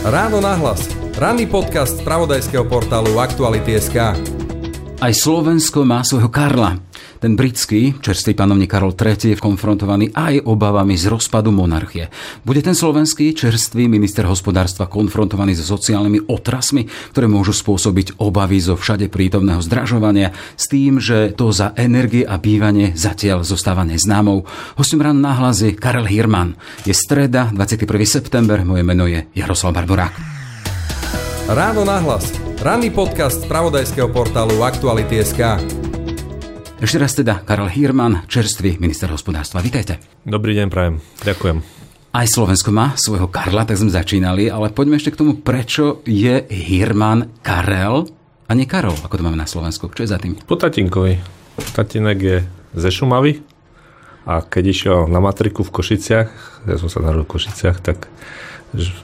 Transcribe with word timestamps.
Ráno 0.00 0.40
nahlas. 0.40 0.88
Ranný 1.20 1.44
podcast 1.44 2.00
z 2.00 2.04
pravodajského 2.08 2.64
portálu 2.64 3.20
Aktuality.sk. 3.20 3.98
Aj 5.00 5.12
Slovensko 5.12 5.84
má 5.84 6.00
svojho 6.00 6.32
Karla. 6.32 6.89
Ten 7.20 7.36
britský, 7.36 8.00
čerstvý 8.00 8.32
panovník 8.32 8.72
Karol 8.72 8.96
III 8.96 9.36
je 9.36 9.36
konfrontovaný 9.36 10.08
aj 10.16 10.40
obavami 10.48 10.96
z 10.96 11.12
rozpadu 11.12 11.52
monarchie. 11.52 12.08
Bude 12.48 12.64
ten 12.64 12.72
slovenský 12.72 13.36
čerstvý 13.36 13.92
minister 13.92 14.24
hospodárstva 14.24 14.88
konfrontovaný 14.88 15.52
so 15.52 15.76
sociálnymi 15.76 16.32
otrasmi, 16.32 16.88
ktoré 17.12 17.28
môžu 17.28 17.52
spôsobiť 17.52 18.16
obavy 18.24 18.64
zo 18.64 18.72
všade 18.72 19.12
prítomného 19.12 19.60
zdražovania 19.60 20.32
s 20.56 20.64
tým, 20.72 20.96
že 20.96 21.36
to 21.36 21.52
za 21.52 21.76
energie 21.76 22.24
a 22.24 22.40
bývanie 22.40 22.96
zatiaľ 22.96 23.44
zostáva 23.44 23.84
neznámou. 23.84 24.48
Hostom 24.80 25.04
ráno 25.04 25.20
náhlas 25.20 25.60
je 25.60 25.76
Karel 25.76 26.08
Hirman. 26.08 26.56
Je 26.88 26.96
streda, 26.96 27.52
21. 27.52 27.84
september, 28.08 28.64
moje 28.64 28.80
meno 28.80 29.04
je 29.04 29.28
Jaroslav 29.36 29.76
Barborák. 29.76 30.16
Ráno 31.52 31.84
nahlas. 31.84 32.32
Ranný 32.64 32.88
podcast 32.88 33.44
z 33.44 33.48
pravodajského 33.48 34.08
portálu 34.08 34.64
Aktuality.sk. 34.64 35.79
Ešte 36.80 36.96
raz 36.96 37.12
teda 37.12 37.44
Karel 37.44 37.68
Hirman, 37.68 38.24
čerstvý 38.24 38.80
minister 38.80 39.12
hospodárstva. 39.12 39.60
Vítajte. 39.60 40.00
Dobrý 40.24 40.56
deň, 40.56 40.72
prajem. 40.72 40.96
Ďakujem. 41.20 41.60
Aj 42.08 42.24
Slovensko 42.24 42.72
má 42.72 42.96
svojho 42.96 43.28
Karla, 43.28 43.68
tak 43.68 43.76
sme 43.76 43.92
začínali, 43.92 44.48
ale 44.48 44.72
poďme 44.72 44.96
ešte 44.96 45.12
k 45.12 45.20
tomu, 45.20 45.36
prečo 45.44 46.00
je 46.08 46.40
Hirman 46.48 47.36
Karel 47.44 48.08
a 48.48 48.56
nie 48.56 48.64
Karol, 48.64 48.96
ako 48.96 49.12
to 49.12 49.20
máme 49.28 49.36
na 49.36 49.44
Slovensku. 49.44 49.92
Čo 49.92 50.08
je 50.08 50.08
za 50.08 50.16
tým? 50.16 50.40
Po 50.40 50.56
tatinkovi. 50.56 51.20
Tatinek 51.76 52.16
je 52.16 52.48
ze 52.72 52.88
Šumavy 52.88 53.44
a 54.24 54.40
keď 54.40 54.64
išiel 54.72 54.98
na 55.12 55.20
matriku 55.20 55.60
v 55.60 55.76
Košiciach, 55.76 56.64
ja 56.64 56.76
som 56.80 56.88
sa 56.88 57.04
narodil 57.04 57.28
v 57.28 57.32
Košiciach, 57.36 57.76
tak 57.84 58.08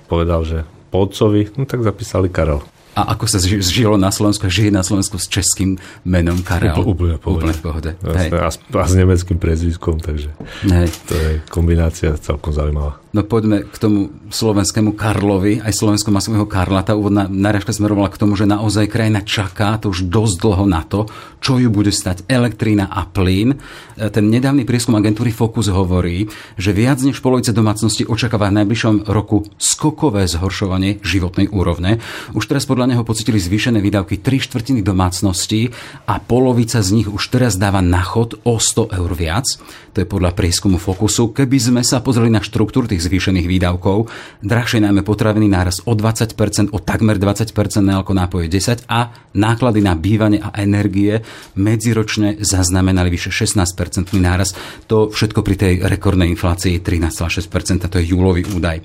povedal, 0.09 0.49
že 0.49 0.59
po 0.89 1.05
otcovi, 1.05 1.53
no 1.61 1.69
tak 1.69 1.85
zapísali 1.85 2.33
Karel. 2.33 2.65
A 2.97 3.13
ako 3.13 3.29
sa 3.29 3.37
žilo 3.45 4.01
na 4.01 4.09
Slovensku, 4.09 4.49
žije 4.49 4.73
na 4.73 4.81
Slovensku 4.81 5.21
s 5.21 5.29
českým 5.29 5.77
menom 6.01 6.41
Karel. 6.41 6.81
Úplne 6.81 7.21
v 7.21 7.23
pohode. 7.23 7.45
Úplne 7.45 7.53
v 7.53 7.61
pohode. 7.61 7.91
Jasne, 8.01 8.39
a, 8.41 8.49
a 8.49 8.87
s 8.89 8.95
nemeckým 8.97 9.37
prezviskom, 9.37 10.01
takže 10.01 10.33
Hej. 10.65 10.89
to 11.05 11.13
je 11.13 11.31
kombinácia 11.53 12.17
celkom 12.17 12.57
zaujímavá. 12.57 12.97
No 13.17 13.25
poďme 13.25 13.65
k 13.65 13.81
tomu 13.81 14.13
slovenskému 14.29 14.93
Karlovi. 14.93 15.65
Aj 15.65 15.73
Slovensko 15.73 16.13
má 16.13 16.21
svojho 16.21 16.45
Karla. 16.45 16.85
Tá 16.85 16.93
úvodná 16.93 17.25
náražka 17.25 17.73
smerovala 17.73 18.13
k 18.13 18.21
tomu, 18.21 18.37
že 18.37 18.45
naozaj 18.45 18.93
krajina 18.93 19.25
čaká 19.25 19.81
to 19.81 19.89
už 19.89 20.13
dosť 20.13 20.37
dlho 20.45 20.69
na 20.69 20.85
to, 20.85 21.09
čo 21.41 21.57
ju 21.57 21.73
bude 21.73 21.89
stať 21.89 22.29
elektrína 22.29 22.85
a 22.85 23.09
plyn. 23.09 23.57
E, 23.57 24.13
ten 24.13 24.29
nedávny 24.29 24.69
prieskum 24.69 25.01
agentúry 25.01 25.33
Focus 25.33 25.73
hovorí, 25.73 26.29
že 26.61 26.77
viac 26.77 27.01
než 27.01 27.25
polovice 27.25 27.57
domácnosti 27.57 28.05
očakáva 28.05 28.53
v 28.53 28.61
najbližšom 28.61 29.09
roku 29.09 29.49
skokové 29.57 30.29
zhoršovanie 30.29 31.01
životnej 31.01 31.49
úrovne. 31.49 32.05
Už 32.37 32.45
teraz 32.45 32.69
podľa 32.69 32.93
neho 32.93 33.01
pocitili 33.01 33.41
zvýšené 33.41 33.81
výdavky 33.81 34.21
3 34.21 34.45
štvrtiny 34.45 34.85
domácností 34.85 35.73
a 36.05 36.21
polovica 36.21 36.85
z 36.85 37.01
nich 37.01 37.09
už 37.09 37.33
teraz 37.33 37.57
dáva 37.57 37.81
na 37.81 38.05
chod 38.05 38.37
o 38.45 38.61
100 38.61 38.93
eur 38.93 39.13
viac. 39.17 39.49
To 39.97 40.05
je 40.05 40.13
podľa 40.13 40.37
prieskumu 40.37 40.77
Focusu. 40.77 41.33
Keby 41.33 41.57
sme 41.57 41.81
sa 41.81 42.05
pozreli 42.05 42.29
na 42.29 42.45
štruktúru 42.45 42.85
tých 42.85 43.06
zvýšených 43.07 43.47
výdavkov. 43.47 44.11
Drahšie 44.43 44.83
najmä 44.83 45.07
potraviny 45.07 45.47
náraz 45.47 45.87
o 45.87 45.95
20%, 45.95 46.75
o 46.75 46.79
takmer 46.83 47.17
20% 47.17 47.55
na 47.81 48.03
nápoje 48.03 48.51
10 48.51 48.91
a 48.91 49.15
náklady 49.39 49.81
na 49.81 49.95
bývanie 49.95 50.43
a 50.43 50.51
energie 50.59 51.23
medziročne 51.55 52.43
zaznamenali 52.43 53.09
vyše 53.09 53.31
16% 53.31 54.11
náraz. 54.19 54.53
To 54.91 55.09
všetko 55.09 55.41
pri 55.47 55.57
tej 55.57 55.73
rekordnej 55.87 56.33
inflácii 56.35 56.83
13,6%, 56.83 57.87
to 57.87 57.97
je 58.03 58.11
júlový 58.11 58.43
údaj. 58.51 58.83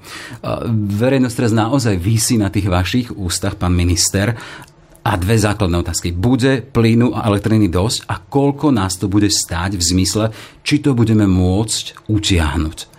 Verejnosť 1.01 1.35
teraz 1.35 1.53
naozaj 1.55 1.95
vysí 1.97 2.37
na 2.37 2.53
tých 2.53 2.69
vašich 2.69 3.07
ústach, 3.15 3.57
pán 3.57 3.73
minister, 3.73 4.37
a 5.01 5.17
dve 5.17 5.33
základné 5.33 5.81
otázky. 5.81 6.13
Bude 6.13 6.61
plynu 6.61 7.17
a 7.17 7.25
elektriny 7.25 7.73
dosť 7.73 8.05
a 8.05 8.21
koľko 8.21 8.69
nás 8.69 9.01
to 9.01 9.09
bude 9.09 9.33
stáť 9.33 9.73
v 9.73 9.83
zmysle, 9.83 10.25
či 10.61 10.77
to 10.77 10.93
budeme 10.93 11.25
môcť 11.25 12.05
utiahnuť? 12.05 12.90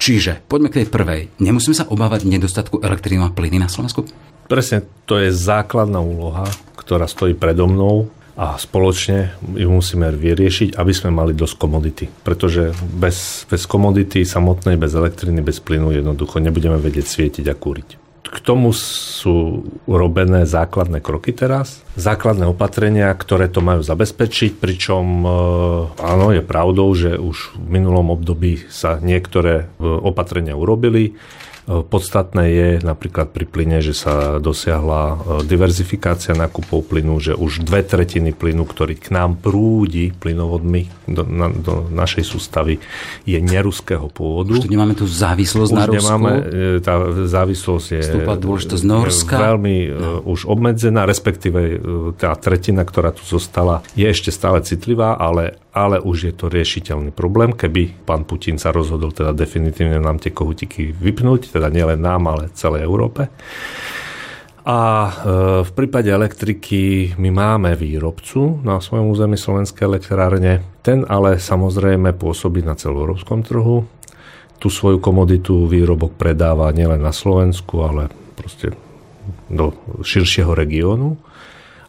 Čiže 0.00 0.40
poďme 0.48 0.72
k 0.72 0.78
tej 0.80 0.86
prvej. 0.88 1.20
Nemusíme 1.44 1.76
sa 1.76 1.84
obávať 1.84 2.24
nedostatku 2.24 2.80
elektrínu 2.80 3.20
a 3.20 3.30
plyny 3.36 3.60
na 3.60 3.68
Slovensku? 3.68 4.08
Presne, 4.48 4.88
to 5.04 5.20
je 5.20 5.28
základná 5.28 6.00
úloha, 6.00 6.48
ktorá 6.72 7.04
stojí 7.04 7.36
predo 7.36 7.68
mnou 7.68 8.08
a 8.32 8.56
spoločne 8.56 9.36
ju 9.44 9.68
musíme 9.68 10.08
vyriešiť, 10.08 10.80
aby 10.80 10.92
sme 10.96 11.12
mali 11.12 11.36
dosť 11.36 11.54
komodity. 11.60 12.08
Pretože 12.24 12.72
bez, 12.80 13.44
bez 13.44 13.68
komodity 13.68 14.24
samotnej, 14.24 14.80
bez 14.80 14.96
elektriny, 14.96 15.44
bez 15.44 15.60
plynu 15.60 15.92
jednoducho 15.92 16.40
nebudeme 16.40 16.80
vedieť 16.80 17.04
svietiť 17.04 17.44
a 17.52 17.54
kúriť. 17.54 17.99
K 18.30 18.38
tomu 18.38 18.70
sú 18.70 19.66
urobené 19.90 20.46
základné 20.46 21.02
kroky 21.02 21.34
teraz, 21.34 21.82
základné 21.98 22.46
opatrenia, 22.46 23.10
ktoré 23.10 23.50
to 23.50 23.58
majú 23.58 23.82
zabezpečiť, 23.82 24.54
pričom 24.54 25.04
e, 25.26 25.28
áno, 25.98 26.30
je 26.30 26.38
pravdou, 26.38 26.94
že 26.94 27.18
už 27.18 27.58
v 27.58 27.66
minulom 27.66 28.14
období 28.14 28.70
sa 28.70 29.02
niektoré 29.02 29.66
e, 29.66 29.82
opatrenia 29.82 30.54
urobili. 30.54 31.18
Podstatné 31.68 32.44
je 32.50 32.68
napríklad 32.80 33.30
pri 33.30 33.44
plyne, 33.44 33.78
že 33.84 33.92
sa 33.92 34.40
dosiahla 34.40 35.02
e, 35.04 35.16
diverzifikácia 35.44 36.32
nákupov 36.32 36.88
plynu, 36.88 37.20
že 37.20 37.32
už 37.36 37.62
dve 37.62 37.84
tretiny 37.84 38.32
plynu, 38.32 38.64
ktorý 38.64 38.96
k 38.96 39.12
nám 39.12 39.36
prúdi 39.36 40.10
plynovodmi 40.10 40.88
do, 41.04 41.22
na, 41.28 41.52
do 41.52 41.86
našej 41.92 42.24
sústavy, 42.24 42.80
je 43.28 43.38
neruského 43.38 44.08
pôvodu. 44.08 44.56
Už 44.56 44.66
nemáme 44.66 44.96
tu 44.96 45.04
závislosť 45.04 45.70
už 45.70 45.78
na 45.78 45.84
Rusku? 45.84 45.98
nemáme, 46.00 46.32
e, 46.48 46.82
tá 46.82 46.94
závislosť 47.28 47.86
je 47.92 48.02
dôležitosť 48.24 48.84
Norska. 48.88 49.36
veľmi 49.36 49.76
no. 49.92 50.32
už 50.32 50.48
obmedzená, 50.48 51.04
respektíve 51.04 51.80
tá 52.16 52.34
tretina, 52.40 52.82
ktorá 52.82 53.12
tu 53.12 53.22
zostala, 53.22 53.84
je 53.92 54.08
ešte 54.08 54.32
stále 54.32 54.64
citlivá, 54.64 55.14
ale 55.14 55.60
ale 55.70 56.02
už 56.02 56.18
je 56.30 56.34
to 56.34 56.50
riešiteľný 56.50 57.14
problém, 57.14 57.54
keby 57.54 58.02
pán 58.02 58.26
Putin 58.26 58.58
sa 58.58 58.74
rozhodol 58.74 59.14
teda 59.14 59.30
definitívne 59.30 60.02
nám 60.02 60.18
tie 60.18 60.34
kohutiky 60.34 60.90
vypnúť, 60.90 61.54
teda 61.54 61.70
nielen 61.70 62.02
nám, 62.02 62.26
ale 62.26 62.50
celej 62.58 62.82
Európe. 62.82 63.30
A 64.66 64.78
e, 64.78 65.10
v 65.64 65.70
prípade 65.72 66.12
elektriky 66.12 67.14
my 67.16 67.30
máme 67.32 67.70
výrobcu 67.78 68.60
na 68.60 68.82
svojom 68.82 69.08
území 69.08 69.38
Slovenskej 69.38 69.88
elektrárne. 69.88 70.60
Ten 70.84 71.06
ale 71.08 71.40
samozrejme 71.40 72.12
pôsobí 72.18 72.60
na 72.60 72.76
celoeurópskom 72.76 73.40
trhu. 73.40 73.88
Tu 74.60 74.68
svoju 74.68 75.00
komoditu 75.00 75.64
výrobok 75.64 76.18
predáva 76.20 76.68
nielen 76.76 77.00
na 77.00 77.14
Slovensku, 77.14 77.80
ale 77.80 78.12
proste 78.36 78.76
do 79.48 79.72
širšieho 80.04 80.52
regiónu 80.52 81.16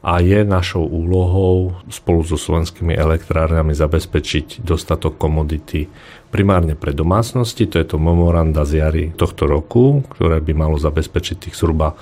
a 0.01 0.17
je 0.17 0.41
našou 0.41 0.81
úlohou 0.81 1.78
spolu 1.85 2.25
so 2.25 2.34
slovenskými 2.34 2.97
elektrárnami 2.97 3.78
zabezpečiť 3.78 4.66
dostatok 4.66 5.22
komodity 5.22 5.85
primárne 6.34 6.73
pre 6.73 6.95
domácnosti, 6.95 7.69
to 7.69 7.78
je 7.78 7.85
to 7.85 8.01
memoranda 8.01 8.66
z 8.66 8.81
jary 8.81 9.06
tohto 9.13 9.45
roku, 9.45 10.01
ktoré 10.17 10.41
by 10.41 10.53
malo 10.57 10.81
zabezpečiť 10.81 11.35
tých 11.38 11.56
zhruba 11.59 11.94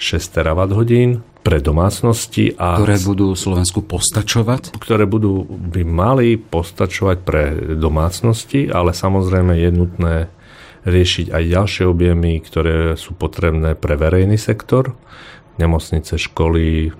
6 0.00 0.34
terawatt 0.34 0.74
hodín 0.74 1.22
pre 1.44 1.60
domácnosti. 1.60 2.56
A 2.56 2.80
ktoré 2.80 2.98
budú 3.04 3.36
Slovensku 3.36 3.84
postačovať? 3.84 4.74
Ktoré 4.80 5.04
budú, 5.04 5.44
by 5.46 5.84
mali 5.84 6.40
postačovať 6.40 7.18
pre 7.22 7.54
domácnosti, 7.76 8.72
ale 8.72 8.96
samozrejme 8.96 9.52
je 9.60 9.70
nutné 9.70 10.14
riešiť 10.88 11.30
aj 11.30 11.44
ďalšie 11.54 11.84
objemy, 11.86 12.40
ktoré 12.40 12.96
sú 12.96 13.14
potrebné 13.14 13.76
pre 13.76 13.94
verejný 13.94 14.40
sektor 14.40 14.96
nemocnice, 15.58 16.18
školy, 16.18 16.90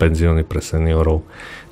penzióny 0.00 0.42
pre 0.48 0.64
seniorov. 0.64 1.24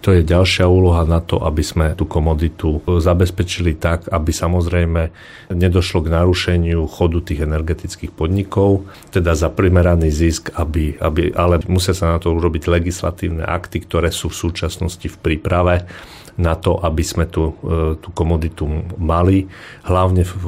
To 0.06 0.15
je 0.15 0.22
ďalšia 0.22 0.69
úloha 0.71 1.03
na 1.03 1.19
to, 1.19 1.43
aby 1.43 1.65
sme 1.65 1.97
tú 1.99 2.06
komoditu 2.06 2.78
zabezpečili 2.87 3.75
tak, 3.75 4.06
aby 4.06 4.31
samozrejme 4.31 5.10
nedošlo 5.50 6.06
k 6.06 6.12
narušeniu 6.15 6.87
chodu 6.87 7.19
tých 7.19 7.43
energetických 7.43 8.15
podnikov, 8.15 8.87
teda 9.10 9.34
za 9.34 9.51
primeraný 9.51 10.15
zisk, 10.15 10.54
aby, 10.54 10.95
aby, 11.03 11.34
ale 11.34 11.59
musia 11.66 11.98
sa 11.98 12.15
na 12.15 12.18
to 12.22 12.30
urobiť 12.30 12.71
legislatívne 12.71 13.42
akty, 13.42 13.83
ktoré 13.83 14.15
sú 14.15 14.30
v 14.30 14.39
súčasnosti 14.39 15.09
v 15.10 15.18
príprave 15.18 15.83
na 16.39 16.54
to, 16.54 16.78
aby 16.78 17.03
sme 17.03 17.27
tú, 17.27 17.59
e, 17.66 17.98
tú 17.98 18.15
komoditu 18.15 18.71
mali, 18.95 19.51
hlavne 19.83 20.22
v, 20.22 20.33
v 20.39 20.47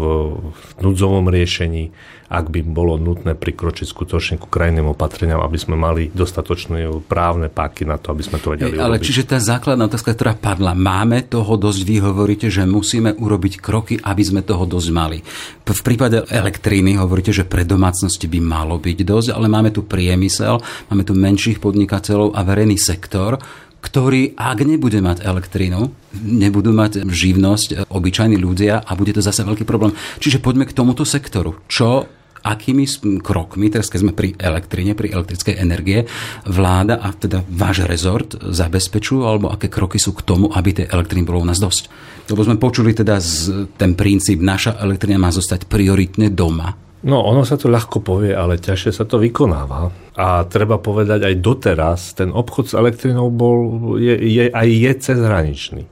núdzovom 0.78 1.26
riešení, 1.26 1.90
ak 2.30 2.46
by 2.46 2.62
bolo 2.62 2.94
nutné 2.94 3.34
prikročiť 3.34 3.90
skutočne 3.90 4.38
ku 4.38 4.46
krajným 4.46 4.86
opatreniam, 4.94 5.42
aby 5.42 5.58
sme 5.58 5.74
mali 5.74 6.14
dostatočné 6.14 6.86
právne 7.10 7.50
páky 7.50 7.82
na 7.82 7.98
to, 7.98 8.14
aby 8.14 8.22
sme 8.22 8.38
to 8.38 8.54
vedeli 8.54 8.78
Ale 8.78 9.02
urobiť. 9.02 9.02
čiže 9.02 9.22
tá 9.26 9.42
základná 9.42 9.90
otázka, 9.90 10.14
ktorá 10.14 10.38
padla, 10.38 10.78
máme 10.78 11.26
toho 11.26 11.58
dosť, 11.58 11.80
vy 11.82 11.96
hovoríte, 11.98 12.46
že 12.46 12.62
musíme 12.62 13.18
urobiť 13.18 13.58
kroky, 13.58 13.98
aby 13.98 14.22
sme 14.22 14.46
toho 14.46 14.62
dosť 14.62 14.88
mali. 14.94 15.18
V 15.66 15.82
prípade 15.82 16.22
elektríny 16.30 16.94
hovoríte, 17.02 17.34
že 17.34 17.42
pre 17.42 17.66
domácnosti 17.66 18.30
by 18.30 18.38
malo 18.38 18.78
byť 18.78 18.98
dosť, 19.02 19.28
ale 19.34 19.50
máme 19.50 19.74
tu 19.74 19.82
priemysel, 19.82 20.62
máme 20.86 21.02
tu 21.02 21.18
menších 21.18 21.58
podnikateľov 21.58 22.38
a 22.38 22.46
verejný 22.46 22.78
sektor, 22.78 23.42
ktorý, 23.80 24.36
ak 24.36 24.60
nebude 24.62 25.00
mať 25.00 25.24
elektrínu, 25.24 26.12
nebudú 26.20 26.70
mať 26.70 27.08
živnosť 27.08 27.88
obyčajní 27.88 28.36
ľudia 28.36 28.84
a 28.84 28.92
bude 28.92 29.16
to 29.16 29.24
zase 29.24 29.40
veľký 29.40 29.64
problém. 29.64 29.96
Čiže 30.20 30.44
poďme 30.44 30.68
k 30.68 30.76
tomuto 30.76 31.08
sektoru. 31.08 31.56
Čo 31.64 32.04
akými 32.42 32.84
krokmi, 33.20 33.70
teraz 33.70 33.88
keď 33.88 34.00
sme 34.00 34.12
pri 34.16 34.34
elektrine, 34.36 34.92
pri 34.96 35.12
elektrickej 35.12 35.54
energie, 35.60 36.04
vláda 36.48 37.00
a 37.00 37.12
teda 37.14 37.44
váš 37.46 37.84
rezort 37.86 38.34
zabezpečujú, 38.36 39.22
alebo 39.24 39.52
aké 39.52 39.70
kroky 39.70 40.00
sú 40.00 40.16
k 40.16 40.24
tomu, 40.26 40.50
aby 40.50 40.82
tej 40.82 40.86
elektriny 40.90 41.24
bolo 41.24 41.44
u 41.44 41.48
nás 41.48 41.60
dosť? 41.60 41.88
Lebo 42.30 42.46
sme 42.46 42.60
počuli 42.62 42.94
teda 42.94 43.18
z, 43.18 43.66
ten 43.74 43.98
princíp, 43.98 44.38
naša 44.38 44.78
elektrina 44.78 45.18
má 45.18 45.30
zostať 45.34 45.66
prioritne 45.66 46.30
doma. 46.30 46.89
No, 47.00 47.24
ono 47.24 47.48
sa 47.48 47.56
to 47.56 47.72
ľahko 47.72 48.04
povie, 48.04 48.36
ale 48.36 48.60
ťažšie 48.60 48.92
sa 48.92 49.08
to 49.08 49.16
vykonáva. 49.16 49.88
A 50.20 50.44
treba 50.44 50.76
povedať, 50.76 51.24
aj 51.24 51.40
doteraz 51.40 52.00
ten 52.12 52.28
obchod 52.28 52.68
s 52.68 52.76
elektrinou 52.76 53.32
bol, 53.32 53.96
je, 53.96 54.12
je, 54.20 54.44
aj 54.52 54.68
je 54.68 54.92
cezhraničný 55.00 55.82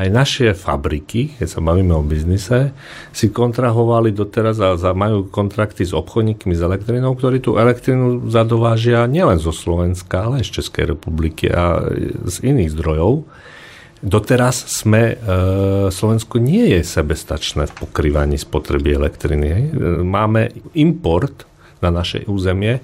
aj 0.00 0.08
naše 0.08 0.46
fabriky, 0.56 1.36
keď 1.36 1.48
sa 1.50 1.60
bavíme 1.60 1.92
o 1.92 2.00
biznise, 2.00 2.72
si 3.12 3.28
kontrahovali 3.28 4.16
doteraz 4.16 4.56
a 4.62 4.96
majú 4.96 5.28
kontrakty 5.28 5.84
s 5.84 5.92
obchodníkmi 5.92 6.56
s 6.56 6.64
elektrinou, 6.64 7.12
ktorí 7.12 7.44
tú 7.44 7.60
elektrinu 7.60 8.30
zadovážia 8.32 9.04
nielen 9.04 9.36
zo 9.36 9.52
Slovenska, 9.52 10.24
ale 10.24 10.40
aj 10.40 10.48
z 10.48 10.54
Českej 10.62 10.96
republiky 10.96 11.52
a 11.52 11.84
z 12.24 12.36
iných 12.48 12.72
zdrojov. 12.72 13.28
Doteraz 14.00 14.64
sme, 14.64 15.12
e, 15.12 15.14
Slovensko 15.92 16.40
nie 16.40 16.72
je 16.72 16.80
sebestačné 16.80 17.68
v 17.68 17.76
pokrývaní 17.84 18.40
spotreby 18.40 18.96
elektriny. 18.96 19.76
Máme 20.00 20.56
import 20.72 21.44
na 21.84 21.92
naše 21.92 22.24
územie, 22.24 22.80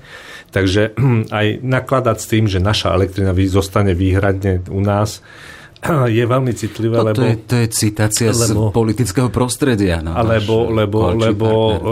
takže 0.52 0.92
aj 1.40 1.64
nakladať 1.64 2.16
s 2.20 2.26
tým, 2.28 2.44
že 2.44 2.60
naša 2.60 2.92
elektrina 2.92 3.32
zostane 3.48 3.96
výhradne 3.96 4.60
u 4.68 4.80
nás, 4.84 5.24
je 6.18 6.24
veľmi 6.24 6.52
citlivé, 6.56 6.96
no, 6.98 7.12
lebo... 7.12 7.18
To 7.20 7.24
je, 7.24 7.34
to 7.44 7.54
je 7.60 7.66
citácia 7.70 8.30
lebo, 8.32 8.70
z 8.70 8.74
politického 8.74 9.28
prostredia. 9.28 10.00
No, 10.00 10.16
lebo, 10.24 10.72
lebo, 10.72 11.12
lebo 11.12 11.48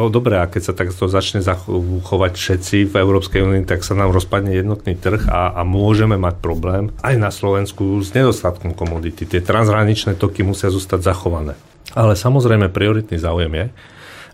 dobre, 0.09 0.41
a 0.41 0.49
keď 0.49 0.63
sa 0.63 0.75
takto 0.75 1.07
začne 1.07 1.45
zachovať 1.45 2.33
všetci 2.35 2.77
v 2.89 2.95
Európskej 2.95 3.45
únii, 3.45 3.65
tak 3.69 3.85
sa 3.85 3.93
nám 3.93 4.11
rozpadne 4.11 4.57
jednotný 4.57 4.97
trh 4.97 5.29
a, 5.29 5.55
a 5.55 5.61
môžeme 5.63 6.17
mať 6.17 6.41
problém 6.41 6.91
aj 7.05 7.15
na 7.21 7.31
Slovensku 7.31 8.01
s 8.01 8.13
nedostatkom 8.17 8.73
komodity. 8.73 9.29
Tie 9.29 9.45
transhraničné 9.45 10.17
toky 10.17 10.43
musia 10.43 10.73
zostať 10.73 11.01
zachované. 11.05 11.55
Ale 11.95 12.19
samozrejme 12.19 12.75
prioritný 12.75 13.21
záujem 13.21 13.53
je, 13.55 13.67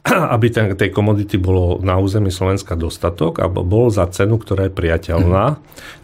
aby 0.35 0.47
ten, 0.49 0.73
tej 0.73 0.89
komodity 0.89 1.37
bolo 1.37 1.77
na 1.85 2.01
území 2.01 2.33
Slovenska 2.33 2.73
dostatok 2.73 3.45
a 3.45 3.47
bol 3.53 3.93
za 3.93 4.09
cenu, 4.09 4.41
ktorá 4.41 4.69
je 4.69 4.73
priateľná, 4.73 5.45
mm. 5.57 5.59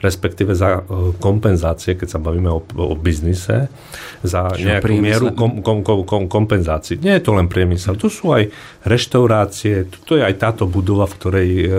respektíve 0.04 0.52
za 0.52 0.84
e, 0.84 1.16
kompenzácie, 1.16 1.96
keď 1.96 2.08
sa 2.16 2.20
bavíme 2.20 2.52
o, 2.52 2.60
o 2.60 2.94
biznise, 2.94 3.72
za 4.20 4.52
Čo 4.52 4.60
nejakú 4.60 4.84
priemysel? 4.84 5.04
mieru 5.04 5.26
kom, 5.32 5.64
kom, 5.64 5.78
kom, 5.80 6.00
kom, 6.04 6.22
kompenzácií. 6.28 7.00
Nie 7.00 7.16
je 7.16 7.24
to 7.24 7.32
len 7.36 7.48
priemysel, 7.48 7.96
tu 7.96 8.12
sú 8.12 8.36
aj 8.36 8.52
reštaurácie, 8.84 9.88
to 10.04 10.20
je 10.20 10.22
aj 10.22 10.34
táto 10.36 10.68
budova, 10.68 11.08
v 11.08 11.14
ktorej 11.16 11.48
e, 11.48 11.64
e, 11.64 11.70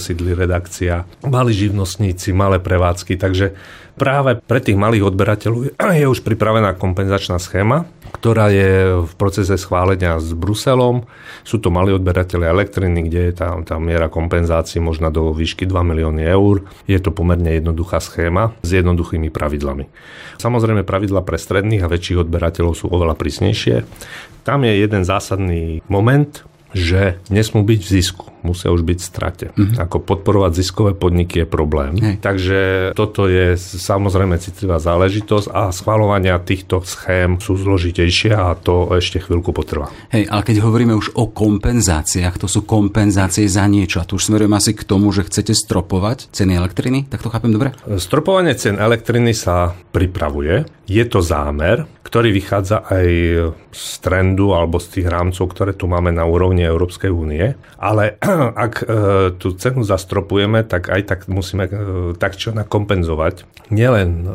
sídli 0.00 0.32
redakcia, 0.32 1.04
mali 1.28 1.52
živnostníci, 1.52 2.32
malé 2.32 2.64
prevádzky, 2.64 3.20
takže 3.20 3.52
práve 3.96 4.38
pre 4.44 4.60
tých 4.60 4.76
malých 4.76 5.08
odberateľov 5.10 5.74
je 6.00 6.06
už 6.06 6.22
pripravená 6.22 6.76
kompenzačná 6.76 7.40
schéma, 7.40 7.88
ktorá 8.20 8.52
je 8.52 9.02
v 9.02 9.12
procese 9.16 9.56
schválenia 9.56 10.20
s 10.20 10.36
Bruselom. 10.36 11.08
Sú 11.42 11.58
to 11.58 11.72
malí 11.72 11.96
odberateľe 11.96 12.46
elektriny, 12.46 13.08
kde 13.08 13.20
je 13.28 13.32
tá, 13.34 13.56
tá 13.64 13.76
miera 13.80 14.12
kompenzácií 14.12 14.78
možná 14.78 15.08
do 15.08 15.32
výšky 15.32 15.64
2 15.66 15.72
milióny 15.82 16.22
eur. 16.28 16.68
Je 16.84 17.00
to 17.00 17.10
pomerne 17.10 17.48
jednoduchá 17.56 17.98
schéma 17.98 18.54
s 18.60 18.70
jednoduchými 18.76 19.32
pravidlami. 19.32 19.88
Samozrejme 20.36 20.84
pravidla 20.84 21.24
pre 21.24 21.40
stredných 21.40 21.82
a 21.82 21.90
väčších 21.90 22.22
odberateľov 22.28 22.76
sú 22.76 22.86
oveľa 22.92 23.16
prísnejšie. 23.16 23.88
Tam 24.46 24.62
je 24.62 24.72
jeden 24.78 25.02
zásadný 25.02 25.82
moment, 25.90 26.46
že 26.74 27.22
nesmú 27.30 27.62
byť 27.62 27.80
v 27.82 27.88
zisku, 27.88 28.26
musia 28.42 28.74
už 28.74 28.82
byť 28.82 28.98
v 28.98 29.06
strate. 29.06 29.46
Mm-hmm. 29.54 29.78
Ako 29.80 30.02
podporovať 30.02 30.52
ziskové 30.58 30.92
podniky 30.92 31.42
je 31.42 31.46
problém. 31.46 31.94
Hej. 31.98 32.16
Takže 32.20 32.58
toto 32.98 33.30
je 33.30 33.54
samozrejme 33.58 34.36
citlivá 34.38 34.82
záležitosť 34.82 35.50
a 35.50 35.70
schvalovania 35.70 36.38
týchto 36.42 36.82
schém 36.82 37.38
sú 37.38 37.56
zložitejšie 37.56 38.34
a 38.34 38.52
to 38.58 38.92
ešte 38.98 39.22
chvíľku 39.22 39.54
potrvá. 39.54 39.88
Hej, 40.10 40.26
ale 40.26 40.42
keď 40.42 40.62
hovoríme 40.62 40.94
už 40.94 41.14
o 41.16 41.30
kompenzáciách, 41.30 42.36
to 42.36 42.48
sú 42.50 42.66
kompenzácie 42.66 43.46
za 43.46 43.64
niečo 43.66 44.02
a 44.02 44.06
tu 44.08 44.20
už 44.20 44.28
smerujem 44.30 44.54
asi 44.54 44.74
k 44.74 44.82
tomu, 44.84 45.10
že 45.10 45.26
chcete 45.26 45.54
stropovať 45.54 46.30
ceny 46.30 46.54
elektriny, 46.54 47.08
tak 47.08 47.22
to 47.22 47.32
chápem 47.32 47.54
dobre? 47.54 47.72
Stropovanie 47.96 48.54
cen 48.58 48.76
elektriny 48.76 49.32
sa 49.32 49.74
pripravuje. 49.94 50.68
Je 50.86 51.02
to 51.08 51.18
zámer, 51.18 51.82
ktorý 52.06 52.30
vychádza 52.30 52.86
aj 52.86 53.08
z 53.74 53.86
trendu 53.98 54.54
alebo 54.54 54.78
z 54.78 54.86
tých 54.94 55.06
rámcov, 55.10 55.50
ktoré 55.50 55.74
tu 55.74 55.90
máme 55.90 56.14
na 56.14 56.22
úrovni 56.22 56.62
Európskej 56.62 57.10
únie. 57.10 57.58
Ale 57.82 58.14
ak 58.66 58.72
e, 58.78 58.84
tú 59.34 59.58
cenu 59.58 59.82
zastropujeme, 59.82 60.62
tak 60.62 60.86
aj 60.86 61.02
tak 61.02 61.20
musíme 61.26 61.66
e, 61.66 61.72
tak 62.14 62.38
čo 62.38 62.54
nakompenzovať 62.54 63.66
nielen 63.74 64.22
e, 64.22 64.26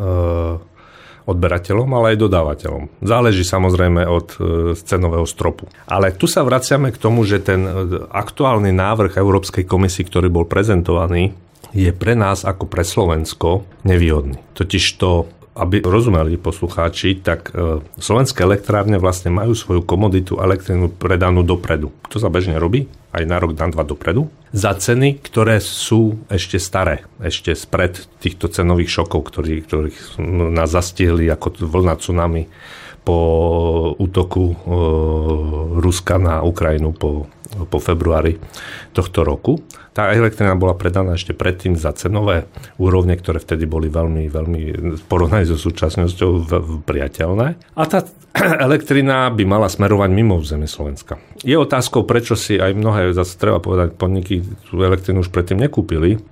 odberateľom, 1.21 1.87
ale 1.95 2.17
aj 2.17 2.27
dodávateľom. 2.27 2.83
Záleží 2.99 3.45
samozrejme 3.45 4.03
od 4.09 4.35
cenového 4.83 5.23
stropu. 5.29 5.69
Ale 5.85 6.11
tu 6.17 6.25
sa 6.25 6.41
vraciame 6.41 6.89
k 6.89 6.97
tomu, 6.97 7.23
že 7.23 7.39
ten 7.39 7.61
aktuálny 8.09 8.73
návrh 8.73 9.21
Európskej 9.21 9.63
komisie, 9.69 10.01
ktorý 10.01 10.33
bol 10.33 10.49
prezentovaný, 10.49 11.31
je 11.71 11.93
pre 11.93 12.17
nás 12.17 12.43
ako 12.43 12.67
pre 12.67 12.83
Slovensko 12.83 13.63
nevýhodný. 13.87 14.41
Totiž 14.57 14.83
to 14.99 15.29
aby 15.61 15.85
rozumeli 15.85 16.41
poslucháči, 16.41 17.21
tak 17.21 17.53
e, 17.53 17.85
slovenské 18.01 18.41
elektrárne 18.41 18.97
vlastne 18.97 19.29
majú 19.29 19.53
svoju 19.53 19.85
komoditu 19.85 20.41
elektrinu 20.41 20.89
predanú 20.89 21.45
dopredu. 21.45 21.93
To 22.09 22.17
sa 22.17 22.33
bežne 22.33 22.57
robí, 22.57 22.89
aj 23.13 23.23
na 23.29 23.37
rok, 23.37 23.53
na 23.53 23.69
dva 23.69 23.85
dopredu, 23.85 24.33
za 24.49 24.73
ceny, 24.73 25.21
ktoré 25.21 25.61
sú 25.61 26.25
ešte 26.33 26.57
staré, 26.57 27.05
ešte 27.21 27.53
spred 27.53 28.01
týchto 28.17 28.49
cenových 28.49 28.89
šokov, 28.89 29.29
ktorý, 29.29 29.61
ktorých 29.63 29.97
nás 30.51 30.73
zastihli 30.73 31.29
ako 31.29 31.61
vlna 31.61 31.95
tsunami 32.01 32.49
po 33.05 33.17
útoku 33.97 34.43
e, 34.49 34.55
Ruska 35.77 36.17
na 36.17 36.41
Ukrajinu 36.41 36.93
po, 36.93 37.29
po 37.67 37.77
februári 37.79 38.39
tohto 38.95 39.27
roku. 39.27 39.59
Tá 39.91 40.07
elektrina 40.15 40.55
bola 40.55 40.71
predaná 40.71 41.19
ešte 41.19 41.35
predtým 41.35 41.75
za 41.75 41.91
cenové 41.91 42.47
úrovne, 42.79 43.19
ktoré 43.19 43.43
vtedy 43.43 43.67
boli 43.67 43.91
veľmi, 43.91 44.31
veľmi 44.31 44.61
v 44.95 45.03
porovnaní 45.11 45.43
so 45.43 45.59
súčasnosťou 45.59 46.47
priateľné. 46.87 47.47
A 47.75 47.83
tá 47.83 48.07
elektrina 48.67 49.27
by 49.27 49.43
mala 49.43 49.67
smerovať 49.67 50.09
mimo 50.15 50.39
územie 50.39 50.71
Slovenska. 50.71 51.19
Je 51.43 51.59
otázkou, 51.59 52.07
prečo 52.07 52.39
si 52.39 52.55
aj 52.55 52.71
mnohé, 52.71 53.11
zase 53.11 53.35
treba 53.35 53.59
povedať, 53.59 53.99
podniky 53.99 54.39
tú 54.71 54.79
elektrinu 54.79 55.19
už 55.19 55.29
predtým 55.29 55.59
nekúpili, 55.59 56.23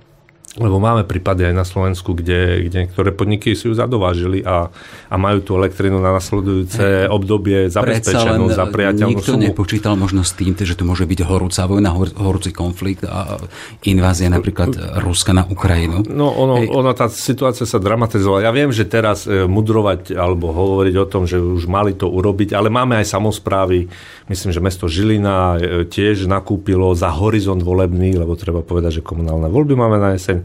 lebo 0.58 0.82
máme 0.82 1.06
prípady 1.06 1.46
aj 1.46 1.54
na 1.54 1.62
Slovensku, 1.62 2.18
kde, 2.18 2.66
kde 2.66 2.90
niektoré 2.90 3.14
podniky 3.14 3.54
si 3.54 3.70
ju 3.70 3.78
zadovážili 3.78 4.42
a, 4.42 4.74
a 5.06 5.16
majú 5.22 5.46
tú 5.46 5.52
elektrinu 5.54 6.02
na 6.02 6.10
nasledujúce 6.10 7.06
Hej. 7.06 7.14
obdobie 7.14 7.70
zabezpečenú 7.70 8.50
za 8.50 8.66
priateľnú 8.66 9.14
nikto 9.14 9.38
sumu. 9.38 9.46
nepočítal 9.46 9.94
možno 9.94 10.26
s 10.26 10.34
tým, 10.34 10.58
že 10.58 10.74
to 10.74 10.90
môže 10.90 11.06
byť 11.06 11.22
horúca 11.22 11.70
vojna, 11.70 11.94
horúci 11.94 12.50
konflikt 12.50 13.06
a 13.06 13.38
invázia 13.86 14.34
napríklad 14.34 14.74
Ruska 15.06 15.38
na 15.38 15.46
Ukrajinu. 15.46 16.02
No 16.10 16.34
ono, 16.34 16.66
ono 16.66 16.98
tá 16.98 17.14
situácia 17.14 17.70
sa 17.70 17.78
dramatizovala. 17.78 18.50
Ja 18.50 18.50
viem, 18.50 18.74
že 18.74 18.90
teraz 18.90 19.30
e, 19.30 19.46
mudrovať 19.46 20.18
alebo 20.18 20.50
hovoriť 20.50 20.96
o 20.98 21.06
tom, 21.06 21.30
že 21.30 21.38
už 21.38 21.70
mali 21.70 21.94
to 21.94 22.10
urobiť, 22.10 22.58
ale 22.58 22.74
máme 22.74 22.98
aj 22.98 23.06
samozprávy. 23.06 23.86
Myslím, 24.26 24.50
že 24.50 24.66
mesto 24.66 24.90
Žilina 24.90 25.62
e, 25.62 25.86
tiež 25.86 26.26
nakúpilo 26.26 26.90
za 26.98 27.14
horizont 27.14 27.62
volebný, 27.62 28.18
lebo 28.18 28.34
treba 28.34 28.66
povedať, 28.66 29.02
že 29.02 29.06
komunálne 29.06 29.46
voľby 29.46 29.78
máme 29.78 30.02
na 30.02 30.18
jeseň 30.18 30.39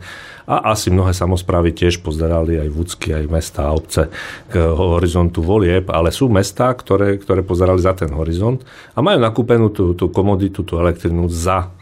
a 0.44 0.76
asi 0.76 0.92
mnohé 0.92 1.16
samozprávy 1.16 1.72
tiež 1.72 2.04
pozerali 2.04 2.60
aj 2.60 2.68
vúcky, 2.68 3.16
aj 3.16 3.24
mesta 3.32 3.60
a 3.68 3.74
obce 3.74 4.12
k 4.52 4.60
horizontu 4.60 5.40
volieb, 5.40 5.88
ale 5.88 6.12
sú 6.12 6.28
mesta, 6.28 6.68
ktoré, 6.72 7.16
ktoré 7.16 7.40
pozerali 7.40 7.80
za 7.80 7.96
ten 7.96 8.12
horizont 8.12 8.60
a 8.92 9.00
majú 9.00 9.18
nakúpenú 9.20 9.72
tú, 9.72 9.96
tú 9.96 10.12
komoditu, 10.12 10.60
tú 10.66 10.76
elektrinu 10.76 11.28
za 11.32 11.72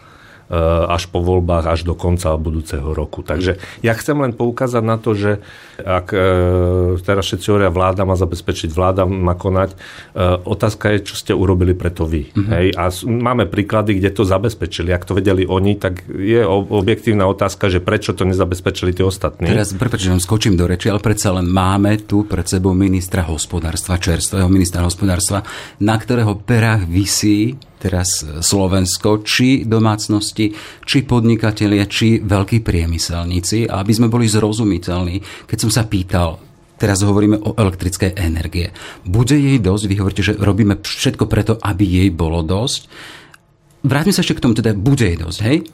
až 0.86 1.08
po 1.08 1.24
voľbách, 1.24 1.64
až 1.64 1.88
do 1.88 1.96
konca 1.96 2.36
budúceho 2.36 2.92
roku. 2.92 3.24
Takže 3.24 3.56
ja 3.80 3.92
chcem 3.96 4.20
len 4.20 4.36
poukázať 4.36 4.84
na 4.84 5.00
to, 5.00 5.16
že 5.16 5.40
ak 5.80 6.12
eh, 6.12 6.20
teraz 7.02 7.24
všetci 7.28 7.46
hovoria, 7.48 7.72
vláda 7.72 8.04
má 8.04 8.14
zabezpečiť, 8.14 8.68
vláda 8.70 9.08
má 9.08 9.32
konať, 9.32 9.72
eh, 9.72 10.36
otázka 10.44 10.92
je, 10.96 10.98
čo 11.08 11.14
ste 11.16 11.32
urobili 11.32 11.72
preto 11.72 12.04
vy. 12.04 12.28
Mm-hmm. 12.28 12.52
Hej? 12.52 12.66
A 12.76 12.84
máme 13.08 13.48
príklady, 13.48 13.96
kde 13.96 14.12
to 14.12 14.28
zabezpečili. 14.28 14.92
Ak 14.92 15.08
to 15.08 15.16
vedeli 15.16 15.48
oni, 15.48 15.80
tak 15.80 16.04
je 16.06 16.44
objektívna 16.52 17.24
otázka, 17.26 17.72
že 17.72 17.80
prečo 17.80 18.12
to 18.12 18.28
nezabezpečili 18.28 18.92
tí 18.92 19.02
ostatní. 19.02 19.48
Teraz, 19.48 19.72
prepáč, 19.72 20.06
že 20.06 20.14
skočím 20.20 20.54
do 20.54 20.68
reči, 20.68 20.92
ale 20.92 21.00
predsa 21.00 21.32
len 21.32 21.48
máme 21.48 21.96
tu 22.04 22.28
pred 22.28 22.44
sebou 22.44 22.76
ministra 22.76 23.24
hospodárstva, 23.26 23.96
čerstvého 23.96 24.46
ministra 24.52 24.84
hospodárstva, 24.84 25.42
na 25.80 25.96
ktorého 25.96 26.38
perách 26.38 26.84
vysí 26.86 27.56
teraz 27.82 28.22
Slovensko, 28.22 29.26
či 29.26 29.66
domácnosti, 29.66 30.54
či 30.86 31.02
podnikatelia, 31.02 31.90
či 31.90 32.22
veľkí 32.22 32.62
priemyselníci, 32.62 33.66
aby 33.66 33.90
sme 33.90 34.06
boli 34.06 34.30
zrozumiteľní. 34.30 35.50
Keď 35.50 35.58
som 35.58 35.70
sa 35.74 35.90
pýtal, 35.90 36.38
teraz 36.78 37.02
hovoríme 37.02 37.42
o 37.42 37.58
elektrickej 37.58 38.14
energie. 38.14 38.70
Bude 39.02 39.34
jej 39.34 39.58
dosť? 39.58 39.84
Vy 39.90 39.98
hovoríte, 39.98 40.22
že 40.22 40.38
robíme 40.38 40.78
všetko 40.78 41.26
preto, 41.26 41.58
aby 41.58 41.82
jej 41.82 42.08
bolo 42.14 42.46
dosť. 42.46 42.86
vráťme 43.82 44.14
sa 44.14 44.22
ešte 44.22 44.38
k 44.38 44.42
tomu, 44.46 44.54
teda 44.54 44.78
bude 44.78 45.02
jej 45.02 45.18
dosť, 45.18 45.38
hej? 45.42 45.66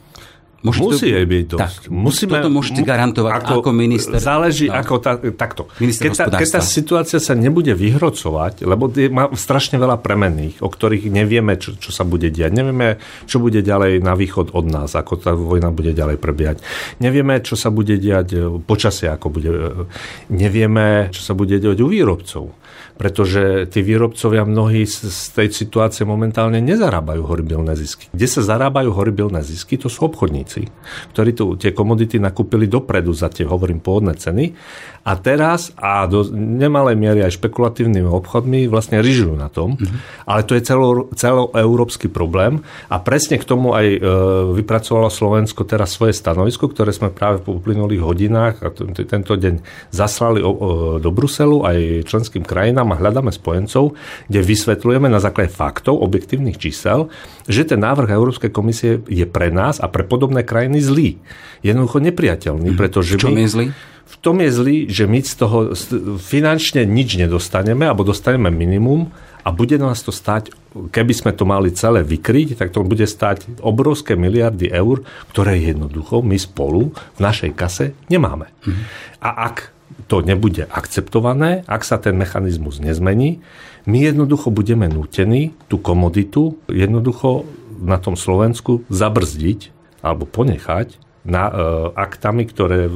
Môže 0.59 0.79
Musí 0.83 1.07
jej 1.15 1.23
byť 1.23 1.43
dosť. 1.55 1.61
Tak, 1.63 1.73
Musíme, 1.87 2.35
toto 2.43 2.51
môžete 2.51 2.81
garantovať 2.83 3.31
ako, 3.31 3.53
ako 3.63 3.71
minister. 3.71 4.19
Záleží 4.19 4.67
no. 4.67 4.75
ako 4.75 4.93
ta, 4.99 5.15
takto. 5.15 5.71
Keď 5.79 6.11
tá, 6.11 6.25
keď 6.27 6.49
tá 6.59 6.61
situácia 6.61 7.19
sa 7.23 7.31
nebude 7.31 7.71
vyhrocovať, 7.71 8.67
lebo 8.67 8.91
je, 8.91 9.07
má 9.07 9.31
strašne 9.31 9.79
veľa 9.79 10.03
premenných, 10.03 10.59
o 10.59 10.67
ktorých 10.67 11.07
nevieme, 11.07 11.55
čo, 11.55 11.79
čo 11.79 11.95
sa 11.95 12.03
bude 12.03 12.27
diať. 12.27 12.51
Nevieme, 12.51 12.99
čo 13.23 13.39
bude 13.39 13.63
ďalej 13.63 14.03
na 14.03 14.19
východ 14.19 14.51
od 14.51 14.65
nás, 14.67 14.99
ako 14.99 15.13
tá 15.15 15.31
vojna 15.31 15.71
bude 15.71 15.95
ďalej 15.95 16.19
prebiehať. 16.19 16.59
Nevieme, 16.99 17.39
čo 17.39 17.55
sa 17.55 17.71
bude 17.71 17.95
diať 17.95 18.27
e, 18.35 18.39
počasie, 18.59 19.07
ako 19.07 19.27
bude. 19.31 19.49
E, 19.49 19.71
nevieme, 20.27 21.07
čo 21.15 21.23
sa 21.23 21.31
bude 21.31 21.55
diať 21.55 21.79
u 21.79 21.87
výrobcov 21.87 22.59
pretože 22.99 23.71
tí 23.71 23.79
výrobcovia 23.79 24.43
mnohí 24.43 24.83
z 24.83 25.31
tej 25.31 25.55
situácie 25.55 26.03
momentálne 26.03 26.59
nezarábajú 26.59 27.23
horibilné 27.23 27.71
zisky. 27.79 28.11
Kde 28.11 28.27
sa 28.27 28.41
zarábajú 28.43 28.91
horibilné 28.91 29.39
zisky, 29.39 29.79
to 29.79 29.87
sú 29.87 30.11
obchodníci, 30.11 30.48
ktorí 31.13 31.31
tu 31.37 31.53
tie 31.59 31.75
komodity 31.75 32.17
nakúpili 32.17 32.65
dopredu 32.65 33.13
za 33.13 33.29
tie, 33.29 33.45
hovorím, 33.45 33.83
pôvodné 33.83 34.17
ceny. 34.17 34.57
A 35.05 35.15
teraz 35.15 35.71
a 35.79 36.05
do 36.09 36.27
nemalej 36.33 36.99
miery 36.99 37.19
aj 37.23 37.39
špekulatívnymi 37.39 38.09
obchodmi 38.09 38.67
vlastne 38.67 38.99
ryžujú 38.99 39.33
na 39.37 39.47
tom, 39.47 39.79
mm-hmm. 39.79 40.27
ale 40.27 40.41
to 40.43 40.53
je 40.57 40.61
celo, 40.65 41.07
celoeurópsky 41.15 42.11
problém. 42.11 42.61
A 42.91 42.99
presne 42.99 43.39
k 43.39 43.47
tomu 43.47 43.73
aj 43.73 43.87
e, 43.95 43.99
vypracovalo 44.59 45.07
Slovensko 45.07 45.63
teraz 45.63 45.95
svoje 45.95 46.13
stanovisko, 46.13 46.67
ktoré 46.67 46.91
sme 46.91 47.09
práve 47.09 47.39
po 47.41 47.55
uplynulých 47.55 48.03
hodinách 48.03 48.55
a 48.61 48.69
tento 49.07 49.33
deň 49.39 49.63
zaslali 49.89 50.43
o, 50.43 50.51
o, 50.51 50.55
do 50.99 51.09
Bruselu 51.09 51.63
aj 51.63 52.05
členským 52.05 52.43
krajinám 52.43 52.93
a 52.93 52.99
hľadáme 52.99 53.31
spojencov, 53.31 53.95
kde 54.27 54.39
vysvetľujeme 54.43 55.07
na 55.07 55.23
základe 55.23 55.49
faktov, 55.49 55.99
objektívnych 56.03 56.59
čísel, 56.59 57.09
že 57.49 57.65
ten 57.65 57.81
návrh 57.81 58.13
Európskej 58.13 58.53
komisie 58.53 59.01
je 59.09 59.25
pre 59.25 59.49
nás 59.49 59.81
a 59.81 59.89
pre 59.89 60.05
podobné 60.05 60.45
krajiny 60.45 60.79
zlý. 60.79 61.09
Jednoducho 61.65 61.97
nepriateľný, 61.97 62.71
mm-hmm. 62.71 62.79
pretože 62.79 63.17
v 63.17 63.25
čom 63.25 63.33
my, 63.33 63.43
je 63.43 63.49
zlý? 63.49 63.65
v 64.09 64.15
tom 64.21 64.37
je 64.37 64.49
zlý, 64.53 64.77
že 64.85 65.09
my 65.09 65.19
z 65.25 65.33
toho 65.33 65.57
finančne 66.21 66.85
nič 66.85 67.17
nedostaneme, 67.17 67.89
alebo 67.89 68.05
dostaneme 68.05 68.53
minimum 68.53 69.09
a 69.41 69.49
bude 69.49 69.81
nás 69.81 70.05
to 70.05 70.13
stať, 70.13 70.53
keby 70.93 71.13
sme 71.17 71.31
to 71.33 71.49
mali 71.49 71.73
celé 71.73 72.05
vykryť, 72.05 72.53
tak 72.53 72.69
to 72.69 72.85
bude 72.85 73.05
stať 73.05 73.49
obrovské 73.65 74.13
miliardy 74.13 74.69
eur, 74.69 75.01
ktoré 75.33 75.57
jednoducho 75.57 76.21
my 76.21 76.37
spolu 76.37 76.93
v 76.93 77.19
našej 77.19 77.51
kase 77.57 77.97
nemáme. 78.13 78.53
Mm-hmm. 78.61 78.85
A 79.25 79.29
ak 79.49 79.73
to 80.05 80.21
nebude 80.21 80.69
akceptované, 80.69 81.65
ak 81.65 81.81
sa 81.81 81.97
ten 81.97 82.13
mechanizmus 82.17 82.77
nezmení, 82.81 83.41
my 83.89 84.13
jednoducho 84.13 84.53
budeme 84.53 84.85
nútení 84.85 85.57
tú 85.65 85.81
komoditu 85.81 86.61
jednoducho 86.69 87.49
na 87.81 87.97
tom 87.97 88.13
Slovensku 88.13 88.85
zabrzdiť 88.93 89.73
alebo 90.05 90.29
ponechať 90.29 91.09
na, 91.25 91.51
e, 91.51 91.53
aktami, 91.99 92.47
ktoré 92.47 92.87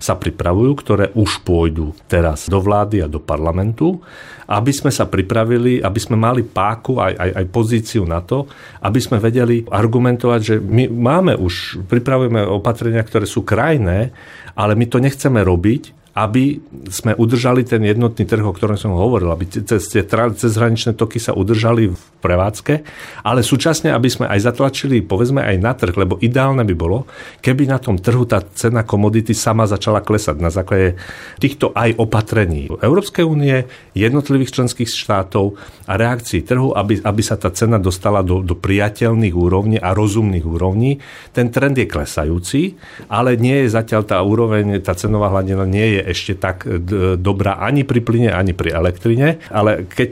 sa 0.00 0.16
pripravujú, 0.16 0.72
ktoré 0.80 1.04
už 1.12 1.44
pôjdu 1.44 1.92
teraz 2.08 2.48
do 2.48 2.58
vlády 2.58 3.04
a 3.04 3.10
do 3.10 3.20
parlamentu, 3.20 4.00
aby 4.48 4.72
sme 4.72 4.88
sa 4.88 5.04
pripravili, 5.04 5.84
aby 5.84 6.00
sme 6.00 6.16
mali 6.16 6.40
páku 6.40 6.96
aj, 6.96 7.12
aj, 7.12 7.30
aj 7.44 7.46
pozíciu 7.52 8.02
na 8.08 8.24
to, 8.24 8.48
aby 8.80 8.98
sme 8.98 9.20
vedeli 9.20 9.68
argumentovať, 9.68 10.40
že 10.40 10.54
my 10.56 10.88
máme 10.88 11.36
už, 11.36 11.84
pripravujeme 11.84 12.48
opatrenia, 12.48 13.04
ktoré 13.04 13.28
sú 13.28 13.44
krajné, 13.44 14.10
ale 14.56 14.72
my 14.72 14.88
to 14.88 14.98
nechceme 14.98 15.44
robiť, 15.44 15.97
aby 16.18 16.58
sme 16.90 17.14
udržali 17.14 17.62
ten 17.62 17.78
jednotný 17.86 18.26
trh, 18.26 18.42
o 18.42 18.50
ktorom 18.50 18.74
som 18.74 18.90
hovoril, 18.98 19.30
aby 19.30 19.46
cez 19.46 19.86
tie 19.86 20.02
cezhraničné 20.02 20.98
toky 20.98 21.22
sa 21.22 21.30
udržali 21.30 21.94
v 21.94 22.02
prevádzke, 22.18 22.74
ale 23.22 23.46
súčasne, 23.46 23.94
aby 23.94 24.10
sme 24.10 24.26
aj 24.26 24.50
zatlačili, 24.50 24.98
povedzme, 24.98 25.38
aj 25.38 25.56
na 25.62 25.72
trh, 25.78 25.94
lebo 25.94 26.18
ideálne 26.18 26.66
by 26.66 26.74
bolo, 26.74 27.06
keby 27.38 27.70
na 27.70 27.78
tom 27.78 28.02
trhu 28.02 28.26
tá 28.26 28.42
cena 28.42 28.82
komodity 28.82 29.30
sama 29.30 29.70
začala 29.70 30.02
klesať 30.02 30.42
na 30.42 30.50
základe 30.50 30.98
týchto 31.38 31.70
aj 31.70 31.94
opatrení 31.94 32.66
Európskej 32.66 33.22
únie, 33.22 33.70
jednotlivých 33.94 34.58
členských 34.58 34.90
štátov 34.90 35.54
a 35.86 35.94
reakcií 35.94 36.42
trhu, 36.42 36.74
aby, 36.74 36.98
aby 36.98 37.22
sa 37.22 37.38
tá 37.38 37.54
cena 37.54 37.78
dostala 37.78 38.26
do, 38.26 38.42
do 38.42 38.58
priateľných 38.58 39.34
úrovní 39.38 39.78
a 39.78 39.94
rozumných 39.94 40.42
úrovní. 40.42 40.98
Ten 41.30 41.54
trend 41.54 41.78
je 41.78 41.86
klesajúci, 41.86 42.74
ale 43.06 43.38
nie 43.38 43.62
je 43.62 43.70
zatiaľ 43.70 44.02
tá 44.02 44.18
úroveň, 44.18 44.82
tá 44.82 44.98
cenová 44.98 45.30
hladina 45.30 45.62
nie 45.62 45.94
je 45.94 46.07
ešte 46.08 46.32
tak 46.34 46.64
e, 46.64 46.80
dobrá 47.20 47.60
ani 47.60 47.84
pri 47.84 48.00
plyne, 48.00 48.30
ani 48.32 48.56
pri 48.56 48.72
elektrine, 48.72 49.44
ale 49.52 49.84
keď 49.84 50.10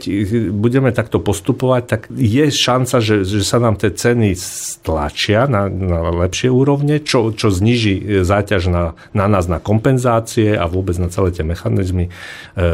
budeme 0.53 0.93
takto 0.93 1.17
postupovať, 1.17 1.83
tak 1.89 2.01
je 2.13 2.45
šanca, 2.53 3.01
že, 3.01 3.25
že 3.25 3.41
sa 3.41 3.57
nám 3.57 3.81
tie 3.81 3.89
ceny 3.89 4.37
stlačia 4.37 5.49
na, 5.49 5.65
na 5.67 6.13
lepšie 6.25 6.53
úrovne, 6.53 7.01
čo, 7.01 7.33
čo 7.33 7.49
zniží 7.49 8.21
záťaž 8.21 8.69
na, 8.69 8.83
na 9.17 9.25
nás 9.25 9.49
na 9.49 9.57
kompenzácie 9.57 10.53
a 10.53 10.69
vôbec 10.69 10.95
na 11.01 11.09
celé 11.09 11.33
tie 11.33 11.41
mechanizmy 11.41 12.07
e, 12.07 12.11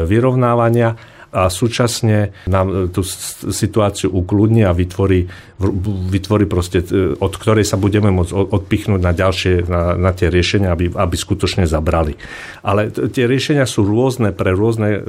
vyrovnávania 0.04 1.00
a 1.34 1.50
súčasne 1.50 2.30
nám 2.46 2.94
tú 2.94 3.02
situáciu 3.50 4.14
ukludní 4.14 4.62
a 4.62 4.72
vytvorí, 4.72 5.26
vytvorí 6.14 6.46
proste, 6.46 6.86
e, 6.86 7.18
od 7.18 7.34
ktorej 7.34 7.66
sa 7.66 7.82
budeme 7.82 8.14
môcť 8.14 8.32
odpichnúť 8.32 9.02
na 9.02 9.14
ďalšie, 9.18 9.66
na, 9.66 9.98
na 9.98 10.12
tie 10.14 10.30
riešenia, 10.30 10.70
aby, 10.70 10.94
aby 10.94 11.16
skutočne 11.18 11.66
zabrali. 11.66 12.14
Ale 12.62 12.94
tie 12.94 13.26
riešenia 13.26 13.66
sú 13.66 13.82
rôzne 13.82 14.30
pre 14.30 14.54
rôzne, 14.54 14.90
e, 14.94 15.00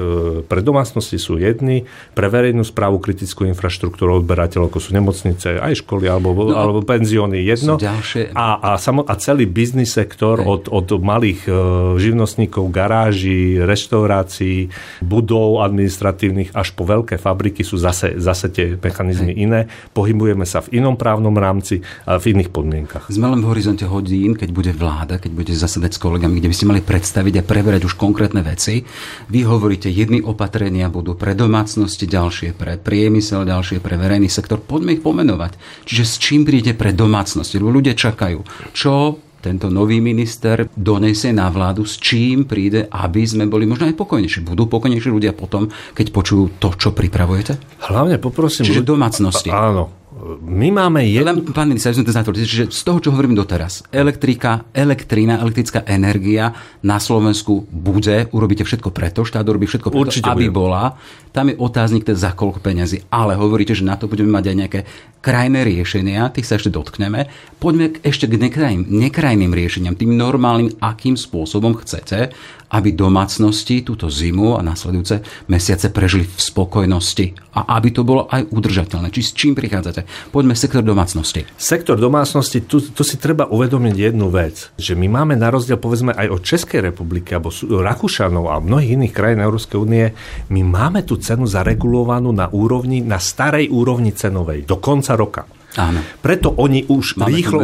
pre 0.48 0.64
domácnosti 0.64 1.20
sú 1.20 1.36
jedny, 1.36 1.84
pre 2.16 2.32
verejnú 2.32 2.64
správu, 2.64 2.98
kritickú 3.04 3.44
infraštruktúru 3.44 4.24
odberateľov, 4.24 4.72
ako 4.72 4.80
sú 4.80 4.90
nemocnice, 4.96 5.60
aj 5.60 5.84
školy 5.84 6.08
alebo, 6.08 6.32
no, 6.32 6.56
alebo 6.56 6.80
penzióny, 6.80 7.44
jedno. 7.44 7.76
Ďalšie... 7.76 8.32
A, 8.32 8.74
a, 8.74 8.80
samo, 8.80 9.04
a 9.04 9.14
celý 9.20 9.44
biznis 9.44 9.92
sektor 9.92 10.40
od, 10.40 10.72
od 10.72 10.88
malých 11.04 11.44
e, 11.46 11.52
živnostníkov, 12.00 12.72
garáží, 12.72 13.60
reštaurácií, 13.60 14.72
budov, 15.04 15.60
administratívnych 15.60 16.13
administratívnych 16.14 16.54
až 16.54 16.68
po 16.78 16.86
veľké 16.86 17.18
fabriky 17.18 17.66
sú 17.66 17.76
zase, 17.76 18.16
zase 18.22 18.46
tie 18.48 18.78
mechanizmy 18.78 19.34
iné. 19.34 19.66
Pohybujeme 19.92 20.46
sa 20.46 20.62
v 20.62 20.78
inom 20.78 20.94
právnom 20.94 21.34
rámci 21.34 21.82
a 22.06 22.16
v 22.22 22.38
iných 22.38 22.54
podmienkach. 22.54 23.10
Sme 23.10 23.26
len 23.34 23.42
v 23.42 23.50
horizonte 23.50 23.84
hodín, 23.90 24.38
keď 24.38 24.50
bude 24.54 24.72
vláda, 24.72 25.18
keď 25.18 25.30
budete 25.34 25.58
zasedať 25.58 25.98
s 25.98 26.02
kolegami, 26.02 26.38
kde 26.38 26.48
by 26.50 26.56
ste 26.56 26.70
mali 26.70 26.80
predstaviť 26.80 27.34
a 27.42 27.46
preberať 27.46 27.82
už 27.90 27.98
konkrétne 27.98 28.46
veci. 28.46 28.86
Vy 29.28 29.40
hovoríte, 29.42 29.90
jedny 29.90 30.22
opatrenia 30.22 30.86
budú 30.86 31.18
pre 31.18 31.34
domácnosti, 31.34 32.06
ďalšie 32.06 32.54
pre 32.54 32.78
priemysel, 32.78 33.42
ďalšie 33.42 33.82
pre 33.82 33.98
verejný 33.98 34.30
sektor. 34.30 34.62
Poďme 34.62 34.94
ich 34.94 35.02
pomenovať. 35.02 35.58
Čiže 35.84 36.04
s 36.06 36.14
čím 36.22 36.46
príde 36.46 36.72
pre 36.78 36.94
domácnosti? 36.94 37.58
Ľudia 37.58 37.98
čakajú. 37.98 38.46
Čo 38.70 39.18
tento 39.44 39.68
nový 39.68 40.00
minister 40.00 40.64
donesie 40.72 41.36
na 41.36 41.52
vládu, 41.52 41.84
s 41.84 42.00
čím 42.00 42.48
príde, 42.48 42.88
aby 42.88 43.28
sme 43.28 43.44
boli 43.44 43.68
možno 43.68 43.84
aj 43.84 44.00
pokojnejší. 44.00 44.40
Budú 44.40 44.64
pokojnejší 44.64 45.12
ľudia 45.12 45.36
potom, 45.36 45.68
keď 45.92 46.06
počujú 46.08 46.56
to, 46.56 46.72
čo 46.72 46.96
pripravujete? 46.96 47.84
Hlavne 47.84 48.16
poprosím... 48.16 48.64
Čiže 48.64 48.80
domácnosti. 48.80 49.52
Áno, 49.52 50.04
my 50.40 50.70
máme 50.72 51.04
jednu... 51.04 51.44
Pán 51.52 51.68
minister, 51.68 51.92
som 51.92 52.06
to 52.06 52.14
zatvoril, 52.14 52.46
že 52.46 52.72
z 52.72 52.82
toho, 52.86 53.02
čo 53.02 53.12
hovorím 53.12 53.36
doteraz, 53.36 53.84
elektrika, 53.92 54.64
elektrína, 54.72 55.42
elektrická 55.42 55.84
energia 55.84 56.54
na 56.80 56.96
Slovensku 56.96 57.68
bude, 57.68 58.32
urobíte 58.32 58.64
všetko 58.64 58.88
preto, 58.88 59.26
štát 59.26 59.44
urobí 59.44 59.68
všetko 59.68 59.92
preto, 59.92 60.08
Určite 60.08 60.30
aby 60.32 60.48
budem. 60.48 60.56
bola. 60.56 60.96
Tam 61.34 61.50
je 61.50 61.58
otáznik 61.58 62.06
teda 62.06 62.16
za 62.16 62.32
koľko 62.32 62.62
peňazí, 62.62 63.04
ale 63.10 63.36
hovoríte, 63.36 63.76
že 63.76 63.84
na 63.84 63.98
to 63.98 64.08
budeme 64.08 64.32
mať 64.32 64.44
aj 64.48 64.56
nejaké 64.56 64.80
krajné 65.24 65.64
riešenia, 65.64 66.28
tých 66.28 66.44
sa 66.44 66.60
ešte 66.60 66.68
dotkneme. 66.68 67.32
Poďme 67.56 67.96
ešte 68.04 68.28
k 68.28 68.36
nekrajným, 68.36 68.84
nekrajným 69.08 69.56
riešeniam, 69.56 69.96
tým 69.96 70.12
normálnym, 70.12 70.76
akým 70.84 71.16
spôsobom 71.16 71.80
chcete, 71.80 72.36
aby 72.74 72.90
domácnosti 72.90 73.86
túto 73.86 74.10
zimu 74.10 74.58
a 74.58 74.60
následujúce 74.66 75.22
mesiace 75.46 75.94
prežili 75.94 76.26
v 76.26 76.40
spokojnosti 76.42 77.54
a 77.54 77.78
aby 77.78 77.88
to 77.94 78.02
bolo 78.02 78.26
aj 78.26 78.50
udržateľné. 78.50 79.14
Či 79.14 79.20
s 79.22 79.30
čím 79.30 79.54
prichádzate? 79.54 80.34
Poďme 80.34 80.58
sektor 80.58 80.82
domácnosti. 80.82 81.46
Sektor 81.54 81.94
domácnosti, 81.94 82.66
tu, 82.66 82.82
tu 82.82 83.02
si 83.06 83.14
treba 83.14 83.46
uvedomiť 83.46 83.94
jednu 83.94 84.26
vec, 84.26 84.74
že 84.74 84.98
my 84.98 85.06
máme 85.06 85.38
na 85.38 85.54
rozdiel 85.54 85.78
povedzme 85.78 86.10
aj 86.18 86.28
od 86.34 86.40
Českej 86.42 86.90
republiky 86.90 87.38
alebo 87.38 87.54
Rakúšanov 87.54 88.50
a 88.50 88.58
mnohých 88.58 88.98
iných 88.98 89.14
krajín 89.14 89.40
Európskej 89.40 89.78
únie, 89.78 90.10
my 90.50 90.60
máme 90.66 91.06
tú 91.06 91.14
cenu 91.22 91.46
zaregulovanú 91.46 92.34
na 92.34 92.50
úrovni, 92.50 93.06
na 93.06 93.22
starej 93.22 93.70
úrovni 93.70 94.10
cenovej 94.10 94.66
do 94.66 94.82
konca 95.14 95.44
roka. 95.44 95.64
Áno. 95.74 96.06
Preto 96.22 96.54
oni 96.54 96.86
už 96.86 97.18
Máme 97.18 97.34
rýchlo, 97.34 97.58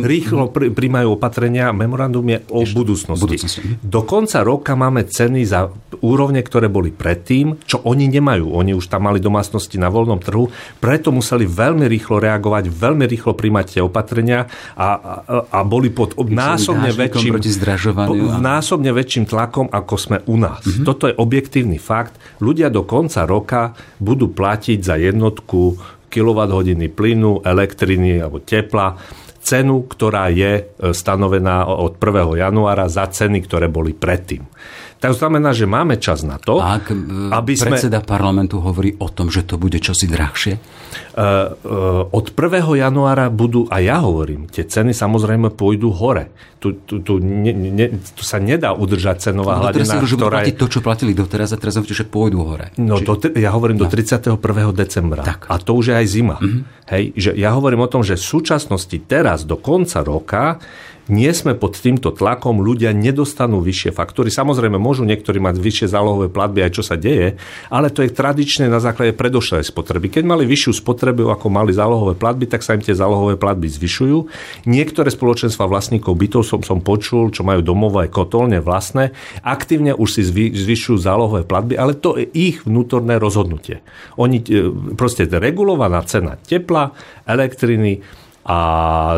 rýchlo 0.00 0.48
pr- 0.48 0.72
príjmajú 0.72 1.20
opatrenia. 1.20 1.68
Memorandum 1.76 2.24
je 2.24 2.38
o 2.48 2.64
Ešte, 2.64 2.76
budúcnosti. 2.80 3.20
budúcnosti. 3.28 3.60
Do 3.84 4.08
konca 4.08 4.40
roka 4.40 4.72
máme 4.72 5.04
ceny 5.04 5.44
za 5.44 5.68
úrovne, 6.00 6.40
ktoré 6.40 6.72
boli 6.72 6.88
predtým, 6.88 7.60
čo 7.68 7.84
oni 7.84 8.08
nemajú. 8.08 8.56
Oni 8.56 8.72
už 8.72 8.88
tam 8.88 9.04
mali 9.04 9.20
domácnosti 9.20 9.76
na 9.76 9.92
voľnom 9.92 10.16
trhu, 10.16 10.48
preto 10.80 11.12
museli 11.12 11.44
veľmi 11.44 11.84
rýchlo 11.92 12.24
reagovať, 12.24 12.72
veľmi 12.72 13.04
rýchlo 13.04 13.36
príjmať 13.36 13.76
tie 13.76 13.82
opatrenia 13.84 14.48
a, 14.72 14.88
a, 14.88 14.88
a 15.52 15.58
boli 15.60 15.92
pod 15.92 16.16
násobne 16.16 16.88
väčším, 16.88 17.36
po, 17.36 18.16
násobne 18.40 18.96
väčším 18.96 19.28
tlakom, 19.28 19.68
ako 19.68 19.94
sme 20.00 20.24
u 20.24 20.40
nás. 20.40 20.64
Mm-hmm. 20.64 20.86
Toto 20.88 21.04
je 21.04 21.14
objektívny 21.20 21.76
fakt. 21.76 22.16
Ľudia 22.40 22.72
do 22.72 22.88
konca 22.88 23.28
roka 23.28 23.76
budú 24.00 24.32
platiť 24.32 24.80
za 24.80 24.96
jednotku 24.96 26.00
kWh 26.12 26.92
plynu, 26.92 27.40
elektriny 27.40 28.20
alebo 28.20 28.44
tepla 28.44 29.00
cenu, 29.42 29.88
ktorá 29.90 30.30
je 30.30 30.52
e, 30.54 30.62
stanovená 30.94 31.66
od 31.66 31.98
1. 31.98 32.38
januára 32.38 32.86
za 32.86 33.10
ceny, 33.10 33.42
ktoré 33.42 33.66
boli 33.66 33.90
predtým. 33.90 34.46
To 35.02 35.10
znamená, 35.10 35.50
že 35.50 35.66
máme 35.66 35.98
čas 35.98 36.22
na 36.22 36.38
to, 36.38 36.62
Ak 36.62 36.94
e, 36.94 36.96
aby 37.34 37.58
predseda 37.58 37.98
sme... 37.98 38.06
parlamentu 38.06 38.62
hovorí 38.62 38.94
o 39.02 39.10
tom, 39.10 39.34
že 39.34 39.42
to 39.42 39.58
bude 39.58 39.82
čosi 39.82 40.06
drahšie? 40.06 40.54
Od 41.12 42.26
1. 42.32 42.80
januára 42.80 43.28
budú, 43.28 43.68
a 43.68 43.84
ja 43.84 44.00
hovorím, 44.00 44.48
tie 44.48 44.64
ceny 44.64 44.96
samozrejme 44.96 45.52
pôjdu 45.52 45.92
hore. 45.92 46.32
Tu, 46.56 46.78
tu, 46.86 47.02
tu, 47.02 47.18
ne, 47.18 47.52
ne, 47.52 47.86
tu 48.16 48.22
sa 48.22 48.38
nedá 48.38 48.72
udržať 48.72 49.30
cenová 49.30 49.58
no, 49.58 49.66
hladina, 49.66 49.98
si, 49.98 50.14
ktorá 50.14 50.46
je... 50.46 50.54
to, 50.56 50.70
čo 50.70 50.80
platili 50.80 51.12
doteraz 51.12 51.52
a 51.52 51.58
teraz 51.58 51.76
hovoríte, 51.76 51.98
že 51.98 52.06
pôjdu 52.06 52.40
hore. 52.46 52.72
No, 52.78 53.02
Či... 53.02 53.04
do, 53.04 53.14
ja 53.34 53.50
hovorím 53.52 53.82
no. 53.82 53.84
do 53.84 53.92
31. 53.92 54.38
decembra. 54.72 55.20
Tak. 55.26 55.50
A 55.50 55.58
to 55.60 55.74
už 55.76 55.92
je 55.92 55.94
aj 56.00 56.06
zima. 56.06 56.36
Mm-hmm. 56.38 56.62
Hej, 56.88 57.04
že 57.18 57.30
ja 57.36 57.50
hovorím 57.52 57.84
o 57.84 57.88
tom, 57.90 58.00
že 58.06 58.16
v 58.16 58.24
súčasnosti 58.24 58.96
teraz 59.04 59.44
do 59.44 59.58
konca 59.58 60.00
roka 60.00 60.62
nie 61.10 61.30
sme 61.34 61.58
pod 61.58 61.74
týmto 61.74 62.14
tlakom, 62.14 62.62
ľudia 62.62 62.94
nedostanú 62.94 63.58
vyššie 63.58 63.90
faktory. 63.90 64.30
Samozrejme, 64.30 64.78
môžu 64.78 65.02
niektorí 65.02 65.42
mať 65.42 65.58
vyššie 65.58 65.88
zálohové 65.90 66.30
platby, 66.30 66.62
aj 66.62 66.72
čo 66.78 66.82
sa 66.86 66.94
deje, 66.94 67.34
ale 67.66 67.90
to 67.90 68.06
je 68.06 68.14
tradičné 68.14 68.70
na 68.70 68.78
základe 68.78 69.10
predošlej 69.18 69.66
spotreby. 69.66 70.14
Keď 70.14 70.22
mali 70.22 70.46
vyššiu 70.46 70.78
spotrebu, 70.78 71.26
ako 71.34 71.46
mali 71.50 71.74
zálohové 71.74 72.14
platby, 72.14 72.46
tak 72.46 72.62
sa 72.62 72.78
im 72.78 72.84
tie 72.84 72.94
zálohové 72.94 73.34
platby 73.34 73.66
zvyšujú. 73.66 74.18
Niektoré 74.70 75.10
spoločenstva 75.10 75.66
vlastníkov 75.66 76.14
bytov 76.14 76.42
som, 76.46 76.62
som 76.62 76.78
počul, 76.78 77.34
čo 77.34 77.42
majú 77.42 77.66
domové 77.66 78.06
kotolne 78.06 78.62
vlastné, 78.62 79.10
aktívne 79.42 79.98
už 79.98 80.08
si 80.18 80.22
zvy, 80.22 80.54
zvyšujú 80.54 81.02
zálohové 81.02 81.42
platby, 81.42 81.74
ale 81.74 81.98
to 81.98 82.14
je 82.14 82.30
ich 82.30 82.62
vnútorné 82.62 83.18
rozhodnutie. 83.18 83.82
Oni 84.20 84.38
e, 84.38 84.70
proste 84.94 85.26
regulovaná 85.26 86.04
cena 86.06 86.38
tepla, 86.38 86.94
elektriny, 87.26 88.21
a 88.42 88.58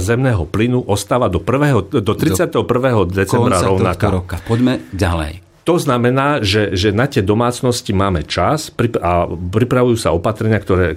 zemného 0.01 0.45
plynu 0.49 0.85
ostáva 0.85 1.29
do, 1.29 1.41
1. 1.41 2.01
do 2.01 2.13
31. 2.13 2.51
Do 2.51 3.05
decembra 3.09 3.61
rovnaká. 3.61 4.09
Roka. 4.13 4.37
Poďme 4.45 4.85
ďalej. 4.93 5.44
To 5.65 5.81
znamená, 5.81 6.45
že, 6.45 6.77
že 6.77 6.93
na 6.93 7.09
tie 7.09 7.25
domácnosti 7.25 7.97
máme 7.97 8.29
čas 8.29 8.69
a 9.01 9.13
pripravujú 9.33 9.97
sa 9.97 10.13
opatrenia, 10.13 10.61
ktoré 10.61 10.93
e, 10.93 10.97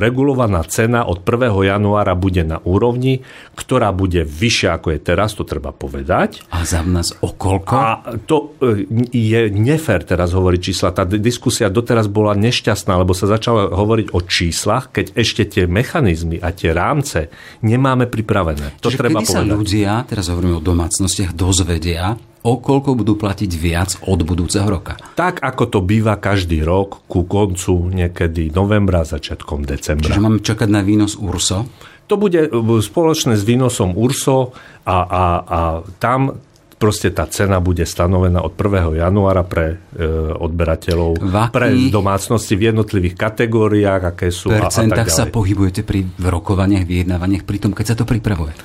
regulovaná 0.00 0.64
cena 0.64 1.04
od 1.04 1.20
1. 1.20 1.52
januára 1.68 2.16
bude 2.16 2.40
na 2.40 2.64
úrovni, 2.64 3.20
ktorá 3.52 3.92
bude 3.92 4.24
vyššia 4.24 4.80
ako 4.80 4.96
je 4.96 5.00
teraz, 5.04 5.36
to 5.36 5.44
treba 5.44 5.76
povedať. 5.76 6.40
A 6.48 6.64
za 6.64 6.80
nás 6.80 7.12
o 7.20 7.36
koľko? 7.36 7.74
A 7.76 8.16
to 8.24 8.56
e, 8.64 8.88
je 9.12 9.52
nefér 9.52 10.00
teraz 10.08 10.32
hovoriť 10.32 10.60
čísla. 10.64 10.96
Tá 10.96 11.04
diskusia 11.04 11.68
doteraz 11.68 12.08
bola 12.08 12.32
nešťastná, 12.32 12.96
lebo 12.96 13.12
sa 13.12 13.28
začala 13.28 13.68
hovoriť 13.68 14.16
o 14.16 14.20
číslach, 14.24 14.96
keď 14.96 15.12
ešte 15.12 15.44
tie 15.44 15.64
mechanizmy 15.68 16.40
a 16.40 16.56
tie 16.56 16.72
rámce 16.72 17.28
nemáme 17.60 18.08
pripravené. 18.08 18.80
To 18.80 18.88
Čiže 18.88 18.96
treba 18.96 19.20
kedy 19.20 19.28
povedať. 19.28 19.44
sa 19.44 19.52
ľudia, 19.60 19.92
teraz 20.08 20.24
hovoríme 20.32 20.56
o 20.56 20.64
domácnostiach, 20.64 21.36
dozvedia, 21.36 22.16
o 22.40 22.56
koľko 22.56 22.96
budú 22.96 23.14
platiť 23.20 23.50
viac 23.52 23.90
od 24.08 24.20
budúceho 24.24 24.64
roka. 24.64 24.96
Tak, 25.16 25.44
ako 25.44 25.64
to 25.68 25.78
býva 25.84 26.16
každý 26.16 26.64
rok, 26.64 27.04
ku 27.04 27.28
koncu 27.28 27.92
niekedy 27.92 28.48
novembra, 28.52 29.04
začiatkom 29.04 29.68
decembra. 29.68 30.16
Čiže 30.16 30.24
máme 30.24 30.40
čakať 30.40 30.68
na 30.72 30.80
výnos 30.80 31.20
URSO? 31.20 31.68
To 32.08 32.14
bude 32.18 32.48
e, 32.48 32.50
spoločné 32.80 33.38
s 33.38 33.44
výnosom 33.44 33.94
URSO 33.94 34.56
a, 34.88 34.96
a, 35.04 35.24
a 35.44 35.58
tam 36.00 36.40
proste 36.80 37.12
tá 37.12 37.28
cena 37.28 37.60
bude 37.60 37.84
stanovená 37.84 38.40
od 38.40 38.56
1. 38.56 39.04
januára 39.04 39.44
pre 39.44 39.76
e, 39.92 40.08
odberateľov, 40.32 41.20
Vaký, 41.20 41.52
pre 41.52 41.68
domácnosti 41.92 42.56
v 42.56 42.72
jednotlivých 42.72 43.20
kategóriách, 43.20 44.16
aké 44.16 44.32
sú 44.32 44.48
a, 44.48 44.64
a 44.64 44.72
tak 44.72 44.88
ďalej. 44.88 45.12
sa 45.12 45.28
pohybujete 45.28 45.84
pri 45.84 46.08
rokovaniach, 46.16 46.88
vyjednávaniach, 46.88 47.44
pri 47.44 47.58
tom, 47.60 47.76
keď 47.76 47.84
sa 47.92 47.96
to 48.00 48.08
pripravuje? 48.08 48.56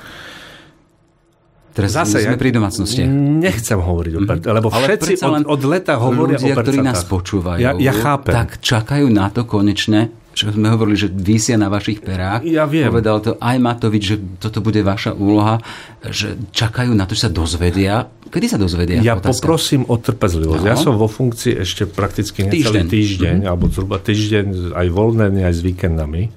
Teraz 1.76 1.92
Zase 1.92 2.24
sme 2.24 2.34
ja 2.34 2.40
pri 2.40 2.56
domácnosti. 2.56 3.04
Nechcem 3.04 3.76
hovoriť 3.76 4.12
o 4.16 4.20
percentách, 4.24 4.56
lebo 4.56 4.68
Ale 4.72 4.86
všetci 4.88 5.12
od, 5.20 5.44
od 5.44 5.60
leta 5.68 6.00
hovoria 6.00 6.40
ľudia, 6.40 6.56
o 6.56 6.64
ktorí 6.64 6.78
nás 6.80 7.04
počúvajú, 7.04 7.60
ja, 7.60 7.76
ja 7.76 7.92
chápem. 7.92 8.32
tak 8.32 8.64
čakajú 8.64 9.12
na 9.12 9.28
to 9.28 9.44
konečne, 9.44 10.08
čo 10.32 10.48
sme 10.56 10.72
hovorili, 10.72 10.96
že 10.96 11.12
vysia 11.12 11.60
na 11.60 11.68
vašich 11.68 12.00
perách. 12.00 12.48
Ja 12.48 12.64
viem. 12.64 12.88
Povedal 12.88 13.20
to 13.20 13.36
aj 13.36 13.56
Matovič, 13.60 14.02
že 14.08 14.16
toto 14.40 14.64
bude 14.64 14.80
vaša 14.80 15.12
úloha, 15.12 15.60
že 16.00 16.40
čakajú 16.48 16.96
na 16.96 17.04
to, 17.04 17.12
že 17.12 17.28
sa 17.28 17.30
dozvedia. 17.32 18.08
Kedy 18.32 18.46
sa 18.48 18.56
dozvedia? 18.56 19.04
Ja 19.04 19.20
otázka? 19.20 19.44
poprosím 19.44 19.84
o 19.84 20.00
trpezlivosť. 20.00 20.64
No. 20.64 20.68
Ja 20.72 20.80
som 20.80 20.96
vo 20.96 21.12
funkcii 21.12 21.60
ešte 21.60 21.84
prakticky 21.84 22.48
necelý 22.48 22.84
týždeň, 22.84 22.84
týždeň 22.88 23.36
mm-hmm. 23.36 23.50
alebo 23.52 23.64
zhruba 23.68 24.00
týždeň 24.00 24.72
aj 24.72 24.86
voľný, 24.88 25.44
aj 25.44 25.54
s 25.56 25.60
víkendami. 25.60 26.32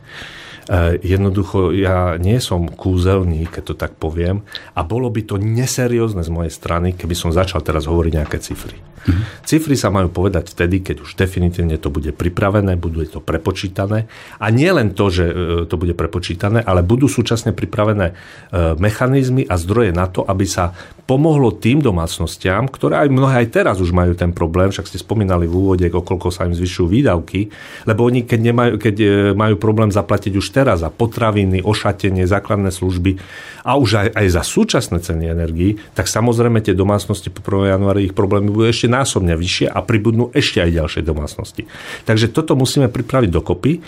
Eh, 0.69 1.01
jednoducho, 1.01 1.73
ja 1.73 2.13
nie 2.21 2.37
som 2.37 2.69
kúzelník, 2.69 3.57
keď 3.57 3.63
to 3.65 3.73
tak 3.73 3.97
poviem, 3.97 4.45
a 4.77 4.85
bolo 4.85 5.09
by 5.09 5.25
to 5.25 5.41
neseriózne 5.41 6.21
z 6.21 6.29
mojej 6.29 6.53
strany, 6.53 6.93
keby 6.93 7.17
som 7.17 7.33
začal 7.33 7.65
teraz 7.65 7.89
hovoriť 7.89 8.13
nejaké 8.13 8.37
cifry. 8.37 8.77
Mm-hmm. 8.77 9.49
Cifry 9.49 9.73
sa 9.73 9.89
majú 9.89 10.13
povedať 10.13 10.53
vtedy, 10.53 10.85
keď 10.85 11.01
už 11.01 11.17
definitívne 11.17 11.81
to 11.81 11.89
bude 11.89 12.13
pripravené, 12.13 12.77
budú 12.77 13.01
to 13.09 13.17
prepočítané. 13.17 14.05
A 14.37 14.53
nie 14.53 14.69
len 14.69 14.93
to, 14.93 15.09
že 15.09 15.25
eh, 15.25 15.33
to 15.65 15.73
bude 15.73 15.97
prepočítané, 15.97 16.61
ale 16.61 16.85
budú 16.85 17.09
súčasne 17.09 17.49
pripravené 17.49 18.13
eh, 18.13 18.77
mechanizmy 18.77 19.49
a 19.49 19.57
zdroje 19.57 19.89
na 19.89 20.05
to, 20.05 20.21
aby 20.21 20.45
sa 20.45 20.77
pomohlo 21.09 21.49
tým 21.49 21.81
domácnostiam, 21.81 22.69
ktoré 22.69 23.01
aj 23.01 23.09
mnohé 23.09 23.41
aj 23.41 23.47
teraz 23.49 23.81
už 23.81 23.89
majú 23.89 24.13
ten 24.13 24.29
problém, 24.29 24.69
však 24.69 24.85
ste 24.85 25.01
spomínali 25.01 25.49
v 25.49 25.57
úvode, 25.57 25.85
koľko 25.89 26.29
sa 26.29 26.45
im 26.45 26.53
zvyšujú 26.53 26.85
výdavky, 26.85 27.49
lebo 27.89 28.05
oni 28.05 28.21
keď, 28.29 28.39
nemajú, 28.53 28.73
keď 28.77 28.95
majú 29.33 29.57
problém 29.57 29.89
zaplatiť 29.89 30.37
už 30.37 30.58
teraz 30.59 30.83
za 30.83 30.91
potraviny, 30.91 31.63
ošatenie, 31.63 32.27
základné 32.27 32.75
služby 32.75 33.15
a 33.63 33.79
už 33.79 33.89
aj, 33.95 34.07
aj 34.11 34.27
za 34.27 34.43
súčasné 34.43 34.99
ceny 34.99 35.31
energií, 35.31 35.79
tak 35.95 36.11
samozrejme 36.11 36.59
tie 36.59 36.75
domácnosti 36.75 37.31
po 37.31 37.39
1. 37.39 37.79
januári 37.79 38.11
ich 38.11 38.17
problémy 38.17 38.51
budú 38.51 38.67
ešte 38.67 38.91
násobne 38.91 39.39
vyššie 39.39 39.71
a 39.71 39.79
pribudnú 39.79 40.35
ešte 40.35 40.59
aj 40.59 40.75
ďalšie 40.75 41.01
domácnosti. 41.07 41.63
Takže 42.03 42.35
toto 42.35 42.59
musíme 42.59 42.91
pripraviť 42.91 43.29
dokopy, 43.31 43.79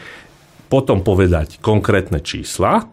potom 0.71 1.03
povedať 1.03 1.59
konkrétne 1.59 2.23
čísla, 2.23 2.87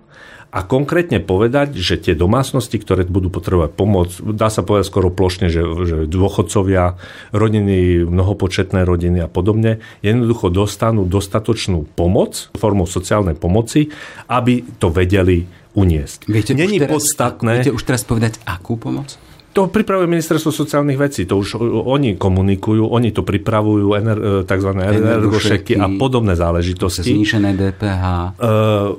a 0.49 0.65
konkrétne 0.65 1.21
povedať, 1.21 1.77
že 1.77 2.01
tie 2.01 2.17
domácnosti, 2.17 2.81
ktoré 2.81 3.05
budú 3.05 3.29
potrebovať 3.29 3.71
pomoc, 3.77 4.09
dá 4.25 4.49
sa 4.49 4.65
povedať 4.65 4.89
skoro 4.89 5.13
plošne, 5.13 5.53
že, 5.53 5.61
že 5.85 5.97
dôchodcovia, 6.09 6.97
rodiny, 7.37 8.09
mnohopočetné 8.09 8.89
rodiny 8.89 9.21
a 9.21 9.29
podobne, 9.29 9.85
jednoducho 10.01 10.49
dostanú 10.49 11.05
dostatočnú 11.05 11.85
pomoc 11.93 12.49
formou 12.57 12.89
sociálnej 12.89 13.37
pomoci, 13.37 13.93
aby 14.25 14.65
to 14.81 14.89
vedeli 14.89 15.45
uniesť. 15.77 16.25
Viete 16.33 16.57
Není 16.57 16.81
už 16.81 16.89
teraz, 16.89 16.93
podstatné... 16.97 17.53
Viete 17.61 17.75
už 17.77 17.83
teraz 17.85 18.03
povedať, 18.09 18.41
akú 18.49 18.81
pomoc? 18.81 19.21
To 19.59 19.67
pripravuje 19.67 20.07
ministerstvo 20.07 20.55
sociálnych 20.55 20.95
vecí, 20.95 21.27
to 21.27 21.35
už 21.43 21.59
oni 21.83 22.15
komunikujú, 22.15 22.95
oni 22.95 23.11
to 23.11 23.27
pripravujú, 23.27 23.91
ener, 23.99 24.19
e, 24.23 24.47
tzv. 24.47 24.71
energošeky 24.71 25.75
a 25.75 25.91
podobné 25.99 26.39
záležitosti. 26.39 27.03
Znížené 27.03 27.59
DPH. 27.59 28.39
Uh, 28.39 28.95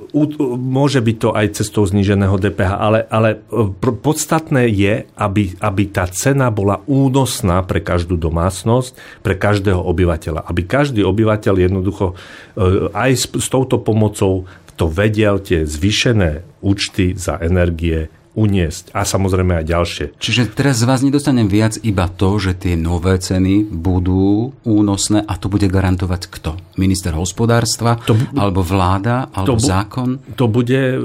môže 0.60 1.00
byť 1.00 1.16
to 1.16 1.30
aj 1.32 1.64
cestou 1.64 1.88
zníženého 1.88 2.36
DPH, 2.36 2.76
ale, 2.76 3.08
ale 3.08 3.40
e, 3.40 3.72
podstatné 3.88 4.68
je, 4.68 5.08
aby, 5.16 5.56
aby 5.64 5.84
tá 5.88 6.12
cena 6.12 6.52
bola 6.52 6.84
únosná 6.92 7.64
pre 7.64 7.80
každú 7.80 8.20
domácnosť, 8.20 9.24
pre 9.24 9.40
každého 9.40 9.80
obyvateľa. 9.80 10.44
Aby 10.44 10.68
každý 10.68 11.08
obyvateľ 11.08 11.56
jednoducho 11.56 12.12
uh, 12.12 12.92
aj 12.92 13.12
s, 13.16 13.26
s 13.32 13.48
touto 13.48 13.80
pomocou 13.80 14.44
to 14.76 14.92
vedel 14.92 15.40
tie 15.40 15.64
zvýšené 15.64 16.60
účty 16.60 17.16
za 17.16 17.40
energie 17.40 18.19
uniesť 18.38 18.94
a 18.94 19.02
samozrejme 19.06 19.62
aj 19.62 19.66
ďalšie. 19.66 20.06
Čiže 20.22 20.54
teraz 20.54 20.82
z 20.82 20.88
vás 20.88 21.02
nedostanem 21.02 21.50
viac 21.50 21.82
iba 21.82 22.06
to, 22.08 22.38
že 22.38 22.54
tie 22.58 22.78
nové 22.78 23.18
ceny 23.18 23.66
budú 23.66 24.54
únosné 24.64 25.26
a 25.26 25.34
to 25.36 25.50
bude 25.50 25.66
garantovať 25.66 26.30
kto? 26.30 26.58
Minister 26.78 27.18
hospodárstva, 27.18 27.98
to, 28.06 28.14
alebo 28.38 28.62
vláda, 28.62 29.34
alebo 29.34 29.58
to, 29.58 29.66
zákon? 29.66 30.10
To 30.38 30.46
bude 30.46 30.82
uh, 30.94 31.02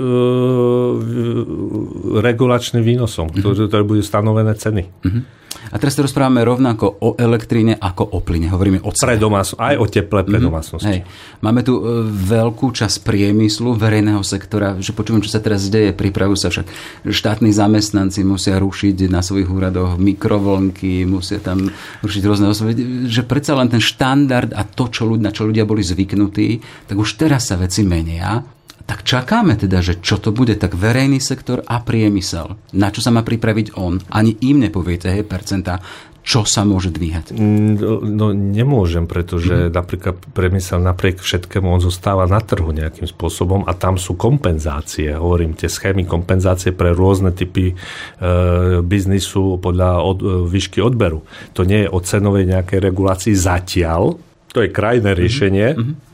regulačným 2.20 2.84
výnosom, 2.84 3.32
mm-hmm. 3.32 3.40
ktoré, 3.40 3.66
ktoré 3.68 3.82
bude 3.84 4.02
stanovené 4.04 4.52
ceny. 4.54 4.82
Mm-hmm. 4.84 5.43
A 5.72 5.76
teraz 5.80 5.98
sa 5.98 6.04
rozprávame 6.04 6.42
rovnako 6.46 6.86
o 7.00 7.08
elektríne 7.18 7.74
ako 7.78 8.04
o 8.14 8.18
plyne. 8.22 8.52
Hovoríme 8.52 8.82
o 8.82 8.90
cene. 8.94 9.14
Pre 9.14 9.18
domás, 9.20 9.52
aj 9.58 9.74
o 9.80 9.86
teple 9.88 10.22
pre 10.22 10.38
mm-hmm. 10.38 10.46
domácnosti. 10.46 10.88
Hej. 10.88 11.00
Máme 11.42 11.60
tu 11.66 11.80
e, 11.80 11.82
veľkú 12.08 12.70
časť 12.70 13.02
priemyslu, 13.02 13.74
verejného 13.74 14.22
sektora, 14.22 14.78
že 14.78 14.94
počúvam, 14.94 15.20
čo 15.24 15.32
sa 15.32 15.42
teraz 15.42 15.66
deje, 15.68 15.92
pripravujú 15.96 16.38
sa 16.38 16.48
však 16.52 16.66
štátni 17.08 17.50
zamestnanci, 17.50 18.22
musia 18.22 18.56
rušiť 18.60 19.10
na 19.10 19.20
svojich 19.20 19.50
úradoch 19.50 19.98
mikrovlnky, 19.98 21.04
musia 21.04 21.42
tam 21.42 21.68
rušiť 22.00 22.22
rôzne 22.24 22.46
osoby, 22.50 22.72
že 23.10 23.26
predsa 23.26 23.58
len 23.58 23.68
ten 23.68 23.82
štandard 23.82 24.54
a 24.54 24.62
to, 24.62 24.88
čo 24.88 25.08
ľudia, 25.08 25.28
na 25.28 25.32
čo 25.34 25.48
ľudia 25.48 25.64
boli 25.64 25.80
zvyknutí, 25.80 26.48
tak 26.86 26.96
už 26.96 27.16
teraz 27.18 27.50
sa 27.50 27.56
veci 27.58 27.82
menia 27.82 28.53
tak 28.84 29.00
čakáme 29.00 29.56
teda, 29.56 29.80
že 29.80 30.00
čo 30.04 30.20
to 30.20 30.28
bude, 30.28 30.60
tak 30.60 30.76
verejný 30.76 31.16
sektor 31.16 31.64
a 31.64 31.80
priemysel. 31.80 32.60
Na 32.76 32.92
čo 32.92 33.00
sa 33.00 33.08
má 33.08 33.24
pripraviť 33.24 33.80
on? 33.80 33.96
Ani 34.12 34.36
im 34.44 34.60
nepoviete, 34.60 35.08
hej, 35.08 35.24
percenta. 35.24 35.80
čo 36.24 36.48
sa 36.48 36.64
môže 36.64 36.88
dvíhať? 36.88 37.36
No, 37.36 38.00
no 38.00 38.32
nemôžem, 38.32 39.04
pretože 39.04 39.68
mm. 39.68 39.72
napríklad 39.76 40.16
priemysel 40.32 40.80
napriek 40.80 41.20
všetkému 41.20 41.68
on 41.68 41.84
zostáva 41.84 42.24
na 42.24 42.40
trhu 42.40 42.72
nejakým 42.72 43.04
spôsobom 43.04 43.68
a 43.68 43.76
tam 43.76 44.00
sú 44.00 44.16
kompenzácie. 44.16 45.12
Hovorím, 45.12 45.52
tie 45.52 45.68
schémy 45.68 46.08
kompenzácie 46.08 46.72
pre 46.72 46.96
rôzne 46.96 47.32
typy 47.36 47.72
e, 47.72 47.74
biznisu 48.80 49.60
podľa 49.60 50.00
od, 50.00 50.18
e, 50.24 50.28
výšky 50.48 50.80
odberu. 50.80 51.24
To 51.56 51.68
nie 51.68 51.84
je 51.84 51.92
o 51.92 52.00
cenovej 52.00 52.48
nejakej 52.48 52.80
regulácii 52.80 53.36
zatiaľ, 53.36 54.16
to 54.48 54.64
je 54.64 54.72
krajné 54.72 55.12
mhm. 55.12 55.18
riešenie, 55.20 55.68
mm. 55.76 56.13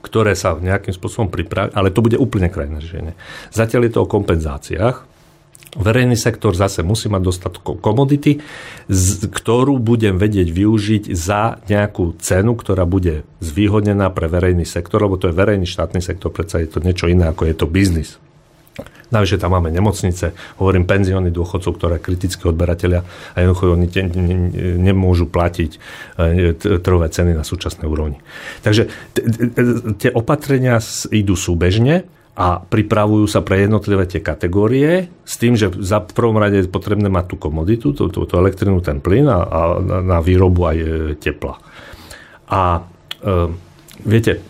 Ktoré 0.00 0.32
sa 0.34 0.56
nejakým 0.56 0.92
spôsobom 0.92 1.28
pripraví, 1.28 1.72
ale 1.72 1.92
to 1.92 2.04
bude 2.04 2.16
úplne 2.16 2.48
krajné 2.48 2.80
riešenie. 2.80 3.14
Zatiaľ 3.52 3.88
je 3.88 3.92
to 3.92 4.00
o 4.04 4.10
kompenzáciách, 4.10 5.10
Verejný 5.70 6.18
sektor 6.18 6.50
zase 6.50 6.82
musí 6.82 7.06
mať 7.06 7.22
dostatok 7.22 7.78
komodity, 7.78 8.42
ktorú 9.22 9.78
budem 9.78 10.18
vedieť 10.18 10.50
využiť 10.50 11.14
za 11.14 11.62
nejakú 11.70 12.18
cenu, 12.18 12.58
ktorá 12.58 12.82
bude 12.90 13.22
zvýhodnená 13.38 14.10
pre 14.10 14.26
verejný 14.26 14.66
sektor, 14.66 14.98
lebo 14.98 15.14
to 15.14 15.30
je 15.30 15.38
verejný 15.38 15.70
štátny 15.70 16.02
sektor, 16.02 16.34
predsa 16.34 16.58
je 16.58 16.74
to 16.74 16.82
niečo 16.82 17.06
iné, 17.06 17.30
ako 17.30 17.46
je 17.46 17.54
to 17.54 17.70
biznis. 17.70 18.18
Navyše 19.10 19.42
tam 19.42 19.58
máme 19.58 19.74
nemocnice, 19.74 20.32
hovorím 20.62 20.86
penzióny 20.86 21.34
dôchodcov, 21.34 21.74
ktoré 21.74 21.96
kritické 21.98 22.46
odberatelia 22.46 23.02
a 23.34 23.36
jednoducho 23.42 23.74
oni 23.74 23.88
te, 23.90 24.06
ne, 24.06 24.36
nemôžu 24.78 25.26
platiť 25.26 25.70
e, 25.74 25.78
trhové 26.78 27.10
ceny 27.10 27.34
na 27.34 27.42
súčasnej 27.42 27.90
úrovni. 27.90 28.22
Takže 28.62 28.86
tie 29.98 30.10
opatrenia 30.14 30.78
idú 31.10 31.34
súbežne, 31.34 32.06
a 32.40 32.56
pripravujú 32.56 33.28
sa 33.28 33.44
pre 33.44 33.68
jednotlivé 33.68 34.08
tie 34.08 34.24
kategórie 34.24 35.12
s 35.26 35.36
tým, 35.36 35.60
že 35.60 35.68
za 35.82 36.00
prvom 36.00 36.40
rade 36.40 36.62
je 36.62 36.72
potrebné 36.72 37.12
mať 37.12 37.34
tú 37.34 37.36
komoditu, 37.36 37.92
tú, 37.92 38.08
tú, 38.08 38.24
tú 38.24 38.34
elektrinu, 38.40 38.80
ten 38.80 39.02
plyn 39.02 39.28
a, 39.28 39.44
a 39.44 39.60
na 39.82 40.24
výrobu 40.24 40.64
aj 40.64 40.76
e, 40.78 40.86
tepla. 41.20 41.60
A 42.48 42.80
e, 43.20 43.30
viete, 44.08 44.40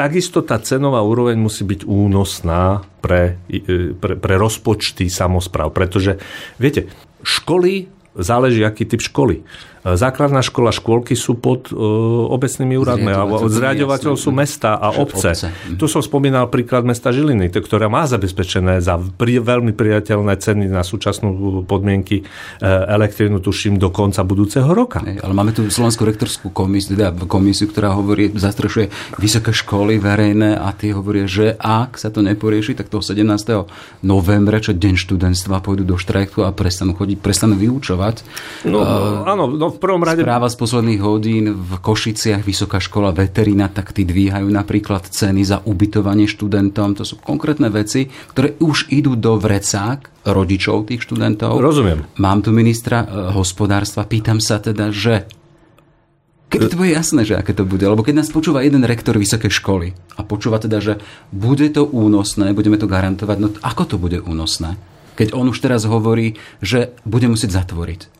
takisto 0.00 0.40
tá 0.40 0.56
cenová 0.64 1.04
úroveň 1.04 1.36
musí 1.36 1.68
byť 1.68 1.84
únosná 1.84 2.80
pre, 3.04 3.36
e, 3.52 3.92
pre, 3.92 4.16
pre 4.16 4.34
rozpočty 4.40 5.12
samozpráv, 5.12 5.76
pretože 5.76 6.16
viete, 6.56 6.88
školy 7.20 7.92
záleží, 8.16 8.64
aký 8.64 8.88
typ 8.88 9.04
školy. 9.04 9.44
Základná 9.80 10.44
škola, 10.44 10.76
škôlky 10.76 11.16
sú 11.16 11.40
pod 11.40 11.72
uh, 11.72 11.80
obecnými 12.36 12.76
úradmi, 12.76 13.08
alebo 13.16 13.48
zriadovateľ 13.48 14.12
sú 14.12 14.28
mesta 14.28 14.76
a 14.76 14.92
obce. 14.92 15.32
obce. 15.32 15.48
Tu 15.80 15.88
som 15.88 16.04
spomínal 16.04 16.52
príklad 16.52 16.84
mesta 16.84 17.08
Žiliny, 17.08 17.48
ktorá 17.48 17.88
má 17.88 18.04
zabezpečené 18.04 18.84
za 18.84 19.00
pri, 19.00 19.40
veľmi 19.40 19.72
priateľné 19.72 20.36
ceny 20.36 20.68
na 20.68 20.84
súčasnú 20.84 21.64
podmienky 21.64 22.20
uh, 22.20 22.92
elektrínu, 22.92 23.40
tuším, 23.40 23.80
do 23.80 23.88
konca 23.88 24.20
budúceho 24.20 24.68
roka. 24.68 25.00
Ej, 25.00 25.24
ale 25.24 25.32
máme 25.32 25.56
tu 25.56 25.64
Slovenskú 25.64 26.04
rektorskú 26.04 26.52
komisiu, 26.52 27.00
teda 27.00 27.16
komisiu, 27.24 27.72
ktorá 27.72 27.96
hovorí, 27.96 28.28
zastrešuje 28.36 29.16
vysoké 29.16 29.56
školy 29.56 29.96
verejné 29.96 30.60
a 30.60 30.76
tie 30.76 30.92
hovoria, 30.92 31.24
že 31.24 31.56
ak 31.56 31.96
sa 31.96 32.12
to 32.12 32.20
neporieši, 32.20 32.76
tak 32.76 32.92
toho 32.92 33.00
17. 33.00 33.24
novembra, 34.04 34.60
čo 34.60 34.76
deň 34.76 34.94
študentstva, 35.08 35.64
pôjdu 35.64 35.88
do 35.88 35.96
štrajku 35.96 36.44
a 36.44 36.52
prestanú 36.52 36.92
chodiť, 36.92 37.16
prestanú 37.16 37.56
vyučovať. 37.56 38.28
No, 38.68 38.84
uh, 38.84 39.24
áno, 39.24 39.48
no 39.48 39.69
v 39.70 39.78
prvom 39.80 40.02
rade... 40.02 40.22
Správa 40.22 40.50
z 40.50 40.56
posledných 40.58 41.00
hodín 41.02 41.44
v 41.54 41.70
Košiciach, 41.80 42.42
Vysoká 42.44 42.78
škola 42.78 43.14
veterina, 43.14 43.70
tak 43.70 43.94
tí 43.96 44.04
dvíhajú 44.04 44.50
napríklad 44.50 45.08
ceny 45.08 45.42
za 45.46 45.62
ubytovanie 45.64 46.26
študentom. 46.28 46.98
To 46.98 47.04
sú 47.06 47.18
konkrétne 47.22 47.72
veci, 47.72 48.06
ktoré 48.06 48.58
už 48.58 48.90
idú 48.92 49.16
do 49.16 49.38
vrecák 49.40 50.26
rodičov 50.26 50.90
tých 50.90 51.06
študentov. 51.06 51.56
Rozumiem. 51.56 52.06
Mám 52.20 52.44
tu 52.44 52.50
ministra 52.52 53.02
e, 53.02 53.06
hospodárstva, 53.32 54.04
pýtam 54.04 54.38
sa 54.38 54.60
teda, 54.60 54.92
že 54.92 55.24
Keby 56.50 56.66
to 56.66 56.82
bude 56.82 56.90
jasné, 56.90 57.22
že 57.22 57.38
aké 57.38 57.54
to 57.54 57.62
bude, 57.62 57.86
lebo 57.86 58.02
keď 58.02 58.26
nás 58.26 58.34
počúva 58.34 58.66
jeden 58.66 58.82
rektor 58.82 59.14
vysokej 59.14 59.54
školy 59.54 59.94
a 60.18 60.26
počúva 60.26 60.58
teda, 60.58 60.82
že 60.82 60.98
bude 61.30 61.70
to 61.70 61.86
únosné, 61.86 62.50
budeme 62.58 62.74
to 62.74 62.90
garantovať, 62.90 63.36
no 63.38 63.54
ako 63.62 63.82
to 63.86 63.96
bude 64.02 64.18
únosné? 64.18 64.74
Keď 65.14 65.30
on 65.30 65.46
už 65.46 65.62
teraz 65.62 65.86
hovorí, 65.86 66.42
že 66.58 66.90
bude 67.06 67.30
musieť 67.30 67.54
zatvoriť. 67.54 68.19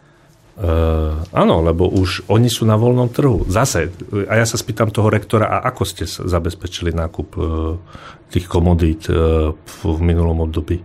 Uh, 0.60 1.24
áno, 1.32 1.64
lebo 1.64 1.88
už 1.88 2.28
oni 2.28 2.52
sú 2.52 2.68
na 2.68 2.76
voľnom 2.76 3.08
trhu. 3.08 3.48
Zase, 3.48 3.88
a 4.28 4.36
ja 4.36 4.44
sa 4.44 4.60
spýtam 4.60 4.92
toho 4.92 5.08
rektora, 5.08 5.48
a 5.48 5.64
ako 5.64 5.88
ste 5.88 6.04
zabezpečili 6.04 6.92
nákup 6.92 7.28
uh, 7.40 7.80
tých 8.28 8.44
komodít 8.44 9.08
uh, 9.08 9.56
v, 9.56 9.76
v 9.88 10.00
minulom 10.04 10.44
období? 10.44 10.84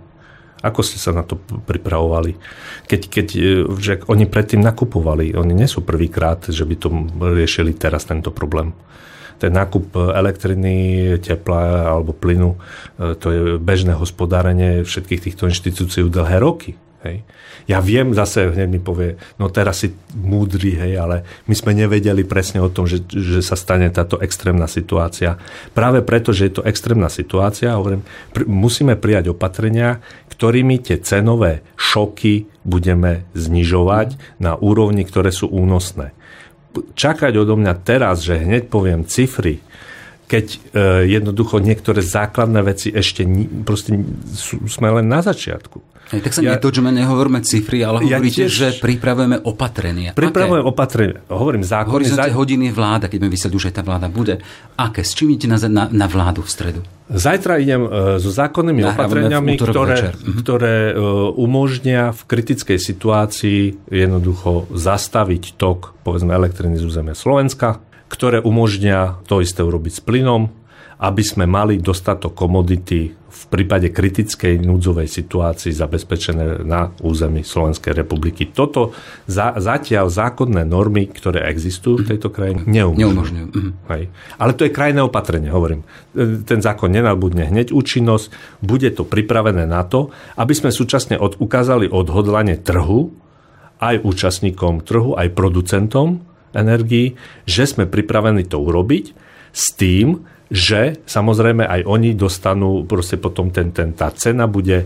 Ako 0.64 0.80
ste 0.80 0.96
sa 0.96 1.12
na 1.12 1.28
to 1.28 1.36
pripravovali? 1.68 2.40
Keď, 2.88 3.02
keď 3.12 3.28
že 3.76 3.94
oni 4.08 4.24
predtým 4.32 4.64
nakupovali, 4.64 5.36
oni 5.36 5.52
nie 5.52 5.68
sú 5.68 5.84
prvýkrát, 5.84 6.48
že 6.48 6.64
by 6.64 6.76
to 6.80 6.88
riešili 7.36 7.76
teraz 7.76 8.08
tento 8.08 8.32
problém. 8.32 8.72
Ten 9.44 9.52
nákup 9.52 9.92
elektriny, 10.16 11.20
tepla 11.20 11.92
alebo 11.92 12.16
plynu, 12.16 12.56
to 12.96 13.28
je 13.30 13.42
bežné 13.60 13.92
hospodárenie 13.94 14.88
všetkých 14.88 15.22
týchto 15.28 15.52
inštitúcií 15.52 16.08
dlhé 16.08 16.40
roky. 16.40 16.80
Hej. 17.06 17.22
Ja 17.70 17.86
viem, 17.86 18.18
zase 18.18 18.50
hneď 18.50 18.65
mi 18.65 18.82
povie, 18.82 19.22
no 19.38 19.54
teraz 19.54 19.86
si 19.86 19.94
múdry, 20.18 20.74
hej, 20.74 20.98
ale 20.98 21.22
my 21.46 21.54
sme 21.54 21.78
nevedeli 21.78 22.26
presne 22.26 22.65
o 22.65 22.74
tom, 22.74 22.89
že, 22.89 23.06
že 23.06 23.46
sa 23.46 23.54
stane 23.54 23.86
táto 23.94 24.18
extrémna 24.18 24.65
situácia. 24.65 25.38
Práve 25.78 26.02
preto, 26.02 26.34
že 26.34 26.50
je 26.50 26.54
to 26.58 26.65
extrémna 26.65 27.13
situácia, 27.13 27.78
hovorím, 27.78 28.02
pr- 28.34 28.50
musíme 28.50 28.98
prijať 28.98 29.38
opatrenia, 29.38 30.02
ktorými 30.34 30.82
tie 30.82 30.98
cenové 30.98 31.62
šoky 31.78 32.50
budeme 32.65 33.30
znižovať 33.38 34.41
na 34.41 34.58
úrovni, 34.58 35.06
ktoré 35.06 35.30
sú 35.30 35.46
únosné. 35.46 36.12
Čakať 36.76 37.38
odo 37.38 37.54
mňa 37.56 37.74
teraz, 37.86 38.26
že 38.26 38.41
hneď 38.41 38.68
poviem 38.68 39.06
cifry, 39.06 39.62
keď 40.26 40.46
e, 40.52 40.58
jednoducho 41.08 41.62
niektoré 41.62 42.02
základné 42.02 42.65
veci 42.65 42.89
ešte 42.89 43.22
ni, 43.24 43.46
proste 43.46 43.94
sú, 44.34 44.65
sme 44.65 44.89
len 44.89 45.06
na 45.06 45.22
začiatku. 45.22 45.95
Aj, 46.06 46.22
tak 46.22 46.38
sa 46.38 46.41
ja, 46.46 46.54
netočme, 46.54 46.94
nehovoríme 46.94 47.41
cifry, 47.41 47.82
ale 47.82 48.06
ja 48.06 48.22
hovoríte, 48.22 48.46
tiež, 48.46 48.52
že 48.54 48.68
pripravujeme 48.78 49.41
opatrenia. 49.41 50.13
Pripravujeme 50.13 50.62
Aké? 50.62 50.70
opatrenia. 50.70 51.18
Hovorím 51.34 51.65
zákony. 51.65 51.94
Horizonte 51.98 52.30
za... 52.30 52.38
hodiny 52.38 52.70
vláda, 52.70 53.10
keď 53.10 53.26
sme 53.26 53.30
vysvetli, 53.34 53.58
že 53.58 53.74
tá 53.74 53.82
vláda 53.82 54.06
bude. 54.06 54.38
Aké? 54.78 55.02
S 55.02 55.18
čím 55.18 55.34
idete 55.34 55.50
na, 55.50 55.58
na, 55.65 55.84
na 55.89 56.06
vládu 56.06 56.46
v 56.46 56.50
stredu? 56.54 56.82
Zajtra 57.10 57.58
idem 57.58 57.82
uh, 57.86 57.89
so 58.22 58.30
zákonnými 58.30 58.86
Nahrávame 58.86 59.02
opatreniami, 59.02 59.54
ktoré, 59.58 59.98
uh-huh. 60.13 60.38
ktoré 60.41 60.76
uh, 60.94 61.30
umožnia 61.38 62.13
v 62.13 62.22
kritickej 62.26 62.78
situácii 62.78 63.89
jednoducho 63.89 64.70
zastaviť 64.74 65.58
tok 65.58 65.98
povedzme 66.06 66.34
elektriny 66.34 66.78
z 66.78 66.86
územia 66.86 67.18
Slovenska, 67.18 67.82
ktoré 68.10 68.41
umožnia 68.41 69.18
to 69.26 69.41
isté 69.41 69.65
urobiť 69.65 69.94
s 69.98 70.02
plynom, 70.02 70.54
aby 71.00 71.24
sme 71.24 71.44
mali 71.44 71.80
dostatok 71.80 72.32
komodity 72.36 73.12
v 73.36 73.44
prípade 73.52 73.92
kritickej 73.92 74.64
núdzovej 74.64 75.12
situácii 75.12 75.76
zabezpečené 75.76 76.64
na 76.64 76.96
území 77.04 77.44
Slovenskej 77.44 77.92
republiky. 77.92 78.48
Toto 78.48 78.96
za, 79.28 79.52
zatiaľ 79.60 80.08
zákonné 80.08 80.64
normy, 80.64 81.12
ktoré 81.12 81.44
existujú 81.52 82.02
v 82.02 82.16
tejto 82.16 82.32
krajine, 82.32 82.64
neumožňujú. 82.64 83.48
Mhm. 83.52 83.72
Hej. 83.92 84.04
Ale 84.40 84.52
to 84.56 84.64
je 84.64 84.72
krajné 84.72 85.04
opatrenie, 85.04 85.52
hovorím. 85.52 85.84
Ten 86.48 86.64
zákon 86.64 86.88
nenabudne 86.88 87.52
hneď 87.52 87.76
účinnosť, 87.76 88.32
bude 88.64 88.88
to 88.96 89.04
pripravené 89.04 89.68
na 89.68 89.84
to, 89.84 90.16
aby 90.40 90.56
sme 90.56 90.72
súčasne 90.72 91.20
od, 91.20 91.36
ukázali 91.36 91.92
odhodlanie 91.92 92.56
trhu, 92.56 93.12
aj 93.84 94.00
účastníkom 94.00 94.80
trhu, 94.88 95.20
aj 95.20 95.36
producentom 95.36 96.24
energií, 96.56 97.20
že 97.44 97.68
sme 97.68 97.84
pripravení 97.84 98.48
to 98.48 98.64
urobiť 98.64 99.12
s 99.52 99.76
tým, 99.76 100.24
že 100.50 101.02
samozrejme 101.10 101.66
aj 101.66 101.82
oni 101.90 102.14
dostanú 102.14 102.86
proste 102.86 103.18
potom 103.18 103.50
ten, 103.50 103.74
ten, 103.74 103.98
tá 103.98 104.14
cena 104.14 104.46
bude 104.46 104.86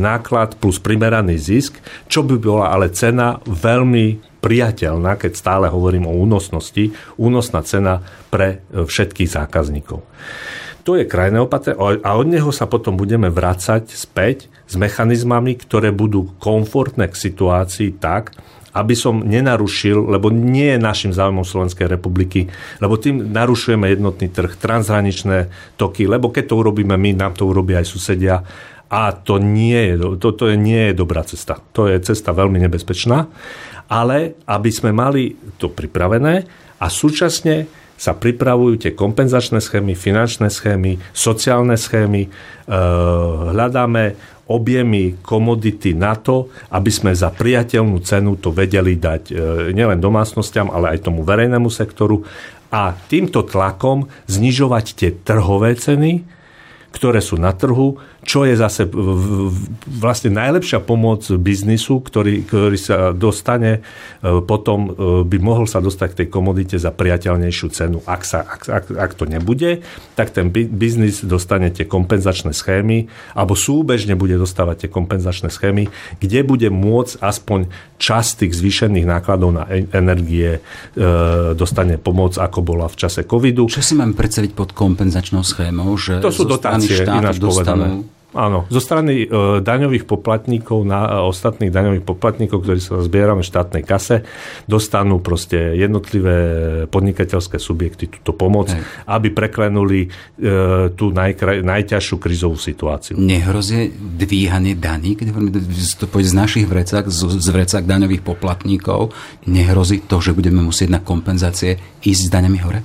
náklad 0.00 0.56
plus 0.56 0.80
primeraný 0.80 1.36
zisk, 1.36 1.76
čo 2.08 2.24
by 2.24 2.40
bola 2.40 2.72
ale 2.72 2.88
cena 2.92 3.36
veľmi 3.44 4.38
priateľná, 4.40 5.16
keď 5.16 5.32
stále 5.36 5.66
hovorím 5.72 6.08
o 6.08 6.16
únosnosti, 6.16 6.92
únosná 7.20 7.60
cena 7.64 8.00
pre 8.32 8.64
e, 8.68 8.84
všetkých 8.84 9.28
zákazníkov. 9.28 10.00
To 10.84 11.00
je 11.00 11.08
krajné 11.08 11.40
opatrenie 11.40 11.80
a 12.04 12.10
od 12.12 12.28
neho 12.28 12.52
sa 12.52 12.68
potom 12.68 12.92
budeme 13.00 13.32
vrácať 13.32 13.88
späť 13.96 14.52
s 14.68 14.76
mechanizmami, 14.76 15.56
ktoré 15.56 15.88
budú 15.88 16.36
komfortné 16.36 17.08
k 17.08 17.16
situácii 17.16 17.96
tak, 17.96 18.36
aby 18.74 18.94
som 18.98 19.22
nenarušil, 19.22 20.10
lebo 20.10 20.34
nie 20.34 20.74
je 20.74 20.82
našim 20.82 21.12
záujmom 21.14 21.46
Slovenskej 21.46 21.86
republiky, 21.86 22.50
lebo 22.82 22.98
tým 22.98 23.30
narušujeme 23.30 23.86
jednotný 23.86 24.28
trh, 24.34 24.58
transhraničné 24.58 25.48
toky, 25.78 26.10
lebo 26.10 26.34
keď 26.34 26.50
to 26.50 26.58
urobíme 26.58 26.98
my, 26.98 27.14
nám 27.14 27.38
to 27.38 27.46
urobia 27.46 27.78
aj 27.78 27.86
susedia 27.86 28.42
a 28.90 29.14
to 29.14 29.38
nie 29.38 29.94
je, 29.94 29.94
to, 30.18 30.28
to 30.34 30.44
nie 30.58 30.90
je 30.90 30.94
dobrá 30.94 31.22
cesta. 31.22 31.58
To 31.72 31.86
je 31.86 32.02
cesta 32.02 32.34
veľmi 32.34 32.58
nebezpečná, 32.66 33.26
ale 33.88 34.38
aby 34.46 34.70
sme 34.74 34.90
mali 34.90 35.38
to 35.56 35.70
pripravené 35.70 36.44
a 36.82 36.86
súčasne 36.90 37.84
sa 37.94 38.12
pripravujú 38.12 38.74
tie 38.84 38.92
kompenzačné 38.92 39.62
schémy, 39.62 39.94
finančné 39.94 40.50
schémy, 40.50 40.98
sociálne 41.14 41.78
schémy. 41.78 42.26
E, 42.26 42.30
hľadáme 43.54 44.18
objemy 44.50 45.16
komodity 45.24 45.96
na 45.96 46.12
to, 46.18 46.52
aby 46.72 46.90
sme 46.92 47.16
za 47.16 47.32
priateľnú 47.32 47.96
cenu 48.04 48.36
to 48.36 48.52
vedeli 48.52 49.00
dať 49.00 49.22
e, 49.30 49.34
nielen 49.72 50.00
domácnostiam, 50.00 50.68
ale 50.68 50.96
aj 50.96 51.08
tomu 51.08 51.24
verejnému 51.24 51.72
sektoru. 51.72 52.24
A 52.68 52.92
týmto 53.08 53.46
tlakom 53.46 54.10
znižovať 54.28 54.84
tie 54.98 55.10
trhové 55.14 55.78
ceny, 55.78 56.26
ktoré 56.92 57.18
sú 57.24 57.40
na 57.40 57.54
trhu, 57.54 57.98
čo 58.24 58.48
je 58.48 58.56
zase 58.56 58.88
vlastne 59.84 60.32
najlepšia 60.32 60.80
pomoc 60.80 61.28
biznisu, 61.28 62.00
ktorý, 62.00 62.48
ktorý 62.48 62.78
sa 62.80 63.12
dostane, 63.12 63.84
e, 64.24 64.40
potom 64.40 64.88
e, 64.88 64.90
by 65.28 65.38
mohol 65.44 65.68
sa 65.68 65.84
dostať 65.84 66.08
k 66.10 66.18
tej 66.24 66.28
komodite 66.32 66.76
za 66.80 66.88
priateľnejšiu 66.88 67.68
cenu. 67.68 68.00
Ak, 68.08 68.24
sa, 68.24 68.40
ak, 68.40 68.62
ak, 68.66 68.84
ak 68.96 69.12
to 69.12 69.28
nebude, 69.28 69.84
tak 70.16 70.32
ten 70.32 70.48
biznis 70.50 71.20
dostane 71.20 71.68
tie 71.68 71.84
kompenzačné 71.84 72.56
schémy, 72.56 73.12
alebo 73.36 73.52
súbežne 73.52 74.16
bude 74.16 74.40
dostávať 74.40 74.88
tie 74.88 74.90
kompenzačné 74.90 75.52
schémy, 75.52 75.92
kde 76.18 76.40
bude 76.48 76.72
môcť 76.72 77.20
aspoň 77.20 77.68
čas 78.00 78.40
tých 78.40 78.56
zvýšených 78.56 79.04
nákladov 79.04 79.52
na 79.52 79.68
e, 79.68 79.84
energie 79.92 80.64
dostane 81.54 82.00
pomoc, 82.00 82.40
ako 82.40 82.64
bola 82.64 82.86
v 82.88 82.96
čase 82.96 83.26
covidu. 83.28 83.68
Čo 83.68 83.84
si 83.84 83.94
mám 83.98 84.16
predstaviť 84.16 84.56
pod 84.56 84.72
kompenzačnou 84.72 85.44
schémou? 85.44 85.92
Že 85.98 86.24
to 86.24 86.32
sú 86.32 86.48
dotácie, 86.48 87.04
ináč 87.04 87.36
povedané 87.36 88.13
Áno, 88.34 88.66
zo 88.66 88.82
strany 88.82 89.24
e, 89.24 89.26
daňových 89.62 90.10
poplatníkov 90.10 90.82
na 90.82 91.06
e, 91.06 91.08
ostatných 91.22 91.70
daňových 91.70 92.02
poplatníkov, 92.02 92.66
ktorí 92.66 92.82
sa 92.82 92.98
zbierame 92.98 93.46
v 93.46 93.50
štátnej 93.54 93.86
kase, 93.86 94.26
dostanú 94.66 95.22
proste 95.22 95.78
jednotlivé 95.78 96.36
podnikateľské 96.90 97.62
subjekty 97.62 98.10
túto 98.10 98.34
pomoc, 98.34 98.74
Hej. 98.74 98.82
aby 99.06 99.30
preklenuli 99.30 100.00
e, 100.02 100.08
tú 100.98 101.14
najkraj, 101.14 101.62
najťažšiu 101.62 102.16
krizovú 102.18 102.58
situáciu. 102.58 103.14
Nehrozí 103.14 103.94
dvíhanie 103.94 104.74
daní, 104.74 105.14
keď 105.14 105.30
hovoríme, 105.30 105.54
to 105.54 106.06
z 106.10 106.34
našich 106.34 106.66
vrecák, 106.66 107.06
z, 107.06 107.38
z 107.38 107.48
vrecák 107.54 107.86
daňových 107.86 108.26
poplatníkov, 108.26 109.14
nehrozí 109.46 110.02
to, 110.10 110.18
že 110.18 110.34
budeme 110.34 110.58
musieť 110.58 110.90
na 110.90 110.98
kompenzácie 110.98 111.78
ísť 112.02 112.22
s 112.26 112.30
daňami 112.34 112.58
hore? 112.66 112.82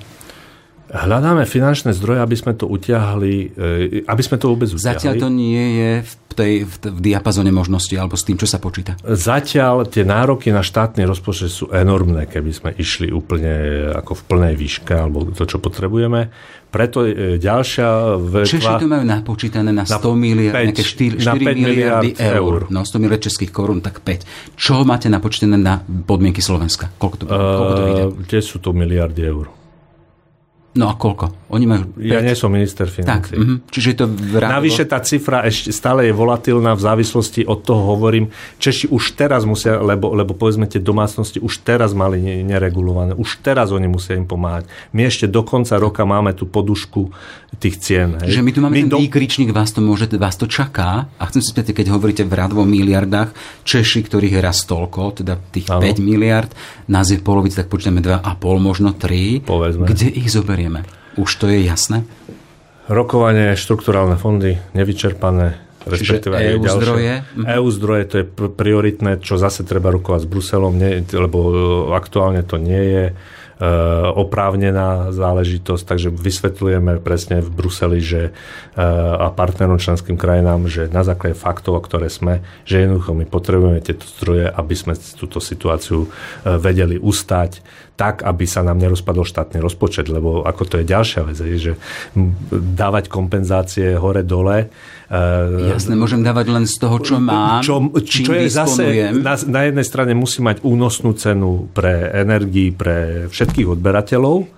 Hľadáme 0.90 1.46
finančné 1.46 1.94
zdroje, 1.94 2.18
aby 2.18 2.34
sme 2.34 2.52
to 2.58 2.66
utiahli, 2.66 3.54
e, 3.54 4.10
aby 4.10 4.22
sme 4.26 4.42
to 4.42 4.50
vôbec 4.50 4.66
utiahli. 4.66 4.98
Zatiaľ 4.98 5.14
to 5.22 5.28
nie 5.30 5.62
je 5.78 5.90
v, 6.02 6.12
tej, 6.34 6.54
v, 6.66 6.74
v 6.82 6.98
diapazone 6.98 7.54
možnosti 7.54 7.94
alebo 7.94 8.18
s 8.18 8.26
tým, 8.26 8.34
čo 8.34 8.50
sa 8.50 8.58
počíta. 8.58 8.98
Zatiaľ 9.06 9.86
tie 9.86 10.02
nároky 10.02 10.50
na 10.50 10.66
štátny 10.66 11.06
rozpočet 11.06 11.54
sú 11.54 11.70
enormné, 11.70 12.26
keby 12.26 12.50
sme 12.50 12.70
išli 12.74 13.14
úplne 13.14 13.86
ako 13.94 14.18
v 14.18 14.22
plnej 14.26 14.54
výške 14.58 14.90
alebo 14.90 15.30
to, 15.30 15.46
čo 15.46 15.62
potrebujeme. 15.62 16.26
Preto 16.74 17.06
e, 17.06 17.38
ďalšia 17.38 18.18
vetva... 18.18 18.50
Češi 18.50 18.74
to 18.82 18.90
majú 18.90 19.04
napočítané 19.06 19.70
na 19.70 19.86
100 19.86 19.94
na 19.94 20.10
miliard, 20.18 20.58
5, 20.58 20.66
nejaké 20.74 20.84
4, 20.86 21.22
4 21.22 21.38
miliardy 21.38 21.54
miliard 21.54 22.06
eur. 22.18 22.34
eur. 22.34 22.60
No 22.66 22.82
100 22.82 22.98
miliard 22.98 23.22
českých 23.22 23.54
korún, 23.54 23.78
tak 23.78 24.02
5. 24.02 24.58
Čo 24.58 24.82
máte 24.82 25.06
napočítané 25.06 25.54
na 25.54 25.78
podmienky 25.86 26.42
Slovenska? 26.42 26.90
Koľko 26.98 27.16
to, 27.22 27.24
koľko 27.30 27.74
to 27.78 27.82
vyjde? 27.86 28.04
Uh, 28.10 28.14
tie 28.26 28.42
sú 28.42 28.58
to 28.58 28.74
miliardy 28.74 29.22
eur. 29.22 29.59
No 30.70 30.86
a 30.86 30.94
koľko? 30.94 31.50
Oni 31.50 31.66
majú 31.66 31.98
5. 31.98 32.06
Ja 32.06 32.22
nie 32.22 32.38
som 32.38 32.54
minister 32.54 32.86
financí. 32.86 33.34
Tak, 33.34 33.34
uh-huh. 33.34 33.58
čiže 33.74 33.98
to 33.98 34.04
vrátilo... 34.06 34.62
Navyše 34.62 34.84
tá 34.86 35.02
cifra 35.02 35.42
ešte 35.42 35.74
stále 35.74 36.06
je 36.06 36.14
volatilná 36.14 36.78
v 36.78 36.82
závislosti 36.86 37.42
od 37.42 37.66
toho 37.66 37.98
hovorím. 37.98 38.30
Češi 38.62 38.86
už 38.86 39.18
teraz 39.18 39.42
musia, 39.42 39.82
lebo, 39.82 40.14
lebo 40.14 40.30
povedzme 40.30 40.70
tie 40.70 40.78
domácnosti 40.78 41.42
už 41.42 41.66
teraz 41.66 41.90
mali 41.90 42.22
neregulované. 42.46 43.18
Už 43.18 43.42
teraz 43.42 43.74
oni 43.74 43.90
musia 43.90 44.14
im 44.14 44.30
pomáhať. 44.30 44.70
My 44.94 45.10
ešte 45.10 45.26
do 45.26 45.42
konca 45.42 45.74
roka 45.74 46.06
máme 46.06 46.38
tú 46.38 46.46
podušku 46.46 47.10
tých 47.58 47.82
cien. 47.82 48.14
Hej. 48.22 48.30
Čiže 48.30 48.42
my 48.46 48.50
tu 48.54 48.60
máme 48.62 48.74
my 48.78 48.82
ten 48.86 48.90
do... 48.94 48.98
výkričník, 49.02 49.50
vás 49.50 49.74
to, 49.74 49.82
môže, 49.82 50.06
vás 50.14 50.38
to 50.38 50.46
čaká. 50.46 51.10
A 51.18 51.22
chcem 51.26 51.42
si 51.42 51.50
spýtať, 51.50 51.82
keď 51.82 51.86
hovoríte 51.90 52.22
v 52.22 52.30
rádovo 52.30 52.62
miliardách, 52.62 53.34
Češi, 53.66 54.06
ktorých 54.06 54.38
je 54.38 54.40
raz 54.40 54.62
toľko, 54.70 55.18
teda 55.18 55.34
tých 55.50 55.66
ano. 55.66 55.82
5 55.82 55.98
miliard, 55.98 56.50
nás 56.86 57.10
je 57.10 57.18
polovic, 57.18 57.58
tak 57.58 57.66
počítame 57.66 57.98
2,5, 57.98 58.22
možno 58.62 58.94
3. 58.94 59.42
Povedzme. 59.42 59.84
Kde 59.90 60.14
ich 60.14 60.30
zoberieme? 60.60 60.84
Už 61.16 61.30
to 61.40 61.48
je 61.48 61.64
jasné? 61.64 62.04
Rokovanie, 62.90 63.54
štrukturálne 63.56 64.18
fondy 64.18 64.58
nevyčerpané, 64.74 65.56
respektíve 65.86 66.34
Čiže 66.36 66.52
EU 66.58 66.62
zdroje? 66.66 67.14
EU 67.38 67.68
zdroje, 67.70 68.02
to 68.04 68.14
je 68.20 68.24
prioritné, 68.50 69.22
čo 69.22 69.38
zase 69.40 69.62
treba 69.62 69.94
rokovať 69.94 70.26
s 70.26 70.28
Bruselom, 70.28 70.74
nie, 70.74 71.00
lebo 71.06 71.38
e, 71.38 71.54
aktuálne 71.94 72.42
to 72.42 72.58
nie 72.58 72.82
je 72.82 73.04
e, 73.06 73.12
oprávnená 74.10 75.14
záležitosť, 75.14 75.82
takže 75.86 76.08
vysvetľujeme 76.10 76.98
presne 76.98 77.38
v 77.38 77.50
Bruseli 77.50 78.02
že, 78.02 78.34
e, 78.74 78.82
a 79.14 79.30
partnerom 79.30 79.78
členským 79.78 80.18
krajinám, 80.18 80.66
že 80.66 80.90
na 80.90 81.06
základe 81.06 81.38
faktov, 81.38 81.78
o 81.78 81.82
ktoré 81.86 82.10
sme, 82.10 82.42
že 82.66 82.82
jednoducho 82.82 83.14
my 83.14 83.24
potrebujeme 83.30 83.78
tieto 83.78 84.02
zdroje, 84.18 84.50
aby 84.50 84.74
sme 84.74 84.98
túto 85.14 85.38
situáciu 85.38 86.10
vedeli 86.42 86.98
ustať 86.98 87.62
tak, 88.00 88.24
aby 88.24 88.48
sa 88.48 88.64
nám 88.64 88.80
nerozpadol 88.80 89.28
štátny 89.28 89.60
rozpočet, 89.60 90.08
lebo 90.08 90.40
ako 90.48 90.62
to 90.64 90.74
je 90.80 90.88
ďalšia 90.88 91.20
vec, 91.28 91.36
že 91.36 91.76
dávať 92.48 93.12
kompenzácie 93.12 93.92
hore-dole. 94.00 94.72
E, 95.12 95.76
Jasne, 95.76 96.00
môžem 96.00 96.24
dávať 96.24 96.48
len 96.48 96.64
z 96.64 96.80
toho, 96.80 96.96
čo 97.04 97.20
mám, 97.20 97.60
čo, 97.60 97.92
čo 98.00 98.32
je 98.32 98.48
zase, 98.48 99.12
na, 99.12 99.36
na 99.36 99.60
jednej 99.68 99.84
strane 99.84 100.16
musí 100.16 100.40
mať 100.40 100.64
únosnú 100.64 101.12
cenu 101.12 101.68
pre 101.76 102.08
energii, 102.08 102.72
pre 102.72 103.28
všetkých 103.28 103.76
odberateľov, 103.76 104.48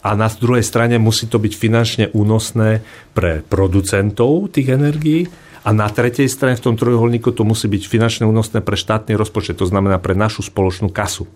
a 0.00 0.16
na 0.16 0.32
druhej 0.32 0.64
strane 0.64 0.96
musí 0.96 1.28
to 1.28 1.36
byť 1.36 1.52
finančne 1.52 2.04
únosné 2.16 2.80
pre 3.12 3.44
producentov 3.44 4.48
tých 4.48 4.72
energií 4.72 5.28
a 5.60 5.76
na 5.76 5.92
tretej 5.92 6.24
strane 6.24 6.56
v 6.56 6.64
tom 6.64 6.74
trojuholníku 6.80 7.36
to 7.36 7.44
musí 7.44 7.68
byť 7.68 7.82
finančne 7.84 8.24
únosné 8.24 8.64
pre 8.64 8.80
štátny 8.80 9.12
rozpočet, 9.12 9.60
to 9.60 9.68
znamená 9.68 10.00
pre 10.00 10.16
našu 10.16 10.40
spoločnú 10.40 10.88
kasu. 10.88 11.28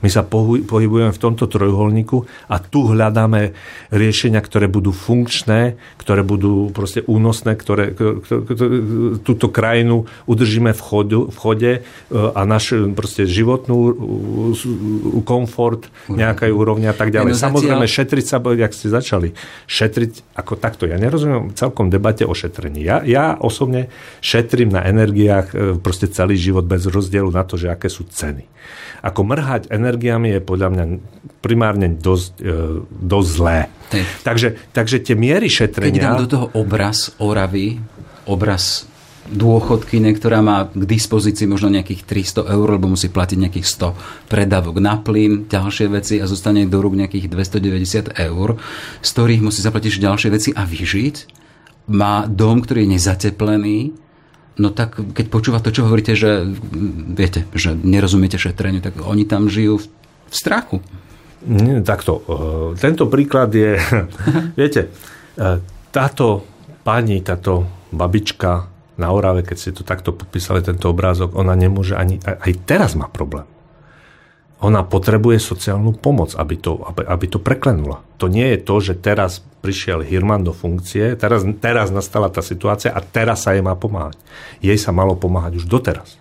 My 0.00 0.08
sa 0.08 0.24
pohybujeme 0.24 1.12
v 1.12 1.20
tomto 1.20 1.44
trojuholníku 1.44 2.24
a 2.48 2.56
tu 2.56 2.88
hľadáme 2.88 3.52
riešenia, 3.92 4.40
ktoré 4.40 4.66
budú 4.66 4.96
funkčné, 4.96 5.76
ktoré 6.00 6.24
budú 6.24 6.72
proste 6.72 7.04
únosné, 7.04 7.52
ktoré, 7.56 7.92
túto 9.20 9.46
krajinu 9.52 10.08
udržíme 10.24 10.72
v, 10.72 10.80
chodu, 10.80 11.20
v 11.28 11.36
chode 11.36 11.72
e, 11.76 11.80
a 12.16 12.40
náš 12.48 12.72
proste 12.96 13.28
životnú 13.28 13.76
komfort 15.22 15.92
nejakej 16.08 16.50
úrovni 16.50 16.88
a 16.88 16.96
tak 16.96 17.12
ďalej. 17.12 17.36
No, 17.36 17.40
Samozrejme, 17.40 17.84
šetriť 17.84 18.24
sa, 18.24 18.40
jak 18.40 18.72
ste 18.72 18.88
začali, 18.88 19.28
šetriť 19.68 20.36
ako 20.40 20.56
takto. 20.56 20.88
Ja 20.88 20.96
nerozumiem 20.96 21.52
celkom 21.52 21.92
debate 21.92 22.24
o 22.24 22.32
šetrení. 22.32 22.80
Ja, 22.80 23.04
ja 23.04 23.36
osobne 23.36 23.92
šetrím 24.24 24.72
na 24.72 24.82
energiách 24.88 25.46
e, 25.52 25.56
proste 25.76 26.08
celý 26.08 26.40
život 26.40 26.64
bez 26.64 26.88
rozdielu 26.88 27.28
na 27.28 27.44
to, 27.44 27.60
že 27.60 27.68
aké 27.68 27.92
sú 27.92 28.08
ceny. 28.08 28.48
Ako 29.00 29.24
mrhať 29.24 29.72
energiami 29.90 30.38
je 30.38 30.40
podľa 30.40 30.68
mňa 30.70 30.84
primárne 31.42 31.90
dosť, 31.90 32.30
e, 32.38 32.54
dosť 32.86 33.28
zlé. 33.28 33.58
Tej. 33.90 34.02
Takže, 34.22 34.48
takže 34.70 34.96
tie 35.02 35.18
miery 35.18 35.50
šetrenia... 35.50 35.98
Keď 35.98 36.06
dám 36.06 36.22
do 36.22 36.30
toho 36.30 36.46
obraz 36.54 37.10
Oravy, 37.18 37.82
obraz 38.30 38.86
dôchodkyne, 39.30 40.10
ktorá 40.16 40.42
má 40.42 40.66
k 40.66 40.84
dispozícii 40.84 41.46
možno 41.46 41.70
nejakých 41.70 42.02
300 42.42 42.50
eur, 42.50 42.66
lebo 42.78 42.90
musí 42.90 43.12
platiť 43.12 43.38
nejakých 43.38 43.66
100 44.26 44.30
predávok 44.30 44.82
na 44.82 44.98
plyn, 44.98 45.46
ďalšie 45.46 45.86
veci 45.92 46.14
a 46.18 46.26
zostane 46.26 46.66
do 46.66 46.78
rúk 46.82 46.98
nejakých 46.98 47.30
290 47.30 48.16
eur, 48.16 48.48
z 48.98 49.08
ktorých 49.14 49.44
musí 49.44 49.60
zaplatiť 49.62 50.02
ďalšie 50.02 50.28
veci 50.34 50.50
a 50.50 50.66
vyžiť. 50.66 51.16
Má 51.90 52.26
dom, 52.26 52.62
ktorý 52.62 52.86
je 52.86 52.92
nezateplený, 52.98 53.78
No 54.60 54.68
tak 54.68 55.00
keď 55.00 55.26
počúva 55.32 55.64
to, 55.64 55.72
čo 55.72 55.88
hovoríte, 55.88 56.12
že 56.12 56.44
viete, 57.16 57.48
že 57.56 57.72
nerozumiete 57.72 58.36
šetreniu, 58.36 58.84
tak 58.84 59.00
oni 59.00 59.24
tam 59.24 59.48
žijú 59.48 59.80
v, 59.80 59.88
strachu. 60.28 60.84
Takto. 61.82 62.12
E, 62.20 62.76
tento 62.76 63.08
príklad 63.08 63.48
je, 63.50 63.80
viete, 64.60 64.92
e, 65.34 65.58
táto 65.88 66.44
pani, 66.84 67.24
táto 67.24 67.64
babička 67.90 68.68
na 69.00 69.08
Orave, 69.08 69.42
keď 69.42 69.56
ste 69.56 69.72
to 69.72 69.82
takto 69.82 70.12
podpísali, 70.12 70.60
tento 70.60 70.92
obrázok, 70.92 71.32
ona 71.32 71.56
nemôže 71.56 71.96
ani, 71.96 72.20
aj 72.20 72.52
teraz 72.68 72.92
má 72.92 73.08
problém. 73.08 73.48
Ona 74.60 74.84
potrebuje 74.84 75.40
sociálnu 75.40 75.96
pomoc, 75.96 76.36
aby 76.36 76.60
to, 76.60 76.76
aby, 76.84 77.02
aby 77.08 77.26
to 77.32 77.40
preklenula. 77.40 78.04
To 78.20 78.28
nie 78.28 78.56
je 78.56 78.58
to, 78.60 78.76
že 78.84 79.00
teraz 79.00 79.40
prišiel 79.40 80.04
Hirman 80.04 80.44
do 80.44 80.52
funkcie, 80.52 81.16
teraz, 81.16 81.44
teraz 81.60 81.88
nastala 81.88 82.28
tá 82.28 82.44
situácia 82.44 82.92
a 82.92 83.00
teraz 83.00 83.48
sa 83.48 83.56
jej 83.56 83.64
má 83.64 83.72
pomáhať. 83.76 84.20
Jej 84.60 84.76
sa 84.80 84.92
malo 84.92 85.16
pomáhať 85.16 85.60
už 85.60 85.68
doteraz 85.68 86.20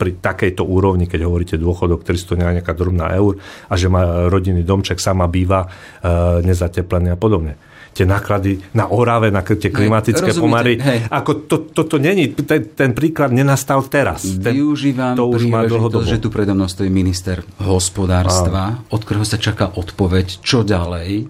pri 0.00 0.16
takejto 0.16 0.64
úrovni, 0.64 1.04
keď 1.04 1.28
hovoríte 1.28 1.56
dôchodok 1.60 2.08
300 2.08 2.56
nejaká 2.56 2.72
drobná 2.72 3.12
eur 3.20 3.36
a 3.68 3.76
že 3.76 3.92
má 3.92 4.32
rodinný 4.32 4.64
domček, 4.64 4.96
sama 4.96 5.28
býva, 5.28 5.68
e, 6.00 6.40
nezateplený 6.40 7.12
a 7.12 7.20
podobne 7.20 7.60
tie 7.90 8.06
náklady 8.06 8.62
na 8.72 8.86
Orave, 8.88 9.34
na 9.34 9.42
tie 9.42 9.70
klimatické 9.70 10.30
hej, 10.30 10.38
pomary. 10.38 10.78
Hej. 10.78 11.10
Ako 11.10 11.46
to, 11.50 11.56
toto 11.74 11.98
není, 11.98 12.30
ten, 12.32 12.70
ten 12.70 12.90
príklad 12.94 13.34
nenastal 13.34 13.82
teraz. 13.86 14.22
Ten, 14.22 14.54
Využívam 14.54 15.18
to 15.18 15.26
už 15.26 15.50
má 15.50 15.66
dlhodobo. 15.66 16.06
že 16.06 16.22
tu 16.22 16.30
predo 16.30 16.54
mnou 16.54 16.70
stojí 16.70 16.88
minister 16.88 17.42
hospodárstva, 17.58 18.78
Áno. 18.78 18.94
od 18.94 19.00
ktorého 19.02 19.26
sa 19.26 19.36
čaká 19.36 19.74
odpoveď, 19.74 20.40
čo 20.40 20.62
ďalej, 20.62 21.26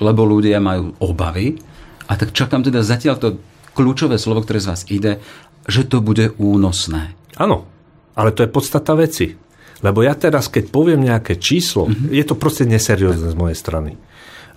lebo 0.00 0.20
ľudia 0.24 0.58
majú 0.58 0.96
obavy. 1.02 1.60
A 2.08 2.16
tak 2.16 2.32
čakám 2.32 2.64
teda 2.64 2.80
zatiaľ 2.80 3.16
to 3.20 3.28
kľúčové 3.76 4.16
slovo, 4.16 4.42
ktoré 4.42 4.64
z 4.64 4.68
vás 4.72 4.82
ide, 4.88 5.20
že 5.68 5.84
to 5.84 6.00
bude 6.00 6.32
únosné. 6.40 7.12
Áno, 7.36 7.68
ale 8.16 8.32
to 8.32 8.42
je 8.42 8.50
podstata 8.50 8.96
veci. 8.96 9.36
Lebo 9.78 10.02
ja 10.02 10.18
teraz, 10.18 10.50
keď 10.50 10.74
poviem 10.74 11.06
nejaké 11.06 11.38
číslo, 11.38 11.86
mm-hmm. 11.86 12.10
je 12.10 12.24
to 12.26 12.34
proste 12.34 12.66
neseriózne 12.66 13.30
z 13.30 13.36
mojej 13.38 13.54
strany. 13.54 13.94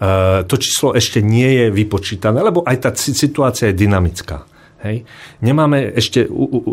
Uh, 0.02 0.42
to 0.50 0.58
číslo 0.58 0.98
ešte 0.98 1.22
nie 1.22 1.62
je 1.62 1.66
vypočítané, 1.70 2.42
lebo 2.42 2.66
aj 2.66 2.78
tá 2.82 2.90
situácia 2.98 3.70
je 3.70 3.86
dynamická. 3.86 4.50
Hej. 4.82 5.06
Nemáme 5.46 5.94
ešte 5.94 6.26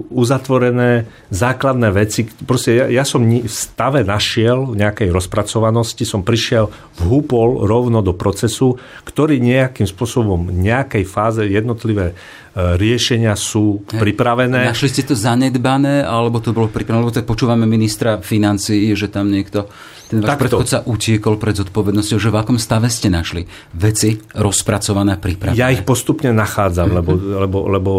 uzatvorené 0.09 1.05
základné 1.29 1.93
veci. 1.93 2.25
Proste 2.25 2.81
ja, 2.81 2.87
ja 2.89 3.05
som 3.05 3.21
v 3.21 3.45
stave 3.45 4.01
našiel 4.01 4.73
v 4.73 4.81
nejakej 4.81 5.13
rozpracovanosti, 5.13 6.09
som 6.09 6.25
prišiel, 6.25 6.73
vhúpol 7.05 7.69
rovno 7.69 8.01
do 8.01 8.17
procesu, 8.17 8.81
ktorý 9.05 9.45
nejakým 9.45 9.85
spôsobom 9.85 10.49
v 10.49 10.57
nejakej 10.57 11.05
fáze 11.05 11.45
jednotlivé 11.45 12.13
e, 12.13 12.81
riešenia 12.81 13.37
sú 13.37 13.85
Hej. 13.93 14.01
pripravené. 14.01 14.73
Našli 14.73 14.89
ste 14.89 15.05
to 15.05 15.13
zanedbané, 15.13 16.01
alebo 16.01 16.41
to 16.41 16.57
bolo 16.57 16.73
pripravené? 16.73 17.05
Lebo 17.05 17.13
tak 17.13 17.29
počúvame 17.29 17.69
ministra 17.69 18.25
financií, 18.25 18.89
že 18.97 19.13
tam 19.13 19.29
niekto 19.29 19.69
ten 20.09 20.25
váš 20.25 20.41
predchodca 20.41 20.89
utiekol 20.89 21.37
pred 21.37 21.55
zodpovednosťou, 21.61 22.17
že 22.17 22.29
v 22.33 22.37
akom 22.41 22.57
stave 22.57 22.89
ste 22.89 23.13
našli 23.13 23.45
veci 23.77 24.17
rozpracované, 24.33 25.21
pripravené? 25.21 25.61
Ja 25.61 25.69
ich 25.69 25.85
postupne 25.85 26.33
nachádzam, 26.33 26.89
lebo, 26.97 27.13
mm-hmm. 27.13 27.41
lebo, 27.45 27.59
lebo 27.69 27.93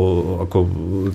ako... 0.50 0.58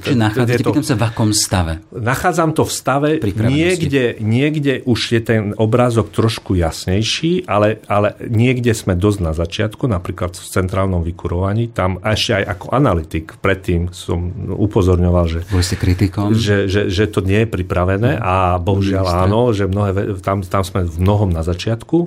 Čiže 0.07 0.19
nachádzate, 0.19 0.63
to, 0.63 0.71
pýtam 0.71 0.87
sa, 0.87 0.95
v 0.95 1.05
akom 1.11 1.31
stave? 1.35 1.73
Nachádzam 1.91 2.55
to 2.55 2.63
v 2.63 2.73
stave, 2.73 3.11
niekde, 3.35 4.23
niekde 4.23 4.87
už 4.87 5.01
je 5.19 5.21
ten 5.21 5.43
obrázok 5.59 6.15
trošku 6.15 6.55
jasnejší, 6.55 7.51
ale, 7.51 7.83
ale 7.91 8.15
niekde 8.31 8.71
sme 8.71 8.95
dosť 8.95 9.19
na 9.19 9.33
začiatku, 9.35 9.91
napríklad 9.91 10.39
v 10.39 10.47
centrálnom 10.47 11.03
vykurovaní, 11.03 11.75
tam 11.75 11.99
ešte 11.99 12.39
aj 12.39 12.45
ako 12.55 12.67
analytik 12.71 13.35
predtým 13.43 13.91
som 13.91 14.31
upozorňoval, 14.55 15.25
že, 15.27 15.39
Boli 15.51 15.65
ste 15.67 15.75
kritikom? 15.75 16.31
Že, 16.31 16.71
že, 16.71 16.83
že 16.87 17.05
to 17.11 17.19
nie 17.27 17.43
je 17.43 17.49
pripravené 17.51 18.23
a 18.23 18.57
bohužiaľ 18.63 19.27
áno, 19.27 19.51
že 19.51 19.67
mnohé, 19.67 20.21
tam, 20.23 20.45
tam 20.47 20.63
sme 20.63 20.84
v 20.85 20.97
mnohom 21.01 21.33
na 21.33 21.41
začiatku. 21.41 21.99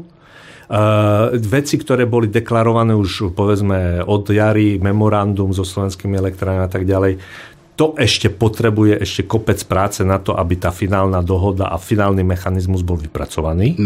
Uh, 0.67 1.31
veci, 1.39 1.79
ktoré 1.79 2.03
boli 2.03 2.27
deklarované 2.27 2.91
už 2.91 3.31
povedzme 3.31 4.03
od 4.03 4.27
jary, 4.27 4.75
memorandum 4.83 5.55
so 5.55 5.63
slovenskými 5.63 6.19
elektrármi 6.19 6.59
a 6.59 6.67
tak 6.67 6.83
ďalej, 6.83 7.23
to 7.77 7.93
ešte 7.93 8.33
potrebuje 8.33 8.99
ešte 8.99 9.29
kopec 9.29 9.61
práce 9.69 10.01
na 10.01 10.17
to, 10.17 10.33
aby 10.35 10.57
tá 10.57 10.73
finálna 10.73 11.21
dohoda 11.21 11.69
a 11.69 11.77
finálny 11.79 12.25
mechanizmus 12.25 12.81
bol 12.83 12.97
vypracovaný. 12.97 13.77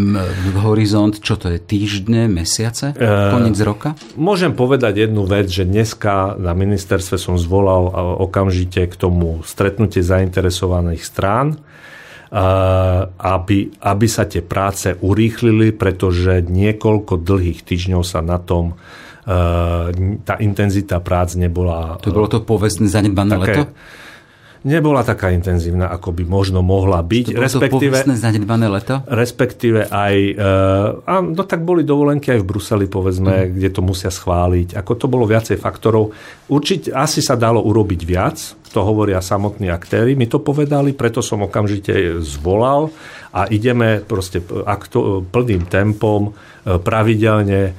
Horizont, 0.63 1.19
čo 1.21 1.35
to 1.37 1.51
je, 1.51 1.59
týždne, 1.61 2.31
mesiace, 2.31 2.97
uh, 2.97 3.29
koniec 3.29 3.59
roka? 3.61 3.93
Môžem 4.17 4.55
povedať 4.55 5.05
jednu 5.05 5.27
vec, 5.27 5.53
že 5.53 5.69
dneska 5.69 6.39
na 6.39 6.57
ministerstve 6.57 7.19
som 7.19 7.37
zvolal 7.37 7.93
okamžite 8.25 8.89
k 8.89 8.95
tomu 8.97 9.45
stretnutie 9.45 10.01
zainteresovaných 10.01 11.05
strán 11.05 11.61
aby, 12.31 13.57
aby 13.83 14.07
sa 14.07 14.23
tie 14.23 14.39
práce 14.39 14.95
urýchlili, 14.95 15.75
pretože 15.75 16.39
niekoľko 16.47 17.19
dlhých 17.19 17.59
týždňov 17.67 18.01
sa 18.07 18.23
na 18.23 18.39
tom 18.39 18.79
tá 20.25 20.35
intenzita 20.41 20.97
prác 20.97 21.37
nebola... 21.37 22.01
To 22.01 22.09
bolo 22.09 22.25
to 22.31 22.41
povestné 22.41 22.89
zanedbané 22.89 23.37
také, 23.37 23.53
leto? 23.53 23.63
Nebola 24.61 25.01
taká 25.01 25.33
intenzívna, 25.33 25.89
ako 25.89 26.13
by 26.13 26.23
možno 26.25 26.61
mohla 26.61 27.01
byť. 27.01 27.33
To 27.33 27.41
respektíve, 27.41 27.95
to 28.05 28.13
zanedbané 28.13 28.69
leto? 28.69 29.01
Respektíve 29.09 29.89
aj, 29.89 30.15
uh, 30.37 31.01
a, 31.01 31.13
no 31.25 31.41
tak 31.45 31.65
boli 31.65 31.81
dovolenky 31.81 32.29
aj 32.33 32.39
v 32.45 32.49
Bruseli, 32.49 32.85
povedzme, 32.85 33.49
mm. 33.49 33.49
kde 33.57 33.69
to 33.73 33.81
musia 33.81 34.13
schváliť. 34.13 34.77
Ako 34.77 34.93
to 34.97 35.05
bolo 35.09 35.25
viacej 35.25 35.57
faktorov. 35.57 36.13
Určite 36.53 36.93
asi 36.93 37.25
sa 37.25 37.33
dalo 37.33 37.65
urobiť 37.65 38.01
viac, 38.05 38.37
to 38.71 38.79
hovoria 38.87 39.19
samotní 39.19 39.67
aktéry, 39.67 40.15
mi 40.15 40.31
to 40.31 40.39
povedali, 40.39 40.95
preto 40.95 41.19
som 41.19 41.43
okamžite 41.43 42.23
zvolal 42.23 42.87
a 43.35 43.51
ideme 43.51 43.99
proste 43.99 44.39
akto, 44.63 45.27
plným 45.27 45.67
tempom, 45.67 46.31
e, 46.31 46.79
pravidelne, 46.79 47.61
e, 47.67 47.71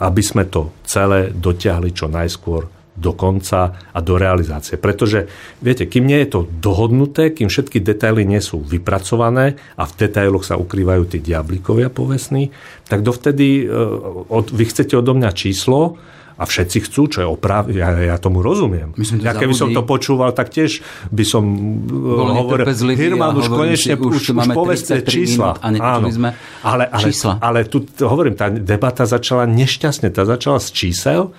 aby 0.00 0.22
sme 0.24 0.48
to 0.48 0.80
celé 0.88 1.28
dotiahli 1.36 1.92
čo 1.92 2.08
najskôr 2.08 2.79
do 3.00 3.16
konca 3.16 3.72
a 3.90 3.98
do 4.04 4.20
realizácie. 4.20 4.76
Pretože, 4.76 5.26
viete, 5.64 5.88
kým 5.88 6.04
nie 6.04 6.20
je 6.22 6.28
to 6.36 6.40
dohodnuté, 6.60 7.32
kým 7.32 7.48
všetky 7.48 7.80
detaily 7.80 8.28
nie 8.28 8.44
sú 8.44 8.60
vypracované 8.60 9.56
a 9.80 9.88
v 9.88 9.92
detailoch 9.96 10.44
sa 10.44 10.60
ukrývajú 10.60 11.16
tí 11.16 11.18
diablikovia 11.24 11.88
povestní, 11.88 12.52
tak 12.86 13.00
dovtedy 13.00 13.64
uh, 13.64 14.28
od, 14.28 14.52
vy 14.52 14.64
chcete 14.68 14.92
odo 14.92 15.16
mňa 15.16 15.30
číslo, 15.32 15.96
a 16.40 16.48
všetci 16.48 16.88
chcú, 16.88 17.02
čo 17.04 17.18
je 17.20 17.28
oprav... 17.28 17.68
Ja, 17.68 17.92
ja 18.00 18.16
tomu 18.16 18.40
rozumiem. 18.40 18.96
Myslím, 18.96 19.20
ja 19.20 19.36
keby 19.36 19.52
som 19.52 19.76
to 19.76 19.84
počúval, 19.84 20.32
tak 20.32 20.48
tiež 20.48 20.80
by 21.12 21.20
som 21.20 21.44
e, 21.44 22.40
hovoril, 22.40 22.64
Hirman 22.96 23.36
už 23.36 23.52
konečne, 23.52 24.00
už, 24.00 24.32
už, 24.32 24.40
už 24.40 24.48
povedzte 24.56 25.04
čísla. 25.04 25.60
Minút 25.60 25.84
Áno. 25.84 26.08
Sme 26.08 26.32
ale, 26.64 26.88
ale, 26.88 27.04
čísla. 27.04 27.36
ale 27.44 27.68
tu 27.68 27.84
hovorím, 28.00 28.40
tá 28.40 28.48
debata 28.48 29.04
začala 29.04 29.44
nešťastne, 29.44 30.08
tá 30.08 30.24
začala 30.24 30.64
z 30.64 30.68
čísel 30.72 31.36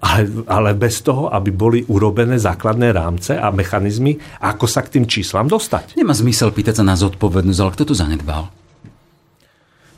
ale, 0.00 0.20
ale 0.48 0.70
bez 0.72 1.04
toho, 1.04 1.28
aby 1.28 1.52
boli 1.52 1.84
urobené 1.84 2.40
základné 2.40 2.88
rámce 2.92 3.36
a 3.36 3.52
mechanizmy, 3.52 4.16
ako 4.40 4.64
sa 4.64 4.80
k 4.80 4.96
tým 4.96 5.04
číslam 5.04 5.44
dostať. 5.44 6.00
Nemá 6.00 6.16
zmysel 6.16 6.56
pýtať 6.56 6.80
sa 6.80 6.84
na 6.84 6.96
zodpovednosť, 6.96 7.60
ale 7.60 7.74
kto 7.76 7.84
to 7.84 7.94
zanedbal? 7.94 8.48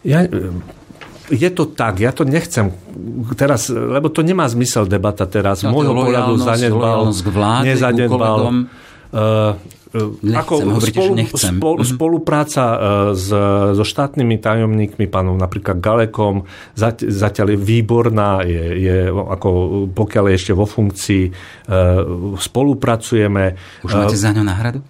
Ja, 0.02 0.26
je 1.30 1.50
to 1.54 1.70
tak, 1.70 2.02
ja 2.02 2.10
to 2.10 2.26
nechcem 2.26 2.74
teraz, 3.38 3.70
lebo 3.70 4.10
to 4.10 4.26
nemá 4.26 4.50
zmysel 4.50 4.90
debata 4.90 5.24
teraz. 5.30 5.62
No, 5.62 5.70
Môjho 5.70 5.94
pohľadu 5.94 6.34
zanedbal, 6.42 6.98
nezanedbal. 7.62 8.66
Uh, 9.12 9.54
Nechcem, 9.92 10.40
ako 10.40 10.52
hovoríte, 10.64 10.96
spolu, 10.96 11.12
nechcem. 11.12 11.55
Spol, 11.61 11.74
mm-hmm. 11.76 11.92
Spolupráca 11.92 12.64
e, 12.64 12.76
s, 13.12 13.28
so 13.76 13.85
štátnymi 13.85 14.40
tajomníkmi, 14.40 15.05
pánom 15.05 15.37
napríklad 15.37 15.85
Galekom, 15.85 16.48
zatiaľ 16.96 17.52
je 17.52 17.59
výborná, 17.61 18.40
je, 18.40 18.64
je 18.88 18.96
ako, 19.12 19.48
pokiaľ 19.92 20.33
je 20.33 20.35
ešte 20.40 20.52
vo 20.57 20.64
funkcii, 20.64 21.24
e, 21.28 21.31
spolupracujeme. 22.40 23.44
Už 23.85 23.92
máte 23.92 24.16
za 24.16 24.33
ňo 24.33 24.42
náhradu? 24.48 24.81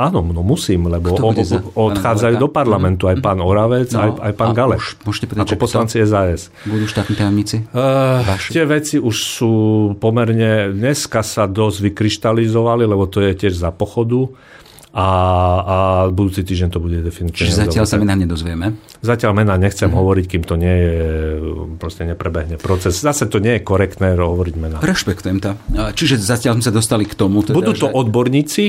Áno, 0.00 0.24
no 0.24 0.40
musím, 0.40 0.88
lebo 0.88 1.20
o, 1.20 1.30
za, 1.44 1.60
odchádzajú 1.60 2.40
do 2.40 2.48
parlamentu 2.48 3.12
aj 3.12 3.20
pán 3.20 3.44
Oravec, 3.44 3.92
no, 3.92 4.00
aj, 4.08 4.10
aj 4.24 4.32
pán 4.40 4.56
Galek. 4.56 4.80
Môžete 5.04 5.28
povedať, 5.28 5.52
ako 5.52 5.60
poslanci 5.60 6.00
SAS. 6.08 6.48
Budú 6.64 6.88
štátni 6.88 7.12
tajomníci? 7.12 7.68
Uh, 7.76 8.24
tie 8.48 8.64
veci 8.64 8.96
už 8.96 9.16
sú 9.20 9.52
pomerne, 10.00 10.72
dneska 10.72 11.20
sa 11.20 11.44
dosť 11.44 11.92
vykryštalizovali, 11.92 12.88
lebo 12.88 13.04
to 13.04 13.20
je 13.20 13.36
tiež 13.36 13.60
za 13.60 13.68
pochodu 13.68 14.29
a, 14.90 15.06
a 15.62 15.76
budúci 16.10 16.42
týždeň 16.42 16.68
to 16.74 16.82
bude 16.82 16.98
definitívne. 16.98 17.46
Čiže 17.46 17.62
zatiaľ 17.62 17.86
sa 17.86 17.94
mená 17.94 18.18
nedozvieme? 18.18 18.74
Zatiaľ 19.06 19.38
mená 19.38 19.54
nechcem 19.54 19.86
mm. 19.86 19.94
hovoriť, 19.94 20.24
kým 20.26 20.42
to 20.42 20.58
nie 20.58 20.74
je, 20.74 20.98
proste 21.78 22.02
neprebehne 22.02 22.58
proces. 22.58 22.98
Zase 22.98 23.30
to 23.30 23.38
nie 23.38 23.58
je 23.58 23.62
korektné 23.62 24.18
hovoriť 24.18 24.54
mená. 24.58 24.82
Rešpektujem 24.82 25.38
to. 25.38 25.54
Čiže 25.94 26.18
zatiaľ 26.18 26.58
sme 26.58 26.64
sa 26.66 26.74
dostali 26.74 27.06
k 27.06 27.14
tomu. 27.14 27.46
Teda, 27.46 27.54
budú 27.54 27.70
to 27.78 27.86
že... 27.86 27.94
odborníci, 27.94 28.64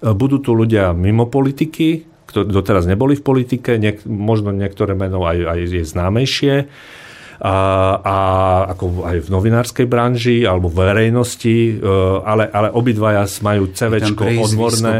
budú 0.00 0.40
tu 0.40 0.56
ľudia 0.56 0.96
mimo 0.96 1.28
politiky, 1.28 2.08
ktorí 2.32 2.48
doteraz 2.48 2.88
neboli 2.88 3.16
v 3.16 3.24
politike, 3.24 3.76
niek- 3.76 4.08
možno 4.08 4.56
niektoré 4.56 4.96
meno 4.96 5.20
aj, 5.28 5.36
aj 5.52 5.58
je 5.68 5.84
známejšie 5.84 6.54
a, 7.38 7.54
a 8.02 8.16
ako 8.74 9.06
aj 9.06 9.16
v 9.24 9.28
novinárskej 9.30 9.86
branži 9.86 10.42
alebo 10.42 10.66
v 10.66 10.90
verejnosti, 10.90 11.78
e, 11.78 11.86
ale, 12.26 12.50
ale 12.50 12.74
obidvaja 12.74 13.30
majú 13.46 13.70
CV 13.70 14.02
odborné. 14.42 14.98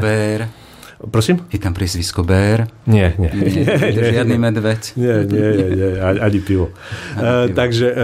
Prosím? 0.98 1.46
Je 1.54 1.62
tam 1.62 1.78
priezvisko 1.78 2.26
Bér? 2.26 2.66
Nie, 2.90 3.14
nie. 3.22 3.30
nie, 3.30 3.70
nie, 3.94 4.02
žiadny 4.18 4.34
nie, 4.34 4.42
medveď? 4.42 4.98
Nie, 4.98 5.22
nie, 5.30 5.46
nie, 5.54 5.68
nie 5.78 5.90
ani 6.02 6.18
pivo. 6.18 6.26
Ani 6.26 6.40
pivo. 6.42 6.66
Uh, 7.14 7.46
takže 7.54 7.87
uh, 7.94 8.02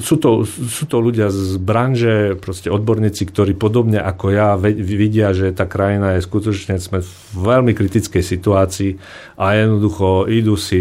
sú, 0.00 0.16
to, 0.16 0.48
sú 0.48 0.88
to 0.88 0.96
ľudia 0.96 1.28
z 1.28 1.60
branže, 1.60 2.40
proste 2.40 2.72
odborníci, 2.72 3.28
ktorí 3.28 3.52
podobne 3.52 4.00
ako 4.00 4.32
ja 4.32 4.56
vidia, 4.56 5.36
že 5.36 5.52
tá 5.52 5.68
krajina 5.68 6.16
je 6.16 6.24
skutočne, 6.24 6.80
sme 6.80 7.04
v 7.04 7.12
veľmi 7.36 7.76
kritickej 7.76 8.24
situácii 8.24 8.96
a 9.36 9.52
jednoducho 9.52 10.24
idú 10.32 10.56
si, 10.56 10.80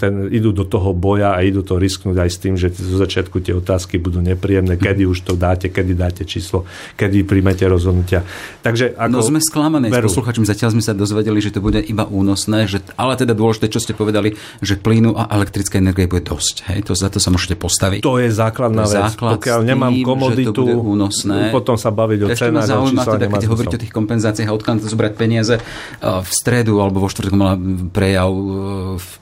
ten, 0.00 0.32
idú 0.32 0.56
do 0.56 0.64
toho 0.64 0.96
boja 0.96 1.36
a 1.36 1.44
idú 1.44 1.60
to 1.60 1.76
risknúť 1.76 2.16
aj 2.16 2.30
s 2.32 2.38
tým, 2.40 2.56
že 2.56 2.72
zo 2.72 2.96
začiatku 2.96 3.44
tie 3.44 3.52
otázky 3.52 4.00
budú 4.00 4.24
nepríjemné, 4.24 4.80
kedy 4.80 5.04
už 5.04 5.20
to 5.20 5.36
dáte, 5.36 5.68
kedy 5.68 5.92
dáte 5.92 6.24
číslo, 6.24 6.64
kedy 6.96 7.28
príjmete 7.28 7.68
rozhodnutia. 7.68 8.24
Takže 8.64 8.96
ako... 8.96 9.12
No 9.12 9.33
sme 9.34 9.42
sklamaní 9.42 9.90
s 9.90 9.98
posluchačom. 9.98 10.46
Zatiaľ 10.46 10.78
sme 10.78 10.82
sa 10.86 10.94
dozvedeli, 10.94 11.42
že 11.42 11.50
to 11.50 11.58
bude 11.58 11.82
iba 11.82 12.06
únosné, 12.06 12.70
že, 12.70 12.78
ale 12.94 13.18
teda 13.18 13.34
dôležité, 13.34 13.66
čo 13.66 13.82
ste 13.82 13.90
povedali, 13.90 14.38
že 14.62 14.78
plynu 14.78 15.18
a 15.18 15.26
elektrické 15.34 15.82
energie 15.82 16.06
bude 16.06 16.22
dosť. 16.22 16.70
Hej? 16.70 16.86
To, 16.86 16.92
za 16.94 17.10
to 17.10 17.18
sa 17.18 17.34
môžete 17.34 17.58
postaviť. 17.58 18.06
To 18.06 18.22
je 18.22 18.30
základná 18.30 18.86
vec. 18.86 19.10
Základ 19.10 19.42
Pokiaľ 19.42 19.60
tým, 19.66 19.68
nemám 19.74 19.92
komoditu, 20.06 20.62
únosné, 20.62 21.50
potom 21.50 21.74
sa 21.74 21.90
baviť 21.90 22.18
o 22.22 22.28
cenách. 22.30 22.70
zaujíma 22.70 23.02
teda, 23.02 23.26
keď 23.26 23.44
hovoríte 23.50 23.76
o 23.76 23.82
tých 23.82 23.94
kompenzáciách 23.94 24.48
a 24.48 24.54
odkiaľ 24.54 24.74
to 24.78 24.86
zobrať 24.86 25.12
peniaze. 25.18 25.54
V 25.98 26.30
stredu 26.30 26.78
alebo 26.78 27.02
vo 27.02 27.08
štvrtok 27.10 27.34
mala 27.34 27.58
prejav 27.90 28.30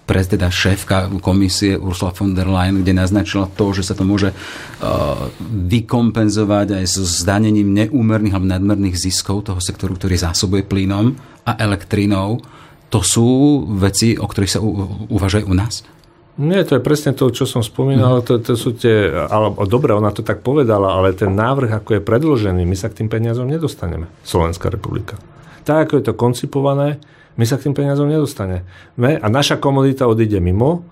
pre 0.05 0.21
teda 0.27 0.53
šéfka 0.53 1.09
komisie 1.25 1.81
Ursula 1.81 2.13
von 2.13 2.37
der 2.37 2.51
Leyen, 2.51 2.85
kde 2.85 2.93
naznačila 2.93 3.49
to, 3.49 3.73
že 3.73 3.87
sa 3.87 3.95
to 3.97 4.05
môže 4.05 4.37
vykompenzovať 5.73 6.83
aj 6.83 6.85
so 6.91 7.07
zdanením 7.07 7.71
neúmerných 7.71 8.35
alebo 8.35 8.51
nadmerných 8.51 8.99
ziskov 8.99 9.47
toho 9.47 9.63
sektoru, 9.63 9.95
ktorý 10.03 10.19
zásobuje 10.19 10.67
plynom 10.67 11.15
a 11.47 11.55
elektrínou. 11.63 12.43
To 12.91 13.07
sú 13.07 13.63
veci, 13.79 14.19
o 14.19 14.27
ktorých 14.27 14.53
sa 14.53 14.59
uvažuje 15.07 15.47
u 15.47 15.55
nás? 15.55 15.87
Nie, 16.43 16.67
to 16.67 16.75
je 16.75 16.83
presne 16.83 17.15
to, 17.15 17.31
čo 17.31 17.47
som 17.47 17.63
spomínal. 17.63 18.19
To, 18.27 18.43
to 18.43 18.59
sú 18.59 18.75
tie, 18.75 19.15
ale, 19.15 19.55
dobre, 19.71 19.95
ona 19.95 20.11
to 20.11 20.27
tak 20.27 20.43
povedala, 20.43 20.99
ale 20.99 21.15
ten 21.15 21.31
návrh, 21.31 21.79
ako 21.79 22.01
je 22.01 22.03
predložený, 22.03 22.67
my 22.67 22.75
sa 22.75 22.91
k 22.91 23.05
tým 23.05 23.09
peniazom 23.13 23.47
nedostaneme. 23.47 24.11
Slovenská 24.27 24.73
republika. 24.73 25.21
Tak, 25.63 25.87
ako 25.87 25.93
je 26.03 26.05
to 26.11 26.15
koncipované, 26.19 26.99
my 27.39 27.45
sa 27.47 27.61
k 27.61 27.71
tým 27.71 27.79
peniazom 27.79 28.11
nedostaneme. 28.11 28.67
A 28.99 29.27
naša 29.31 29.63
komodita 29.63 30.11
odíde 30.11 30.43
mimo, 30.43 30.83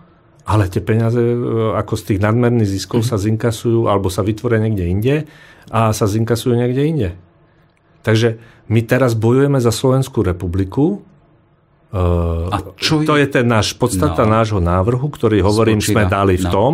ale 0.45 0.69
tie 0.69 0.85
peniaze 0.85 1.21
e, 1.21 1.37
ako 1.77 1.95
z 1.97 2.03
tých 2.15 2.21
nadmerných 2.23 2.71
ziskov 2.77 3.05
mm. 3.05 3.09
sa 3.09 3.17
zinkasujú 3.21 3.89
alebo 3.89 4.09
sa 4.09 4.25
vytvoria 4.25 4.61
niekde 4.61 4.85
inde 4.89 5.17
a 5.69 5.93
sa 5.93 6.05
zinkasujú 6.09 6.57
niekde 6.57 6.83
inde. 6.85 7.09
Takže 8.01 8.41
my 8.71 8.81
teraz 8.87 9.13
bojujeme 9.19 9.59
za 9.61 9.75
Slovenskú 9.75 10.25
republiku. 10.25 11.03
A 12.55 12.57
čo 12.79 13.03
to 13.03 13.19
je 13.19 13.27
ten 13.27 13.51
náš, 13.51 13.75
podstata 13.75 14.23
no. 14.23 14.39
nášho 14.39 14.63
návrhu, 14.63 15.11
ktorý 15.11 15.43
hovorím, 15.43 15.83
Spočíva. 15.83 15.95
sme 15.95 16.05
dali 16.07 16.35
v 16.39 16.47
no. 16.47 16.53
tom, 16.55 16.73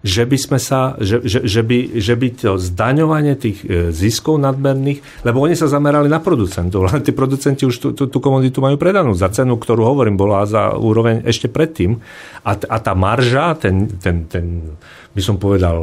že 0.00 0.24
by, 0.24 0.36
sme 0.40 0.58
sa, 0.60 0.96
že, 0.96 1.20
že, 1.24 1.44
že, 1.44 1.60
by, 1.60 1.78
že 2.00 2.14
by 2.16 2.28
to 2.32 2.52
zdaňovanie 2.56 3.36
tých 3.36 3.64
e, 3.68 3.92
ziskov 3.92 4.40
nadmerných, 4.40 5.24
lebo 5.28 5.44
oni 5.44 5.52
sa 5.52 5.68
zamerali 5.68 6.08
na 6.08 6.24
producentov, 6.24 6.84
len 6.92 7.04
tí 7.04 7.12
producenti 7.12 7.68
už 7.68 7.76
tú, 7.76 7.88
tú, 7.92 8.08
tú 8.08 8.18
komoditu 8.20 8.64
majú 8.64 8.80
predanú 8.80 9.12
za 9.12 9.28
cenu, 9.28 9.60
ktorú 9.60 9.84
hovorím, 9.84 10.16
bola 10.16 10.48
za 10.48 10.72
úroveň 10.72 11.24
ešte 11.28 11.52
predtým. 11.52 12.00
A, 12.48 12.56
a 12.56 12.76
tá 12.80 12.96
marža, 12.96 13.52
ten, 13.60 13.92
ten, 14.00 14.24
ten, 14.24 14.76
by 15.10 15.22
som 15.22 15.42
povedal, 15.42 15.82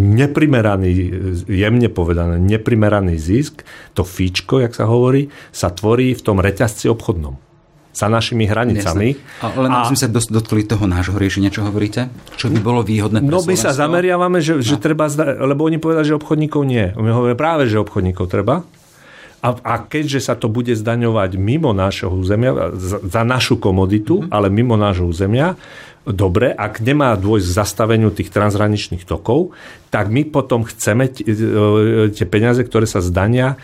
neprimeraný, 0.00 0.90
jemne 1.44 1.88
povedané, 1.92 2.40
neprimeraný 2.40 3.20
zisk, 3.20 3.60
to 3.92 4.08
fíčko, 4.08 4.64
jak 4.64 4.72
sa 4.72 4.88
hovorí, 4.88 5.28
sa 5.52 5.68
tvorí 5.68 6.16
v 6.16 6.22
tom 6.24 6.40
reťazci 6.40 6.88
obchodnom 6.88 7.36
za 7.94 8.10
našimi 8.10 8.50
hranicami. 8.50 9.14
A 9.38 9.54
len 9.54 9.70
a, 9.70 9.86
sme 9.86 9.94
sa 9.94 10.10
dotkli 10.10 10.66
toho 10.66 10.90
nášho 10.90 11.14
riešenia, 11.14 11.54
čo 11.54 11.62
hovoríte? 11.62 12.10
Čo 12.34 12.50
by 12.50 12.58
bolo 12.58 12.82
výhodné 12.82 13.22
pre 13.22 13.30
No 13.30 13.46
my 13.46 13.54
sa 13.54 13.70
zameriavame, 13.70 14.42
že, 14.42 14.58
no. 14.58 14.66
že 14.66 14.82
treba, 14.82 15.06
lebo 15.46 15.62
oni 15.62 15.78
povedali, 15.78 16.10
že 16.10 16.18
obchodníkov 16.18 16.62
nie. 16.66 16.90
My 16.98 17.14
hovoríme 17.14 17.38
práve, 17.38 17.70
že 17.70 17.78
obchodníkov 17.78 18.26
treba. 18.26 18.66
A, 19.44 19.48
a 19.60 19.74
keďže 19.76 20.24
sa 20.24 20.34
to 20.34 20.48
bude 20.48 20.72
zdaňovať 20.72 21.36
mimo 21.36 21.76
nášho 21.76 22.08
územia, 22.08 22.72
za, 22.74 22.98
za 23.04 23.22
našu 23.28 23.60
komoditu, 23.60 24.24
mm-hmm. 24.24 24.32
ale 24.32 24.48
mimo 24.48 24.74
nášho 24.74 25.04
územia, 25.04 25.54
dobre, 26.04 26.52
ak 26.52 26.84
nemá 26.84 27.16
dôjsť 27.16 27.46
k 27.48 27.58
zastaveniu 27.58 28.12
tých 28.12 28.28
transhraničných 28.28 29.08
tokov, 29.08 29.56
tak 29.88 30.12
my 30.12 30.28
potom 30.28 30.68
chceme 30.68 31.08
tie 32.12 32.26
peniaze, 32.28 32.60
ktoré 32.60 32.84
sa 32.84 33.00
zdania, 33.00 33.56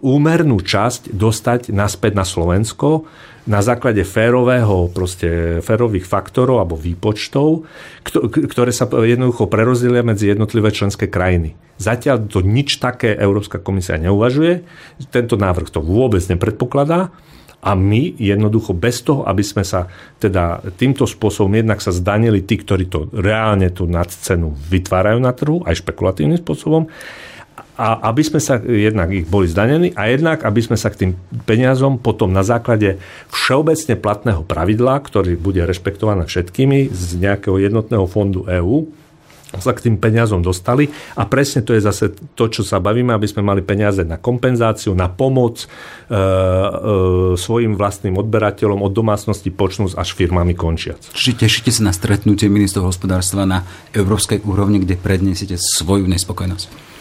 úmernú 0.00 0.64
časť 0.64 1.12
dostať 1.12 1.76
naspäť 1.76 2.16
na 2.16 2.24
Slovensko 2.24 3.04
na 3.48 3.64
základe 3.64 4.04
férového, 4.04 4.92
proste 4.92 5.60
férových 5.64 6.04
faktorov 6.04 6.60
alebo 6.60 6.76
výpočtov, 6.76 7.64
ktoré 8.28 8.70
sa 8.76 8.84
jednoducho 8.84 9.48
prerozdelia 9.48 10.04
medzi 10.04 10.28
jednotlivé 10.28 10.68
členské 10.68 11.08
krajiny. 11.08 11.56
Zatiaľ 11.80 12.28
to 12.28 12.44
nič 12.44 12.76
také 12.76 13.16
Európska 13.16 13.56
komisia 13.56 13.96
neuvažuje, 13.96 14.68
tento 15.08 15.40
návrh 15.40 15.72
to 15.72 15.80
vôbec 15.80 16.20
nepredpokladá 16.28 17.08
a 17.58 17.74
my 17.74 18.14
jednoducho 18.14 18.70
bez 18.70 19.02
toho, 19.02 19.26
aby 19.26 19.42
sme 19.42 19.66
sa 19.66 19.90
teda 20.22 20.62
týmto 20.78 21.10
spôsobom 21.10 21.50
jednak 21.58 21.82
sa 21.82 21.90
zdanili 21.90 22.46
tí, 22.46 22.54
ktorí 22.54 22.86
to 22.86 23.10
reálne 23.10 23.66
tú 23.74 23.90
nadcenu 23.90 24.54
vytvárajú 24.54 25.18
na 25.18 25.34
trhu, 25.34 25.66
aj 25.66 25.82
špekulatívnym 25.82 26.38
spôsobom, 26.38 26.86
a 27.78 28.10
aby 28.10 28.22
sme 28.26 28.42
sa 28.42 28.58
jednak 28.58 29.14
ich 29.14 29.26
boli 29.26 29.46
zdanení 29.46 29.94
a 29.94 30.10
jednak, 30.10 30.42
aby 30.42 30.58
sme 30.58 30.74
sa 30.74 30.90
k 30.90 31.06
tým 31.06 31.12
peniazom 31.46 32.02
potom 32.02 32.34
na 32.34 32.42
základe 32.42 32.98
všeobecne 33.30 33.94
platného 33.94 34.42
pravidla, 34.42 34.98
ktorý 34.98 35.38
bude 35.38 35.62
rešpektované 35.62 36.26
všetkými 36.26 36.90
z 36.90 37.06
nejakého 37.22 37.54
jednotného 37.62 38.06
fondu 38.10 38.42
EÚ, 38.50 38.90
sa 39.56 39.72
k 39.72 39.88
tým 39.88 39.96
peniazom 39.96 40.44
dostali 40.44 40.92
a 41.16 41.24
presne 41.24 41.64
to 41.64 41.72
je 41.72 41.80
zase 41.80 42.12
to, 42.36 42.44
čo 42.52 42.60
sa 42.60 42.76
bavíme, 42.76 43.16
aby 43.16 43.24
sme 43.24 43.40
mali 43.40 43.64
peniaze 43.64 44.04
na 44.04 44.20
kompenzáciu, 44.20 44.92
na 44.92 45.08
pomoc 45.08 45.64
e, 45.64 45.66
e, 45.66 46.20
svojim 47.40 47.72
vlastným 47.72 48.20
odberateľom 48.20 48.84
od 48.84 48.92
domácnosti 48.92 49.48
počnúc 49.48 49.96
až 49.96 50.12
firmami 50.12 50.52
končiac. 50.52 51.00
Čiže 51.16 51.48
tešíte 51.48 51.72
sa 51.72 51.88
na 51.88 51.96
stretnutie 51.96 52.52
ministrov 52.52 52.92
hospodárstva 52.92 53.48
na 53.48 53.64
európskej 53.96 54.44
úrovni, 54.44 54.84
kde 54.84 55.00
predniesiete 55.00 55.56
svoju 55.56 56.04
nespokojnosť? 56.04 56.97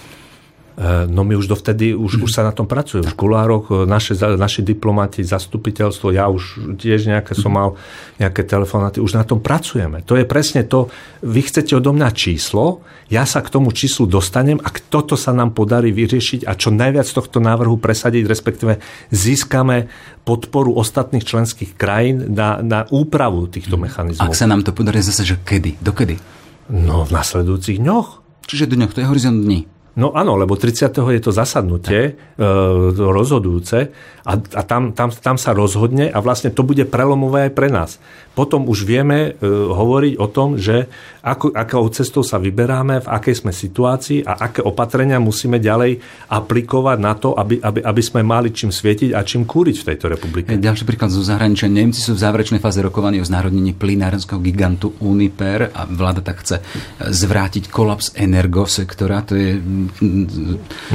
Eh, 0.77 1.09
no 1.09 1.25
my 1.25 1.33
už 1.33 1.49
dovtedy, 1.49 1.97
už, 1.97 2.21
už 2.21 2.29
sa 2.29 2.45
na 2.45 2.53
tom 2.53 2.69
pracuje. 2.69 3.01
V 3.01 3.17
kulároch 3.17 3.73
eh, 3.73 3.89
naše, 3.89 4.13
naši 4.13 4.61
diplomati, 4.61 5.25
zastupiteľstvo, 5.25 6.13
ja 6.13 6.29
už 6.29 6.77
tiež 6.77 7.09
nejaké 7.09 7.33
som 7.33 7.57
mal 7.57 7.81
nejaké 8.21 8.45
telefonáty, 8.45 9.01
už 9.01 9.17
na 9.17 9.25
tom 9.25 9.41
pracujeme. 9.41 10.05
To 10.05 10.13
je 10.13 10.29
presne 10.29 10.61
to, 10.69 10.93
vy 11.25 11.41
chcete 11.49 11.73
odo 11.73 11.97
mňa 11.97 12.13
číslo, 12.13 12.85
ja 13.09 13.25
sa 13.25 13.41
k 13.41 13.49
tomu 13.49 13.73
číslu 13.73 14.05
dostanem 14.05 14.61
a 14.61 14.69
toto 14.69 15.17
sa 15.17 15.33
nám 15.33 15.57
podarí 15.57 15.89
vyriešiť 15.89 16.45
a 16.45 16.53
čo 16.53 16.69
najviac 16.69 17.09
tohto 17.09 17.41
návrhu 17.41 17.81
presadiť, 17.81 18.29
respektíve 18.29 18.77
získame 19.09 19.89
podporu 20.29 20.77
ostatných 20.77 21.25
členských 21.25 21.73
krajín 21.73 22.37
na, 22.37 22.61
na 22.61 22.85
úpravu 22.93 23.49
týchto 23.49 23.81
mechanizmov. 23.81 24.29
Ak 24.29 24.37
sa 24.37 24.45
nám 24.45 24.61
to 24.61 24.77
podarí 24.77 25.01
zase, 25.01 25.25
že 25.25 25.41
kedy? 25.41 25.81
Dokedy? 25.81 26.21
No 26.69 27.01
v 27.01 27.17
nasledujúcich 27.17 27.81
dňoch. 27.81 28.21
Čiže 28.45 28.69
dňoch, 28.69 28.93
to 28.93 29.01
je 29.01 29.09
horizont 29.09 29.41
dní. 29.41 29.65
No 29.97 30.13
áno, 30.13 30.37
lebo 30.37 30.53
30. 30.53 30.93
je 30.93 31.21
to 31.25 31.33
zasadnutie 31.33 32.13
e, 32.13 32.45
rozhodujúce 32.93 33.89
a, 34.21 34.33
a 34.37 34.61
tam, 34.61 34.93
tam, 34.93 35.09
tam 35.09 35.41
sa 35.41 35.57
rozhodne 35.57 36.13
a 36.13 36.21
vlastne 36.21 36.53
to 36.53 36.61
bude 36.61 36.85
prelomové 36.85 37.49
aj 37.49 37.51
pre 37.57 37.73
nás. 37.73 37.97
Potom 38.37 38.69
už 38.69 38.85
vieme 38.85 39.33
e, 39.33 39.41
hovoriť 39.49 40.13
o 40.21 40.27
tom, 40.29 40.61
že 40.61 40.85
ako, 41.27 41.51
akou 41.51 41.83
cestou 41.91 42.23
sa 42.23 42.39
vyberáme, 42.39 43.03
v 43.03 43.07
akej 43.11 43.43
sme 43.43 43.51
situácii 43.51 44.23
a 44.23 44.47
aké 44.47 44.63
opatrenia 44.63 45.19
musíme 45.19 45.59
ďalej 45.59 45.99
aplikovať 46.31 46.97
na 47.03 47.13
to, 47.19 47.35
aby, 47.35 47.59
aby, 47.59 47.83
aby 47.83 48.01
sme 48.01 48.23
mali 48.23 48.55
čím 48.55 48.71
svietiť 48.71 49.11
a 49.11 49.27
čím 49.27 49.43
kúriť 49.43 49.75
v 49.83 49.87
tejto 49.91 50.05
republike. 50.07 50.55
Ďalší 50.55 50.87
príklad 50.87 51.11
zo 51.11 51.19
zahraničia. 51.19 51.67
Nemci 51.67 51.99
sú 51.99 52.15
v 52.15 52.23
záverečnej 52.23 52.63
fáze 52.63 52.79
rokovania 52.79 53.19
o 53.19 53.27
znárodnení 53.27 53.75
plinárenského 53.75 54.39
gigantu 54.39 54.95
Uniper 55.03 55.67
a 55.75 55.83
vláda 55.83 56.23
tak 56.23 56.47
chce 56.47 56.63
zvrátiť 57.03 57.67
kolaps 57.67 58.15
energosektora. 58.15 59.19
To 59.27 59.33
je 59.35 59.59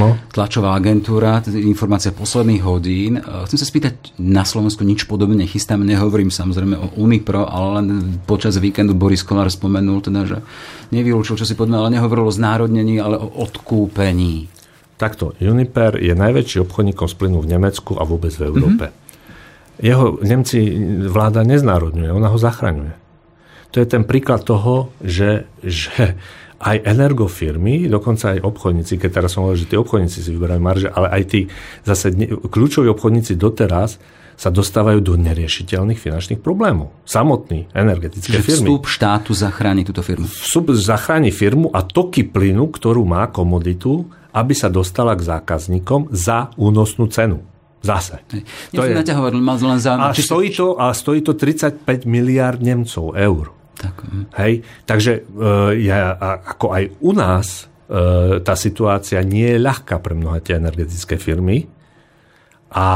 no. 0.00 0.16
tlačová 0.32 0.72
agentúra, 0.72 1.44
informácia 1.52 2.14
posledných 2.14 2.62
hodín. 2.64 3.20
Chcem 3.20 3.58
sa 3.60 3.66
spýtať, 3.68 4.16
na 4.22 4.46
Slovensku 4.48 4.80
nič 4.86 5.04
podobné 5.04 5.44
nechystáme, 5.44 5.84
nehovorím 5.84 6.32
samozrejme 6.32 6.78
o 6.78 6.86
Unipro, 6.96 7.44
ale 7.44 7.68
len 7.82 7.86
počas 8.24 8.56
víkendu 8.56 8.94
Boris 8.94 9.26
Kolár 9.26 9.50
spomenul, 9.50 10.00
teda, 10.00 10.21
že 10.24 10.38
nevylúčil, 10.94 11.38
čo 11.38 11.46
si 11.48 11.54
poďme, 11.56 11.80
ale 11.80 11.94
nehovoril 11.98 12.28
o 12.28 12.34
znárodnení, 12.34 13.00
ale 13.00 13.16
o 13.18 13.28
odkúpení. 13.42 14.48
Takto, 15.00 15.34
Uniper 15.42 15.98
je 15.98 16.14
najväčší 16.14 16.62
obchodníkom 16.62 17.10
z 17.10 17.14
plynu 17.18 17.38
v 17.42 17.50
Nemecku 17.58 17.98
a 17.98 18.06
vôbec 18.06 18.30
v 18.30 18.46
Európe. 18.46 18.86
Mm-hmm. 18.90 19.82
Jeho 19.82 20.22
Nemci 20.22 20.58
vláda 21.10 21.42
neznárodňuje, 21.42 22.12
ona 22.12 22.30
ho 22.30 22.38
zachraňuje. 22.38 22.94
To 23.72 23.80
je 23.80 23.86
ten 23.88 24.04
príklad 24.04 24.44
toho, 24.44 24.92
že, 25.00 25.48
že 25.64 26.14
aj 26.62 26.86
energofirmy, 26.86 27.90
dokonca 27.90 28.38
aj 28.38 28.46
obchodníci, 28.46 28.94
keď 29.00 29.10
teraz 29.10 29.34
som 29.34 29.42
hovoril, 29.42 29.66
že 29.66 29.70
tí 29.74 29.76
obchodníci 29.80 30.22
si 30.22 30.30
vyberajú 30.30 30.60
marže, 30.62 30.88
ale 30.94 31.10
aj 31.10 31.22
tí 31.26 31.40
zase 31.82 32.14
kľúčoví 32.46 32.86
obchodníci 32.94 33.34
doteraz 33.34 33.98
sa 34.42 34.50
dostávajú 34.50 34.98
do 34.98 35.14
neriešiteľných 35.22 36.02
finančných 36.02 36.42
problémov. 36.42 36.90
Samotný 37.06 37.70
energetické 37.70 38.42
Čiže 38.42 38.42
firmy. 38.42 38.66
vstup 38.66 38.82
štátu 38.90 39.30
zachráni 39.38 39.86
túto 39.86 40.02
firmu. 40.02 40.26
Vstup 40.26 40.74
zachráni 40.74 41.30
firmu 41.30 41.70
a 41.70 41.86
toky 41.86 42.26
plynu, 42.26 42.66
ktorú 42.74 43.06
má 43.06 43.30
komoditu, 43.30 44.10
aby 44.34 44.50
sa 44.50 44.66
dostala 44.66 45.14
k 45.14 45.22
zákazníkom 45.22 46.10
za 46.10 46.50
únosnú 46.58 47.06
cenu. 47.06 47.46
Zase. 47.86 48.18
To 48.74 48.82
je, 48.82 48.94
len 48.94 49.78
za... 49.78 49.94
A 49.94 50.10
stojí, 50.10 50.50
to, 50.54 50.74
a 50.74 50.90
stojí 50.90 51.22
to 51.22 51.38
35 51.38 52.06
miliard 52.06 52.58
Nemcov 52.58 53.14
eur. 53.14 53.54
Tak, 53.78 53.94
hm. 54.06 54.26
Hej? 54.42 54.52
Takže 54.86 55.12
uh, 55.22 55.70
ja, 55.78 56.18
ako 56.46 56.66
aj 56.74 56.84
u 56.98 57.10
nás 57.14 57.46
uh, 57.66 58.38
tá 58.42 58.54
situácia 58.58 59.22
nie 59.22 59.54
je 59.54 59.58
ľahká 59.62 60.02
pre 60.02 60.14
mnohé 60.18 60.42
tie 60.42 60.58
energetické 60.58 61.18
firmy, 61.18 61.66
A 62.72 62.88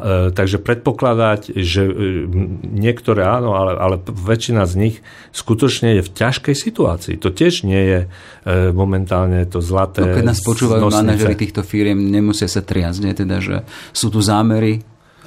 e, 0.00 0.32
takže 0.32 0.56
predpokladať, 0.56 1.52
že 1.52 1.84
e, 1.84 1.92
niektoré 2.64 3.28
áno, 3.28 3.52
ale, 3.52 3.76
ale 3.76 3.96
väčšina 4.00 4.64
z 4.64 4.74
nich 4.80 4.96
skutočne 5.36 6.00
je 6.00 6.02
v 6.02 6.10
ťažkej 6.16 6.56
situácii. 6.56 7.14
To 7.20 7.28
tiež 7.28 7.68
nie 7.68 7.82
je 7.82 8.00
e, 8.04 8.08
momentálne 8.72 9.44
to 9.44 9.60
zlaté. 9.60 10.00
No, 10.00 10.16
keď 10.16 10.24
nás 10.24 10.40
počúvajú 10.40 10.88
manažery 10.88 11.36
týchto 11.36 11.60
firiem, 11.60 12.08
nemusia 12.08 12.48
sa 12.48 12.64
triasť, 12.64 13.24
teda, 13.24 13.36
že 13.44 13.56
sú 13.92 14.08
tu 14.08 14.24
zámery, 14.24 14.80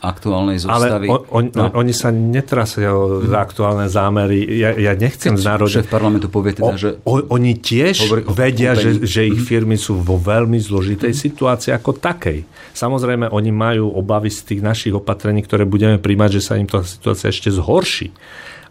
aktuálnej 0.06 0.62
zostavy. 0.62 1.10
Ale 1.10 1.12
on, 1.12 1.22
on, 1.30 1.44
no. 1.52 1.64
oni 1.74 1.94
sa 1.94 2.14
netrasia 2.14 2.94
mm. 2.94 3.30
za 3.30 3.38
aktuálne 3.42 3.88
zámery. 3.90 4.46
Ja, 4.58 4.72
ja 4.74 4.94
nechcem 4.94 5.34
z 5.34 5.44
národa... 5.44 5.82
Šéf 5.82 5.90
parlamentu 5.90 6.30
povie 6.30 6.54
teda, 6.54 6.78
že... 6.78 7.02
O, 7.04 7.22
oni 7.34 7.58
tiež 7.58 8.06
vedia, 8.30 8.78
že, 8.78 9.02
že 9.04 9.26
ich 9.26 9.42
mhm. 9.42 9.48
firmy 9.48 9.76
sú 9.76 9.98
vo 10.00 10.22
veľmi 10.22 10.62
zložitej 10.62 11.12
mm. 11.12 11.20
situácii 11.20 11.72
ako 11.74 11.98
takej. 11.98 12.46
Samozrejme, 12.76 13.32
oni 13.32 13.52
majú 13.52 13.92
obavy 13.96 14.30
z 14.30 14.54
tých 14.54 14.62
našich 14.62 14.94
opatrení, 14.94 15.42
ktoré 15.42 15.66
budeme 15.66 15.98
príjmať, 15.98 16.30
že 16.38 16.42
sa 16.42 16.54
im 16.60 16.70
tá 16.70 16.86
situácia 16.86 17.32
ešte 17.32 17.50
zhorší. 17.50 18.14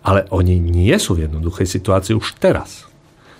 Ale 0.05 0.29
oni 0.29 0.61
nie 0.61 0.93
sú 1.01 1.17
v 1.17 1.25
jednoduchej 1.27 1.65
situácii 1.65 2.13
už 2.13 2.37
teraz. 2.37 2.85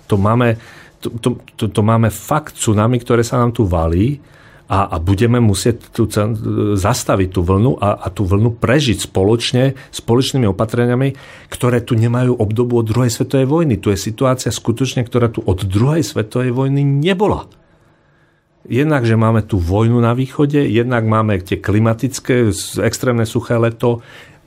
To 0.09 0.17
máme, 0.17 0.57
to, 0.97 1.13
to, 1.21 1.29
to, 1.53 1.65
to 1.69 1.81
máme 1.85 2.09
fakt 2.09 2.57
tsunami, 2.57 2.97
ktoré 2.97 3.21
sa 3.21 3.37
nám 3.37 3.53
tu 3.53 3.69
valí 3.69 4.17
a, 4.65 4.89
a 4.89 4.97
budeme 4.97 5.37
musieť 5.37 5.93
tú, 5.93 6.09
zastaviť 6.73 7.29
tú 7.29 7.41
vlnu 7.45 7.77
a, 7.77 8.01
a 8.01 8.07
tú 8.09 8.25
vlnu 8.25 8.57
prežiť 8.57 9.05
spoločne, 9.05 9.77
spoločnými 9.93 10.49
opatreniami, 10.49 11.13
ktoré 11.53 11.85
tu 11.85 11.93
nemajú 11.93 12.33
obdobu 12.33 12.81
od 12.81 12.89
druhej 12.89 13.13
svetovej 13.13 13.45
vojny. 13.45 13.77
Tu 13.77 13.93
je 13.93 13.99
situácia 13.99 14.49
skutočne, 14.49 15.05
ktorá 15.05 15.29
tu 15.29 15.45
od 15.45 15.61
druhej 15.69 16.01
svetovej 16.01 16.49
vojny 16.49 16.81
nebola. 16.81 17.45
Jednak, 18.65 19.05
že 19.05 19.13
máme 19.13 19.45
tú 19.45 19.61
vojnu 19.61 20.01
na 20.01 20.17
východe, 20.17 20.57
jednak 20.57 21.05
máme 21.05 21.37
tie 21.45 21.61
klimatické, 21.61 22.49
extrémne 22.81 23.29
suché 23.29 23.61
leto, 23.61 24.01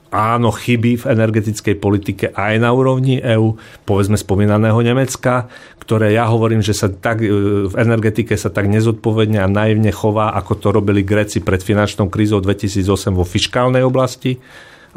áno, 0.09 0.49
chyby 0.49 1.05
v 1.05 1.09
energetickej 1.13 1.75
politike 1.77 2.25
aj 2.33 2.57
na 2.57 2.73
úrovni 2.73 3.21
EÚ, 3.21 3.55
povedzme 3.85 4.17
spomínaného 4.17 4.81
Nemecka, 4.81 5.49
ktoré 5.81 6.13
ja 6.17 6.29
hovorím, 6.29 6.61
že 6.65 6.73
sa 6.73 6.89
tak, 6.89 7.21
e, 7.21 7.29
v 7.69 7.75
energetike 7.77 8.33
sa 8.33 8.49
tak 8.49 8.69
nezodpovedne 8.69 9.41
a 9.41 9.49
naivne 9.49 9.93
chová, 9.93 10.33
ako 10.37 10.53
to 10.57 10.67
robili 10.73 11.05
Gréci 11.05 11.41
pred 11.41 11.61
finančnou 11.61 12.09
krízou 12.09 12.41
2008 12.41 13.13
vo 13.13 13.25
fiskálnej 13.25 13.85
oblasti. 13.85 14.37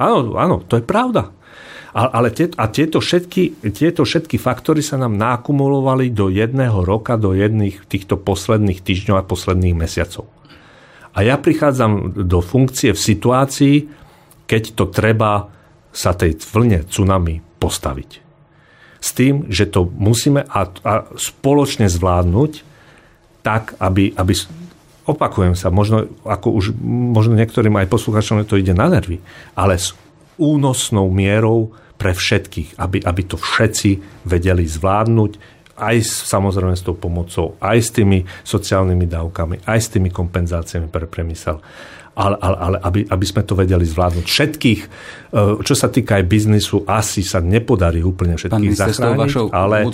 Áno, 0.00 0.36
áno, 0.40 0.64
to 0.64 0.80
je 0.80 0.84
pravda. 0.84 1.32
A, 1.92 2.08
ale 2.08 2.32
tie, 2.32 2.48
a 2.56 2.72
tieto 2.72 3.04
všetky, 3.04 3.68
tieto 3.76 4.08
všetky 4.08 4.40
faktory 4.40 4.80
sa 4.80 4.96
nám 4.96 5.12
nakumulovali 5.20 6.08
do 6.08 6.32
jedného 6.32 6.80
roka, 6.88 7.20
do 7.20 7.36
jedných 7.36 7.84
týchto 7.84 8.16
posledných 8.16 8.80
týždňov 8.80 9.20
a 9.20 9.28
posledných 9.28 9.76
mesiacov. 9.76 10.24
A 11.12 11.20
ja 11.20 11.36
prichádzam 11.36 12.24
do 12.24 12.40
funkcie 12.40 12.96
v 12.96 13.00
situácii, 13.00 13.76
keď 14.52 14.76
to 14.76 14.84
treba 14.92 15.48
sa 15.96 16.12
tej 16.12 16.36
vlne 16.52 16.84
tsunami 16.84 17.40
postaviť. 17.56 18.10
S 19.00 19.16
tým, 19.16 19.48
že 19.48 19.64
to 19.64 19.88
musíme 19.88 20.44
a, 20.44 20.60
a 20.68 20.92
spoločne 21.16 21.88
zvládnuť 21.88 22.52
tak, 23.40 23.80
aby, 23.80 24.12
aby 24.12 24.32
opakujem 25.08 25.56
sa, 25.56 25.72
možno, 25.72 26.04
ako 26.28 26.52
už, 26.52 26.76
možno 27.16 27.32
niektorým 27.32 27.80
aj 27.80 27.88
posluchačom 27.88 28.44
to 28.44 28.60
ide 28.60 28.76
na 28.76 28.92
nervy, 28.92 29.24
ale 29.56 29.80
s 29.80 29.96
únosnou 30.36 31.08
mierou 31.08 31.72
pre 31.96 32.12
všetkých, 32.12 32.76
aby, 32.76 33.00
aby 33.02 33.22
to 33.24 33.40
všetci 33.40 34.22
vedeli 34.28 34.68
zvládnuť, 34.68 35.64
aj 35.80 35.96
samozrejme 36.04 36.76
s 36.76 36.84
tou 36.84 36.94
pomocou, 36.94 37.56
aj 37.58 37.78
s 37.80 37.90
tými 37.90 38.22
sociálnymi 38.44 39.08
dávkami, 39.08 39.64
aj 39.64 39.78
s 39.80 39.88
tými 39.96 40.12
kompenzáciami 40.12 40.86
pre 40.92 41.08
premysel 41.08 41.58
ale, 42.12 42.36
ale, 42.36 42.56
ale 42.60 42.76
aby, 42.84 43.00
aby 43.08 43.24
sme 43.24 43.42
to 43.44 43.56
vedeli 43.56 43.88
zvládnuť. 43.88 44.24
Všetkých, 44.28 44.80
e, 45.32 45.38
čo 45.64 45.74
sa 45.74 45.88
týka 45.88 46.20
aj 46.20 46.24
biznisu, 46.28 46.84
asi 46.84 47.24
sa 47.24 47.40
nepodarí 47.40 48.04
úplne 48.04 48.36
všetkých 48.36 48.72
Pán 48.76 48.92
zachrániť. 48.92 49.16
vašou 49.16 49.46
ale, 49.48 49.88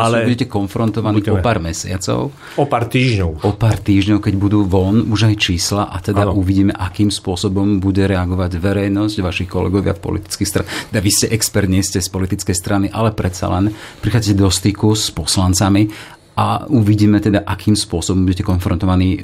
ale 0.00 0.16
budete 0.24 0.48
konfrontovaní 0.48 1.20
budeme, 1.20 1.36
o 1.36 1.44
pár 1.44 1.60
mesiacov. 1.60 2.32
O 2.56 2.64
pár 2.64 2.88
týždňov. 2.88 3.44
O 3.44 3.52
pár 3.52 3.76
týždňov, 3.84 4.18
keď 4.24 4.34
budú 4.40 4.64
von 4.64 5.04
už 5.12 5.28
aj 5.28 5.36
čísla 5.36 5.92
a 5.92 6.00
teda 6.00 6.24
ano. 6.24 6.40
uvidíme, 6.40 6.72
akým 6.72 7.12
spôsobom 7.12 7.84
bude 7.84 8.08
reagovať 8.08 8.56
verejnosť, 8.56 9.14
vaši 9.20 9.44
kolegovia 9.44 9.92
v 9.92 10.00
politických 10.00 10.48
stranách. 10.48 10.72
Da 10.88 11.04
vy 11.04 11.10
ste 11.12 11.26
expert, 11.28 11.68
nie 11.68 11.84
ste 11.84 12.00
z 12.00 12.08
politickej 12.08 12.56
strany, 12.56 12.86
ale 12.88 13.12
predsa 13.12 13.52
len 13.52 13.76
prichádzate 14.00 14.40
do 14.40 14.48
styku 14.48 14.96
s 14.96 15.12
poslancami 15.12 15.92
a 16.32 16.64
uvidíme 16.64 17.20
teda, 17.20 17.44
akým 17.44 17.76
spôsobom 17.76 18.24
budete 18.24 18.40
konfrontovaní 18.40 19.20
e, 19.20 19.22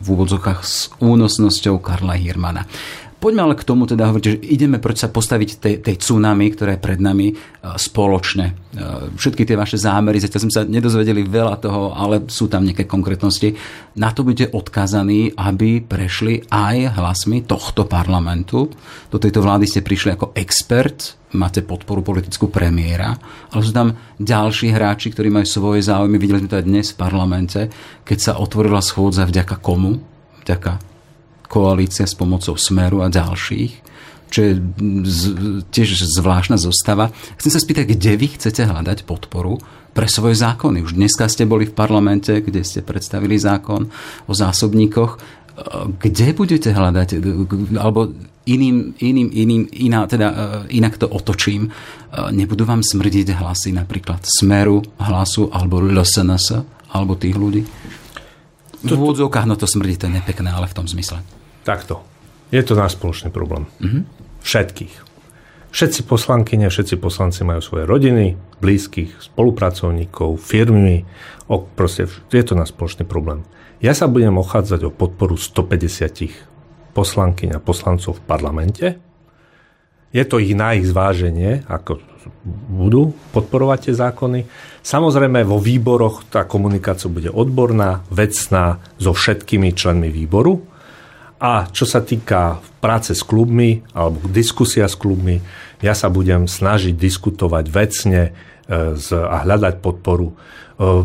v 0.00 0.06
úvodzokách 0.12 0.60
s 0.62 0.92
únosnosťou 1.00 1.80
Karla 1.80 2.16
Hirmana. 2.20 2.68
Poďme 3.16 3.48
ale 3.48 3.56
k 3.56 3.64
tomu 3.64 3.88
teda 3.88 4.12
hovoriť, 4.12 4.24
že 4.28 4.36
ideme 4.52 4.76
proč 4.76 5.00
sa 5.00 5.08
postaviť 5.08 5.50
tej, 5.56 5.74
tej 5.80 5.96
tsunami, 5.96 6.52
ktorá 6.52 6.76
je 6.76 6.84
pred 6.84 7.00
nami 7.00 7.32
e, 7.32 7.34
spoločne. 7.64 8.52
E, 8.52 8.52
všetky 9.16 9.48
tie 9.48 9.56
vaše 9.56 9.80
zámery, 9.80 10.20
zatiaľ 10.20 10.42
sme 10.44 10.52
sa 10.52 10.68
nedozvedeli 10.68 11.24
veľa 11.24 11.56
toho, 11.56 11.96
ale 11.96 12.28
sú 12.28 12.52
tam 12.52 12.68
nejaké 12.68 12.84
konkrétnosti. 12.84 13.56
Na 13.96 14.12
to 14.12 14.20
budete 14.20 14.52
odkazaní, 14.52 15.32
aby 15.32 15.80
prešli 15.80 16.44
aj 16.52 17.00
hlasmi 17.00 17.40
tohto 17.48 17.88
parlamentu. 17.88 18.68
Do 19.08 19.16
tejto 19.16 19.40
vlády 19.40 19.64
ste 19.64 19.80
prišli 19.80 20.12
ako 20.12 20.36
expert 20.36 21.16
máte 21.36 21.60
podporu 21.60 22.00
politickú 22.00 22.48
premiéra, 22.48 23.12
ale 23.52 23.60
sú 23.60 23.72
tam 23.72 23.92
ďalší 24.16 24.72
hráči, 24.72 25.12
ktorí 25.12 25.28
majú 25.28 25.44
svoje 25.44 25.84
záujmy. 25.84 26.16
Videli 26.16 26.40
sme 26.44 26.52
to 26.52 26.60
aj 26.60 26.68
dnes 26.68 26.86
v 26.92 27.00
parlamente, 27.00 27.60
keď 28.08 28.18
sa 28.20 28.32
otvorila 28.40 28.80
schôdza 28.80 29.28
vďaka 29.28 29.60
komu? 29.60 30.00
Vďaka 30.44 30.95
koalícia 31.46 32.06
s 32.06 32.14
pomocou 32.14 32.54
Smeru 32.58 33.02
a 33.02 33.08
ďalších 33.08 33.86
čo 34.26 34.42
je 34.42 34.52
z, 35.06 35.22
tiež 35.70 36.02
zvláštna 36.02 36.58
zostava. 36.58 37.14
Chcem 37.38 37.50
sa 37.54 37.62
spýtať, 37.62 37.94
kde 37.94 38.18
vy 38.18 38.26
chcete 38.34 38.66
hľadať 38.66 39.06
podporu 39.06 39.62
pre 39.94 40.10
svoje 40.10 40.36
zákony. 40.36 40.82
Už 40.82 40.98
dneska 40.98 41.30
ste 41.30 41.46
boli 41.46 41.70
v 41.70 41.76
parlamente, 41.78 42.42
kde 42.42 42.66
ste 42.66 42.82
predstavili 42.82 43.38
zákon 43.38 43.86
o 44.26 44.32
zásobníkoch. 44.34 45.22
Kde 46.02 46.36
budete 46.36 46.74
hľadať, 46.74 47.22
alebo 47.80 48.12
iným, 48.44 48.92
iným, 49.00 49.28
iným 49.32 49.62
iná, 49.72 50.04
teda, 50.04 50.28
inak 50.68 51.00
to 51.00 51.08
otočím, 51.08 51.72
nebudú 52.12 52.68
vám 52.68 52.84
smrdiť 52.84 53.40
hlasy 53.40 53.72
napríklad 53.72 54.20
Smeru, 54.26 54.84
hlasu 55.00 55.48
alebo 55.48 55.80
LSNS, 55.80 56.60
alebo 56.92 57.16
tých 57.16 57.38
ľudí? 57.38 57.64
V 58.84 58.92
úvodzovkách 58.92 59.46
no 59.48 59.56
to 59.56 59.64
smrdí, 59.64 59.96
to 59.96 60.10
je 60.10 60.16
nepekné, 60.18 60.52
ale 60.52 60.68
v 60.68 60.76
tom 60.76 60.86
zmysle. 60.88 61.22
Takto. 61.64 62.04
Je 62.52 62.62
to 62.62 62.78
náš 62.78 62.94
spoločný 62.94 63.32
problém. 63.32 63.66
Mm-hmm. 63.80 64.02
Všetkých. 64.44 64.94
Všetci 65.74 66.08
poslankyne, 66.08 66.72
všetci 66.72 66.96
poslanci 66.96 67.44
majú 67.44 67.60
svoje 67.60 67.84
rodiny, 67.84 68.38
blízkych, 68.64 69.20
spolupracovníkov, 69.32 70.40
firmy. 70.40 71.04
O, 71.52 71.60
proste, 71.60 72.08
je 72.32 72.44
to 72.46 72.56
náš 72.56 72.72
spoločný 72.72 73.04
problém. 73.04 73.44
Ja 73.84 73.92
sa 73.92 74.08
budem 74.08 74.40
ochádzať 74.40 74.88
o 74.88 74.94
podporu 74.94 75.36
150 75.36 76.96
poslankyň 76.96 77.60
a 77.60 77.60
poslancov 77.60 78.16
v 78.16 78.24
parlamente. 78.24 78.86
Je 80.16 80.24
to 80.24 80.40
ich 80.40 80.56
na 80.56 80.72
ich 80.72 80.88
zváženie, 80.88 81.68
ako 81.68 82.00
budú 82.72 83.12
podporovať 83.36 83.78
tie 83.90 83.94
zákony. 84.00 84.40
Samozrejme 84.80 85.44
vo 85.44 85.60
výboroch 85.60 86.24
tá 86.32 86.48
komunikácia 86.48 87.12
bude 87.12 87.28
odborná, 87.28 88.00
vecná 88.08 88.80
so 88.96 89.12
všetkými 89.12 89.76
členmi 89.76 90.08
výboru. 90.08 90.64
A 91.36 91.68
čo 91.68 91.84
sa 91.84 92.00
týka 92.00 92.64
práce 92.80 93.12
s 93.12 93.20
klubmi 93.20 93.84
alebo 93.92 94.24
diskusia 94.32 94.88
s 94.88 94.96
klubmi, 94.96 95.36
ja 95.84 95.92
sa 95.92 96.08
budem 96.08 96.48
snažiť 96.48 96.96
diskutovať 96.96 97.64
vecne 97.68 98.32
a 98.66 99.36
hľadať 99.46 99.78
podporu 99.78 100.34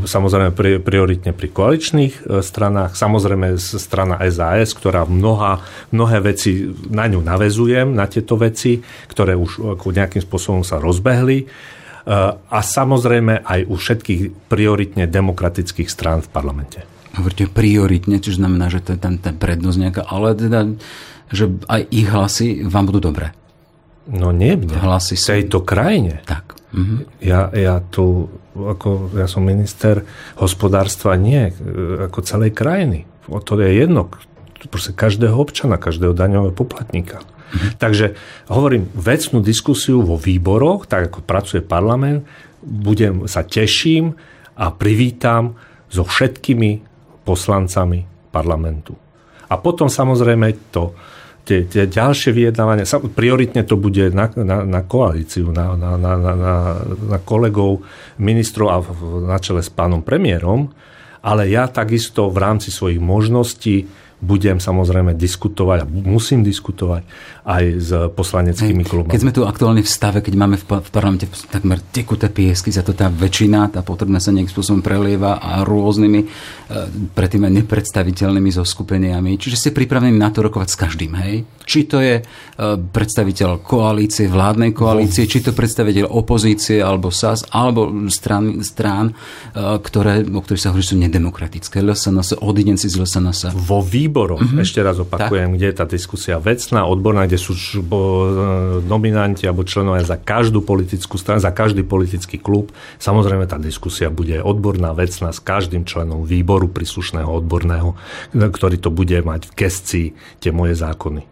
samozrejme 0.03 0.51
prioritne 0.83 1.31
pri 1.31 1.47
koaličných 1.47 2.13
e, 2.27 2.43
stranách, 2.43 2.99
samozrejme 2.99 3.55
strana 3.55 4.19
SAS, 4.27 4.75
ktorá 4.75 5.07
mnoha, 5.07 5.63
mnohé 5.95 6.19
veci 6.19 6.75
na 6.91 7.07
ňu 7.07 7.23
navezujem, 7.23 7.95
na 7.95 8.03
tieto 8.11 8.35
veci, 8.35 8.83
ktoré 9.07 9.39
už 9.39 9.79
nejakým 9.79 10.19
spôsobom 10.19 10.67
sa 10.67 10.75
rozbehli 10.83 11.37
e, 11.39 11.45
a 12.35 12.59
samozrejme 12.59 13.47
aj 13.47 13.59
u 13.71 13.75
všetkých 13.79 14.51
prioritne 14.51 15.07
demokratických 15.07 15.87
strán 15.87 16.19
v 16.19 16.29
parlamente. 16.35 16.83
Hovoríte 17.15 17.47
prioritne, 17.47 18.19
čiže 18.19 18.43
znamená, 18.43 18.67
že 18.67 18.83
to 18.83 18.95
je 18.95 18.99
ten, 18.99 19.15
ten 19.23 19.35
prednosť 19.39 19.77
nejaká, 19.79 20.03
ale 20.03 20.35
teda, 20.35 20.67
že 21.31 21.47
aj 21.71 21.81
ich 21.91 22.07
hlasy 22.11 22.67
vám 22.67 22.91
budú 22.91 23.07
dobré. 23.07 23.31
No 24.11 24.35
nie 24.35 24.59
mne. 24.59 24.75
Hlasy 24.83 25.15
sú... 25.15 25.31
tejto 25.31 25.63
krajine. 25.63 26.19
Tak. 26.27 26.60
Mhm. 26.71 26.95
Ja, 27.19 27.51
ja 27.51 27.83
tu 27.83 28.31
ako 28.51 29.15
ja 29.15 29.31
som 29.31 29.47
minister 29.47 30.03
hospodárstva, 30.35 31.15
nie 31.15 31.55
ako 32.11 32.19
celej 32.23 32.51
krajiny. 32.51 33.07
O 33.31 33.39
to 33.39 33.55
je 33.63 33.79
jedno, 33.79 34.11
proste 34.67 34.91
každého 34.91 35.33
občana, 35.33 35.79
každého 35.79 36.11
daňového 36.11 36.51
poplatníka. 36.51 37.23
Mm-hmm. 37.23 37.71
Takže 37.79 38.05
hovorím, 38.51 38.87
vecnú 38.95 39.39
diskusiu 39.43 40.03
vo 40.03 40.15
výboroch, 40.15 40.87
tak 40.87 41.11
ako 41.11 41.19
pracuje 41.23 41.61
parlament, 41.63 42.27
budem, 42.63 43.27
sa 43.27 43.43
teším 43.43 44.15
a 44.55 44.71
privítam 44.71 45.55
so 45.91 46.07
všetkými 46.07 46.83
poslancami 47.27 48.07
parlamentu. 48.31 48.95
A 49.51 49.59
potom 49.59 49.91
samozrejme 49.91 50.71
to, 50.71 50.95
tie, 51.45 51.65
tie 51.65 51.89
ďalšie 51.89 52.31
vyjednávania, 52.33 52.85
prioritne 53.13 53.65
to 53.65 53.75
bude 53.77 54.13
na, 54.13 54.29
na, 54.37 54.63
na 54.65 54.81
koalíciu, 54.85 55.49
na, 55.49 55.73
na, 55.75 55.97
na, 55.97 56.13
na, 56.17 56.53
na 56.85 57.17
kolegov, 57.21 57.81
ministrov 58.21 58.67
a 58.69 58.77
na 59.25 59.37
čele 59.41 59.65
s 59.65 59.71
pánom 59.73 60.05
premiérom, 60.05 60.69
ale 61.21 61.49
ja 61.49 61.69
takisto 61.69 62.29
v 62.29 62.37
rámci 62.41 62.73
svojich 62.73 63.01
možností 63.01 63.85
budem 64.21 64.61
samozrejme 64.61 65.17
diskutovať 65.17 65.77
a 65.81 65.89
musím 65.89 66.45
diskutovať 66.45 67.03
aj 67.41 67.63
s 67.81 67.89
poslaneckými 68.13 68.85
klubmi. 68.85 69.09
Keď 69.09 69.23
sme 69.25 69.33
tu 69.33 69.41
aktuálne 69.49 69.81
v 69.81 69.89
stave, 69.89 70.21
keď 70.21 70.33
máme 70.37 70.61
v, 70.61 70.65
parlamente 70.93 71.25
takmer 71.49 71.81
tekuté 71.89 72.29
piesky, 72.29 72.69
za 72.69 72.85
to 72.85 72.93
tá 72.93 73.09
väčšina, 73.09 73.73
tá 73.73 73.81
potrebná 73.81 74.21
sa 74.21 74.29
nejakým 74.29 74.53
spôsobom 74.53 74.81
prelieva 74.85 75.41
a 75.41 75.65
rôznymi, 75.65 76.21
e, 76.21 76.27
predtým 77.17 77.49
aj 77.49 77.53
nepredstaviteľnými 77.65 78.51
zoskupeniami. 78.53 79.41
Čiže 79.41 79.57
ste 79.57 79.69
pripravení 79.73 80.13
na 80.13 80.29
to 80.29 80.45
rokovať 80.45 80.69
s 80.69 80.77
každým, 80.77 81.17
hej? 81.17 81.41
Či 81.65 81.79
to 81.89 81.97
je 81.97 82.21
e, 82.21 82.23
predstaviteľ 82.93 83.65
koalície, 83.65 84.29
vládnej 84.29 84.77
koalície, 84.77 85.25
či 85.25 85.41
to 85.41 85.57
predstaviteľ 85.57 86.13
opozície, 86.13 86.77
alebo 86.77 87.09
SAS, 87.09 87.41
alebo 87.49 87.89
strán, 88.13 88.61
strán, 88.61 89.17
e, 89.57 89.81
ktoré, 89.81 90.21
o 90.29 90.41
ktorých 90.45 90.61
sa 90.61 90.69
hovorí, 90.69 90.85
sú 90.85 90.93
nedemokratické. 91.01 91.81
LSNS, 91.81 92.37
odidenci 92.37 92.85
z 92.85 93.01
LSNS. 93.01 93.57
Vo 93.57 93.81
výboroch, 94.11 94.43
mm-hmm. 94.43 94.59
ešte 94.59 94.83
raz 94.83 94.99
opakujem, 94.99 95.47
tak. 95.47 95.55
kde 95.55 95.65
je 95.71 95.75
tá 95.79 95.85
diskusia 95.87 96.35
vecná, 96.35 96.83
odborná, 96.83 97.23
kde 97.23 97.39
sú 97.39 97.55
nominanti 98.83 99.47
alebo 99.47 99.63
členovia 99.63 100.03
za 100.03 100.19
každú 100.19 100.59
politickú 100.67 101.15
stranu, 101.15 101.39
za 101.39 101.55
každý 101.55 101.87
politický 101.87 102.35
klub. 102.35 102.75
Samozrejme, 102.99 103.47
tá 103.47 103.55
diskusia 103.55 104.11
bude 104.11 104.43
odborná, 104.43 104.91
vecná 104.91 105.31
s 105.31 105.39
každým 105.39 105.87
členom 105.87 106.27
výboru 106.27 106.67
príslušného 106.67 107.31
odborného, 107.31 107.95
ktorý 108.35 108.75
to 108.75 108.91
bude 108.91 109.15
mať 109.23 109.47
v 109.47 109.55
gestii 109.55 110.07
tie 110.43 110.51
moje 110.51 110.75
zákony. 110.75 111.23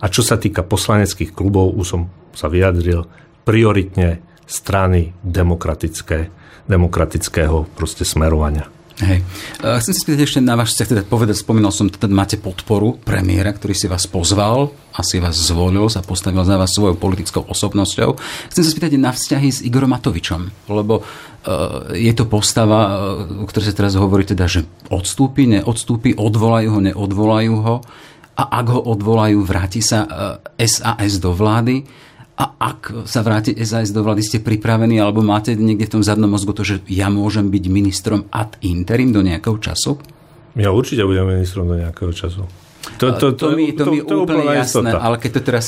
A 0.00 0.06
čo 0.06 0.22
sa 0.22 0.38
týka 0.38 0.62
poslaneckých 0.62 1.34
klubov, 1.34 1.74
už 1.74 1.86
som 1.90 2.02
sa 2.32 2.46
vyjadril, 2.46 3.10
prioritne 3.42 4.22
strany 4.46 5.10
demokratické, 5.26 6.30
demokratického 6.70 7.66
proste 7.74 8.06
smerovania. 8.06 8.70
Hej. 9.00 9.24
Chcem 9.80 9.92
si 9.96 10.00
spýtať 10.04 10.20
ešte 10.28 10.40
na 10.44 10.60
váš 10.60 10.76
vzťah, 10.76 10.88
teda 10.92 11.02
povedať, 11.08 11.40
spomínal 11.40 11.72
som, 11.72 11.88
teda 11.88 12.12
máte 12.12 12.36
podporu 12.36 13.00
premiéra, 13.00 13.48
ktorý 13.56 13.72
si 13.72 13.88
vás 13.88 14.04
pozval, 14.04 14.76
asi 14.92 15.16
vás 15.16 15.40
zvolil, 15.40 15.88
sa 15.88 16.04
postavil 16.04 16.44
za 16.44 16.60
vás 16.60 16.76
svojou 16.76 17.00
politickou 17.00 17.48
osobnosťou. 17.48 18.20
Chcem 18.52 18.60
sa 18.60 18.70
spýtať 18.70 19.00
na 19.00 19.16
vzťahy 19.16 19.48
s 19.48 19.64
Igorom 19.64 19.96
Matovičom, 19.96 20.68
lebo 20.68 21.00
uh, 21.00 21.96
je 21.96 22.12
to 22.12 22.28
postava, 22.28 22.80
uh, 23.24 23.40
o 23.40 23.48
ktorej 23.48 23.72
sa 23.72 23.78
teraz 23.80 23.96
hovorí, 23.96 24.28
teda, 24.28 24.44
že 24.44 24.68
odstúpi, 24.92 25.48
neodstúpi, 25.48 26.12
odvolajú 26.20 26.68
ho, 26.76 26.80
neodvolajú 26.84 27.54
ho 27.56 27.76
a 28.40 28.42
ak 28.64 28.66
ho 28.72 28.80
odvolajú, 28.80 29.44
vráti 29.44 29.84
sa 29.84 30.08
e, 30.56 30.64
SAS 30.64 31.20
do 31.20 31.36
vlády 31.36 31.84
a 32.40 32.56
ak 32.56 33.04
sa 33.04 33.20
vráti 33.20 33.52
SAS 33.60 33.92
do 33.92 34.00
vlády, 34.00 34.24
ste 34.24 34.38
pripravení 34.40 34.96
alebo 34.96 35.20
máte 35.20 35.52
niekde 35.52 35.84
v 35.84 36.00
tom 36.00 36.02
zadnom 36.02 36.32
mozgu 36.32 36.56
to, 36.56 36.64
že 36.64 36.80
ja 36.88 37.12
môžem 37.12 37.52
byť 37.52 37.64
ministrom 37.68 38.24
ad 38.32 38.56
interim 38.64 39.12
do 39.12 39.20
nejakého 39.20 39.60
času? 39.60 40.00
Ja 40.56 40.72
určite 40.72 41.04
budem 41.04 41.28
ministrom 41.28 41.68
do 41.68 41.76
nejakého 41.76 42.16
času. 42.16 42.48
To, 42.96 43.12
to, 43.12 43.36
to, 43.36 43.36
to, 43.36 43.46
mi, 43.52 43.76
to, 43.76 43.84
to 43.84 43.92
mi 43.92 44.00
to, 44.00 44.24
úplne 44.24 44.56
jasné, 44.56 44.88
istota. 44.88 45.04
ale 45.04 45.20
keď 45.20 45.30
to 45.36 45.40
teraz... 45.44 45.64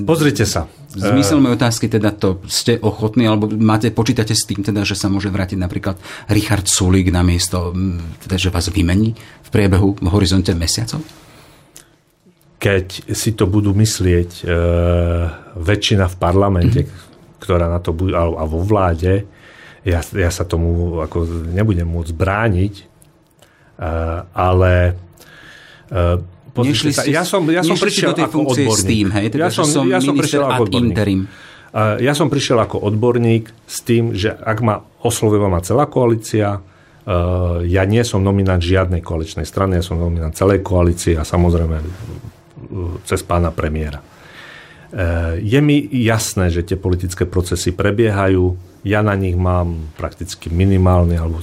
Pozrite 0.00 0.48
sa. 0.48 0.64
Zmysel 0.96 1.44
mojej 1.44 1.60
otázky 1.60 1.92
teda 1.92 2.08
to, 2.16 2.40
ste 2.48 2.80
ochotní, 2.80 3.28
alebo 3.28 3.52
máte, 3.52 3.92
počítate 3.92 4.32
s 4.32 4.48
tým 4.48 4.64
teda, 4.64 4.80
že 4.80 4.96
sa 4.96 5.12
môže 5.12 5.28
vrátiť 5.28 5.60
napríklad 5.60 6.00
Richard 6.32 6.64
Sulík 6.64 7.12
na 7.12 7.20
miesto, 7.20 7.76
teda, 8.24 8.40
že 8.40 8.48
vás 8.48 8.72
vymení 8.72 9.12
v 9.44 9.48
priebehu 9.52 10.00
v 10.00 10.08
horizonte 10.08 10.56
mesiacov? 10.56 11.04
Keď 12.64 13.12
si 13.12 13.36
to 13.36 13.44
budú 13.44 13.76
myslieť 13.76 14.30
e, 14.40 14.44
väčšina 15.52 16.08
v 16.08 16.16
parlamente, 16.16 16.80
mm-hmm. 16.88 17.36
ktorá 17.36 17.68
na 17.68 17.76
to 17.76 17.92
bude, 17.92 18.16
a 18.16 18.44
vo 18.48 18.64
vláde, 18.64 19.28
ja, 19.84 20.00
ja 20.00 20.30
sa 20.32 20.48
tomu 20.48 20.96
ako 21.04 21.44
nebudem 21.52 21.84
môcť 21.84 22.12
brániť, 22.16 22.74
e, 22.80 22.84
ale 24.32 24.96
e, 25.92 26.56
nešli 26.56 26.96
sa, 26.96 27.04
ja 27.04 27.20
som, 27.28 27.44
ja 27.52 27.60
som 27.60 27.76
prišiel 27.76 28.16
do 28.16 28.24
tej 28.24 28.32
ako 28.32 28.38
odborník. 28.48 28.80
S 28.80 28.84
tým, 28.88 29.06
hej? 29.12 29.26
Teda, 29.28 29.44
ja 29.44 29.52
som, 29.52 29.68
som 29.68 29.84
ja 29.84 30.00
som 30.00 30.16
prišiel 30.16 30.48
ako 30.48 30.62
odborník. 30.64 30.96
Interim. 30.96 31.22
Ja 31.74 32.14
som 32.14 32.30
prišiel 32.30 32.62
ako 32.62 32.86
odborník 32.86 33.50
s 33.66 33.82
tým, 33.82 34.14
že 34.14 34.30
ak 34.30 34.62
ma 34.62 34.78
oslovila 35.02 35.50
ma 35.50 35.58
celá 35.58 35.90
koalícia, 35.90 36.62
ja 37.66 37.82
nie 37.82 38.02
som 38.06 38.22
nominant 38.22 38.62
žiadnej 38.62 39.02
koaličnej 39.02 39.42
strany, 39.42 39.82
ja 39.82 39.84
som 39.84 39.98
nominant 39.98 40.38
celej 40.38 40.62
koalície 40.62 41.18
a 41.18 41.26
samozrejme 41.26 41.82
cez 43.06 43.22
pána 43.22 43.54
premiéra. 43.54 44.00
E, 44.00 45.40
je 45.42 45.60
mi 45.62 45.86
jasné, 45.90 46.50
že 46.50 46.66
tie 46.66 46.78
politické 46.78 47.24
procesy 47.24 47.72
prebiehajú. 47.72 48.58
Ja 48.84 49.00
na 49.00 49.16
nich 49.16 49.38
mám 49.38 49.90
prakticky 49.96 50.52
minimálny 50.52 51.16
alebo 51.16 51.40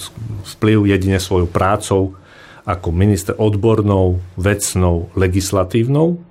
vplyv 0.58 0.86
jedine 0.92 1.18
svojou 1.18 1.50
prácou 1.50 2.16
ako 2.62 2.94
minister 2.94 3.34
odbornou, 3.42 4.22
vecnou, 4.38 5.10
legislatívnou. 5.18 6.22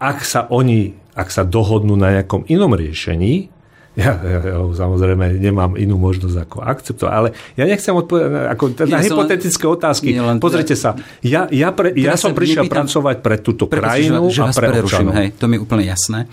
Ak 0.00 0.24
sa 0.24 0.48
oni, 0.48 0.96
ak 1.12 1.28
sa 1.28 1.44
dohodnú 1.44 1.98
na 1.98 2.16
nejakom 2.16 2.48
inom 2.48 2.72
riešení, 2.72 3.52
ja, 3.98 4.14
ja, 4.22 4.38
ja 4.38 4.56
samozrejme 4.62 5.42
nemám 5.42 5.74
inú 5.74 5.98
možnosť 5.98 6.36
ako 6.46 6.56
akceptovať, 6.62 7.12
ale 7.12 7.28
ja 7.58 7.66
nechcem 7.66 7.90
odpovedať 7.90 8.46
ako, 8.54 8.64
na 8.86 9.02
hypotetické 9.02 9.64
len, 9.66 9.74
otázky. 9.74 10.06
Len, 10.14 10.38
Pozrite 10.38 10.78
sa, 10.78 10.94
ja, 11.18 11.50
ja, 11.50 11.74
pre, 11.74 11.90
ja 11.98 12.14
som 12.14 12.30
prišiel 12.30 12.70
nepýtam, 12.70 12.86
pracovať 12.86 13.16
pre 13.18 13.36
túto 13.42 13.66
krajinu 13.66 14.30
že, 14.30 14.38
že 14.38 14.42
a 14.46 14.50
pre 14.54 14.86
občanov. 14.86 15.18
Hej, 15.18 15.34
to 15.34 15.50
mi 15.50 15.58
je 15.58 15.60
úplne 15.66 15.84
jasné. 15.90 16.30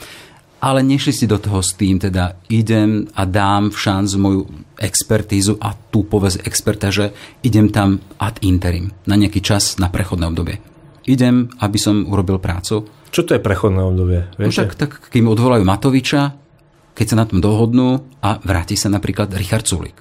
Ale 0.62 0.86
nešli 0.86 1.14
si 1.14 1.26
do 1.26 1.42
toho 1.42 1.62
s 1.66 1.74
tým, 1.74 1.98
teda 1.98 2.38
idem 2.54 3.10
a 3.18 3.26
dám 3.26 3.74
v 3.74 3.78
šanc 3.78 4.10
moju 4.18 4.46
expertízu 4.78 5.58
a 5.58 5.74
tú 5.74 6.06
povesť 6.06 6.46
experta, 6.46 6.94
že 6.94 7.18
idem 7.42 7.74
tam 7.74 7.98
ad 8.22 8.46
interim, 8.46 8.94
na 9.10 9.18
nejaký 9.18 9.42
čas, 9.42 9.82
na 9.82 9.90
prechodné 9.90 10.30
obdobie. 10.30 10.62
Idem, 11.10 11.50
aby 11.62 11.78
som 11.82 12.06
urobil 12.10 12.38
prácu. 12.38 12.86
Čo 13.10 13.22
to 13.26 13.38
je 13.38 13.42
prechodné 13.42 13.82
obdobie? 13.82 14.26
No 14.38 14.50
však 14.50 14.74
tak, 14.74 14.92
kým 15.10 15.30
odvolajú 15.30 15.62
Matoviča, 15.62 16.45
keď 16.96 17.06
sa 17.12 17.20
na 17.20 17.26
tom 17.28 17.44
dohodnú 17.44 18.08
a 18.24 18.40
vráti 18.40 18.80
sa 18.80 18.88
napríklad 18.88 19.30
Richard 19.36 19.68
Sulik? 19.68 20.00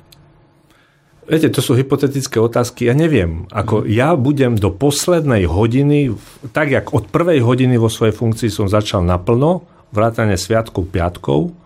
Viete, 1.24 1.49
to 1.49 1.64
sú 1.64 1.72
hypotetické 1.72 2.36
otázky. 2.36 2.86
Ja 2.86 2.95
neviem. 2.95 3.49
Ako 3.49 3.82
mm. 3.82 3.86
ja 3.88 4.12
budem 4.12 4.61
do 4.61 4.68
poslednej 4.68 5.49
hodiny, 5.49 6.12
tak 6.53 6.70
jak 6.70 6.92
od 6.92 7.09
prvej 7.09 7.40
hodiny 7.40 7.80
vo 7.80 7.88
svojej 7.88 8.12
funkcii 8.12 8.53
som 8.53 8.68
začal 8.68 9.03
naplno, 9.03 9.64
vrátane 9.88 10.36
sviatkov, 10.36 10.92
piatkov, 10.92 11.57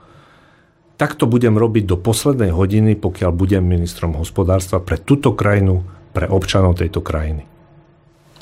tak 0.99 1.15
to 1.15 1.31
budem 1.31 1.55
robiť 1.55 1.85
do 1.91 1.97
poslednej 1.99 2.55
hodiny, 2.55 2.99
pokiaľ 2.99 3.31
budem 3.35 3.63
ministrom 3.63 4.15
hospodárstva 4.19 4.83
pre 4.83 4.99
túto 4.99 5.35
krajinu, 5.35 5.83
pre 6.15 6.27
občanov 6.31 6.79
tejto 6.79 7.03
krajiny. 7.03 7.47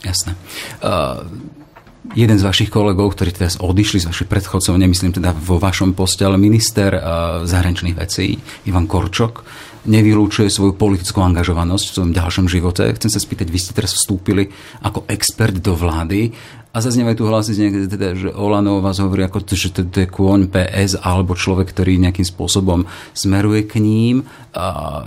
Jasné. 0.04 0.36
Uh, 0.84 1.24
jeden 2.14 2.36
z 2.38 2.46
vašich 2.46 2.70
kolegov, 2.70 3.16
ktorí 3.16 3.32
teraz 3.34 3.58
odišli 3.58 4.04
z 4.04 4.08
vašich 4.12 4.28
predchodcov, 4.30 4.76
nemyslím 4.76 5.16
teda 5.16 5.34
vo 5.34 5.58
vašom 5.58 5.96
poste, 5.96 6.22
ale 6.22 6.38
minister 6.38 6.94
uh, 6.94 7.00
zahraničných 7.48 7.96
vecí 7.96 8.38
Ivan 8.68 8.86
Korčok, 8.86 9.42
nevylúčuje 9.86 10.50
svoju 10.50 10.74
politickú 10.74 11.22
angažovanosť 11.22 11.84
v 11.86 11.94
svojom 11.94 12.12
ďalšom 12.12 12.46
živote. 12.50 12.90
Chcem 12.98 13.10
sa 13.10 13.22
spýtať, 13.22 13.46
vy 13.48 13.58
ste 13.58 13.72
teraz 13.72 13.94
vstúpili 13.94 14.50
ako 14.82 15.06
expert 15.06 15.54
do 15.62 15.78
vlády 15.78 16.34
a 16.76 16.84
zaznievajú 16.84 17.16
tu 17.16 17.24
hlasy, 17.24 17.56
teda, 17.88 18.12
že 18.12 18.28
Olano 18.36 18.84
vás 18.84 19.00
hovorí, 19.00 19.24
ako 19.24 19.48
že 19.48 19.72
to, 19.72 19.88
to 19.88 20.04
je 20.04 20.12
kôň 20.12 20.52
PS 20.52 21.00
alebo 21.00 21.32
človek, 21.32 21.72
ktorý 21.72 21.96
nejakým 21.96 22.26
spôsobom 22.26 22.84
smeruje 23.16 23.64
k 23.64 23.80
ním. 23.80 24.28
A 24.52 25.00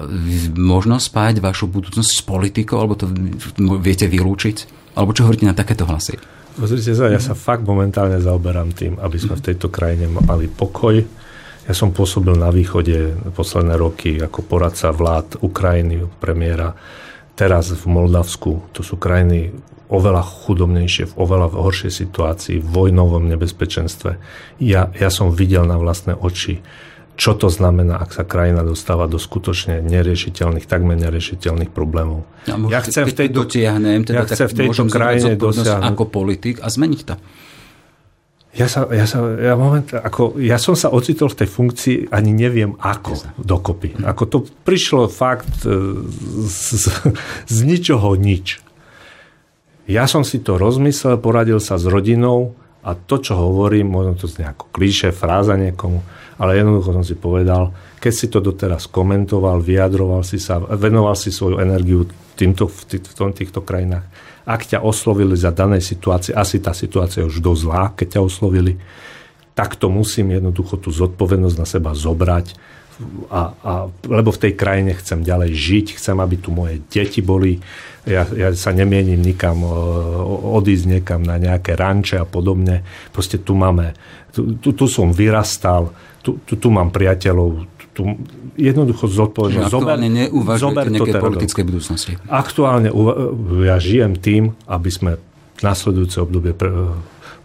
možno 0.57 0.97
spájať 0.97 1.37
vašu 1.37 1.69
budúcnosť 1.69 2.09
s 2.09 2.25
politikou, 2.25 2.81
alebo 2.81 2.97
to 2.97 3.05
viete 3.77 4.09
vylúčiť? 4.09 4.57
Alebo 4.97 5.13
čo 5.13 5.29
hovoríte 5.29 5.45
na 5.45 5.53
takéto 5.53 5.85
hlasy? 5.85 6.38
Pozrite 6.59 6.91
sa, 6.91 7.07
ja 7.07 7.23
sa 7.23 7.39
fakt 7.39 7.63
momentálne 7.63 8.19
zaoberám 8.19 8.75
tým, 8.75 8.99
aby 8.99 9.15
sme 9.15 9.39
v 9.39 9.45
tejto 9.47 9.71
krajine 9.71 10.11
mali 10.11 10.51
pokoj. 10.51 10.99
Ja 11.63 11.71
som 11.71 11.95
pôsobil 11.95 12.35
na 12.35 12.51
východe 12.51 13.15
posledné 13.31 13.79
roky 13.79 14.19
ako 14.19 14.43
poradca 14.43 14.91
vlád 14.91 15.39
Ukrajiny, 15.39 16.03
premiéra. 16.19 16.75
Teraz 17.39 17.71
v 17.71 17.85
Moldavsku, 17.87 18.75
to 18.75 18.83
sú 18.83 18.99
krajiny 18.99 19.55
oveľa 19.87 20.19
chudobnejšie, 20.19 21.15
v 21.15 21.17
oveľa 21.17 21.55
horšej 21.55 21.95
situácii, 21.95 22.59
v 22.59 22.67
vojnovom 22.67 23.23
nebezpečenstve. 23.31 24.19
Ja, 24.59 24.91
ja 24.91 25.09
som 25.09 25.31
videl 25.31 25.63
na 25.63 25.79
vlastné 25.79 26.11
oči, 26.11 26.59
čo 27.19 27.35
to 27.35 27.51
znamená, 27.51 27.99
ak 27.99 28.15
sa 28.15 28.23
krajina 28.23 28.63
dostáva 28.63 29.03
do 29.11 29.19
skutočne 29.19 29.83
neriešiteľných, 29.83 30.63
takmer 30.63 30.95
neriešiteľných 30.95 31.67
problémov. 31.67 32.23
Ja, 32.47 32.55
ja 32.55 32.79
chcem 32.79 33.11
v 33.11 33.11
tejto, 33.11 33.43
dotiahnem, 33.43 34.07
teda, 34.07 34.23
ja 34.23 34.31
chcem 34.31 34.47
v 34.47 34.55
tejto 34.55 34.87
krajine 34.87 35.35
dosiahnuť... 35.35 35.83
ako 35.83 36.03
politik 36.07 36.63
a 36.63 36.71
zmeniť 36.71 37.01
to. 37.03 37.15
Ja, 38.49 38.65
sa, 38.65 38.87
ja, 38.89 39.05
sa, 39.05 39.21
ja, 39.37 39.53
moment, 39.53 39.93
ako, 39.93 40.39
ja 40.41 40.57
som 40.57 40.73
sa 40.73 40.89
ocitol 40.89 41.29
v 41.29 41.43
tej 41.43 41.49
funkcii, 41.53 41.97
ani 42.09 42.33
neviem 42.33 42.73
ako 42.81 43.19
dokopy. 43.37 43.99
Ako 44.01 44.23
to 44.25 44.37
prišlo 44.65 45.05
fakt 45.05 45.69
e, 45.69 46.01
z, 46.49 46.65
z, 46.81 46.85
z 47.45 47.57
ničoho 47.61 48.17
nič. 48.17 48.57
Ja 49.85 50.09
som 50.09 50.25
si 50.25 50.41
to 50.41 50.57
rozmyslel, 50.57 51.21
poradil 51.21 51.61
sa 51.61 51.77
s 51.77 51.85
rodinou 51.85 52.57
a 52.81 52.97
to, 52.97 53.21
čo 53.21 53.37
hovorím, 53.37 53.91
možno 53.91 54.17
to 54.17 54.25
znie 54.25 54.49
ako 54.49 54.65
klíše, 54.73 55.13
fráza 55.13 55.53
niekomu, 55.53 56.01
ale 56.39 56.57
jednoducho 56.57 56.95
som 56.95 57.03
si 57.03 57.19
povedal, 57.19 57.75
keď 57.99 58.13
si 58.15 58.31
to 58.31 58.39
doteraz 58.39 58.87
komentoval, 58.87 59.59
vyjadroval 59.59 60.23
si 60.23 60.39
sa, 60.39 60.57
venoval 60.57 61.13
si 61.19 61.35
svoju 61.35 61.59
energiu 61.59 62.07
týmto, 62.39 62.71
v 62.71 62.81
týchto, 62.87 63.27
týchto 63.35 63.59
krajinách, 63.59 64.07
ak 64.47 64.65
ťa 64.65 64.79
oslovili 64.81 65.35
za 65.35 65.51
danej 65.51 65.83
situácie, 65.83 66.33
asi 66.33 66.63
tá 66.63 66.71
situácia 66.71 67.21
je 67.21 67.29
už 67.29 67.43
dosť 67.43 67.61
zlá, 67.61 67.83
keď 67.93 68.07
ťa 68.17 68.21
oslovili, 68.23 68.73
tak 69.53 69.75
to 69.75 69.91
musím 69.91 70.31
jednoducho 70.31 70.79
tú 70.79 70.89
zodpovednosť 70.89 71.57
na 71.59 71.67
seba 71.67 71.91
zobrať 71.91 72.55
a, 73.31 73.41
a, 73.63 73.73
lebo 74.11 74.31
v 74.35 74.41
tej 74.47 74.53
krajine 74.59 74.91
chcem 74.95 75.23
ďalej 75.23 75.51
žiť, 75.55 75.85
chcem, 75.95 76.17
aby 76.19 76.35
tu 76.35 76.51
moje 76.51 76.83
deti 76.91 77.23
boli, 77.23 77.59
ja, 78.03 78.27
ja 78.27 78.51
sa 78.51 78.75
nemienim 78.75 79.19
nikam 79.19 79.63
odísť 80.59 80.85
niekam 80.87 81.23
na 81.23 81.39
nejaké 81.39 81.79
ranče 81.79 82.19
a 82.19 82.27
podobne. 82.27 82.83
Proste 83.15 83.39
tu 83.39 83.55
máme, 83.55 83.95
tu, 84.35 84.59
tu, 84.59 84.75
tu 84.75 84.85
som 84.91 85.15
vyrastal, 85.15 85.95
tu, 86.29 86.37
tu, 86.45 86.53
tu 86.61 86.67
mám 86.69 86.93
priateľov, 86.93 87.65
tu, 87.97 88.05
jednoducho 88.53 89.09
zodpovednosť. 89.09 89.73
Aktuálne 89.73 90.07
neuvažujete 90.13 90.89
nejaké 90.93 91.13
politické 91.17 91.61
budúcnosti? 91.65 92.11
Aktuálne 92.29 92.93
ja 93.65 93.81
žijem 93.81 94.13
tým, 94.13 94.53
aby 94.69 94.89
sme 94.93 95.11
nasledujúce 95.65 96.21
obdobie 96.21 96.53
pre, 96.53 96.69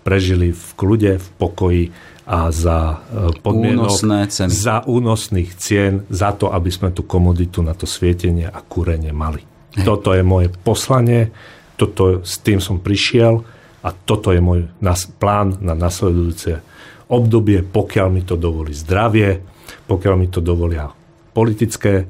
prežili 0.05 0.53
v 0.53 0.69
kľude, 0.77 1.17
v 1.17 1.29
pokoji, 1.41 1.85
a 2.25 2.49
za 2.49 3.05
e, 3.13 3.37
podmienok, 3.45 4.01
ceny. 4.33 4.49
za 4.49 4.81
únosných 4.89 5.51
cien, 5.61 6.09
za 6.09 6.33
to, 6.33 6.49
aby 6.49 6.73
sme 6.73 6.89
tú 6.89 7.05
komoditu 7.05 7.61
na 7.61 7.77
to 7.77 7.85
svietenie 7.85 8.49
a 8.49 8.65
kúrenie 8.65 9.13
mali. 9.13 9.45
Hej. 9.77 9.85
Toto 9.85 10.17
je 10.17 10.25
moje 10.25 10.49
poslanie, 10.49 11.37
toto, 11.77 12.25
s 12.25 12.41
tým 12.41 12.65
som 12.65 12.81
prišiel 12.81 13.45
a 13.85 13.93
toto 13.93 14.33
je 14.33 14.41
môj 14.41 14.73
nas, 14.81 15.05
plán 15.05 15.61
na 15.61 15.77
nasledujúce 15.77 16.65
obdobie, 17.09 17.65
pokiaľ 17.65 18.09
mi 18.09 18.23
to 18.25 18.39
dovolí 18.39 18.73
zdravie, 18.73 19.41
pokiaľ 19.85 20.15
mi 20.17 20.29
to 20.33 20.41
dovolia 20.41 20.89
politické 21.35 22.07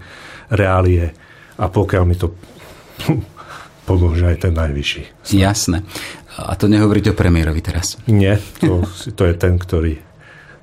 reálie 0.53 1.11
a 1.57 1.65
pokiaľ 1.67 2.05
mi 2.05 2.17
to 2.19 2.35
pomôže 3.89 4.25
aj 4.25 4.49
ten 4.49 4.53
najvyšší. 4.55 5.33
Jasné. 5.35 5.83
A 6.35 6.59
to 6.59 6.67
nehovoríte 6.67 7.15
o 7.15 7.19
premiérovi 7.19 7.63
teraz? 7.63 7.95
Nie, 8.11 8.43
to, 8.59 8.83
to 9.15 9.23
je 9.25 9.35
ten, 9.39 9.55
ktorý 9.55 10.03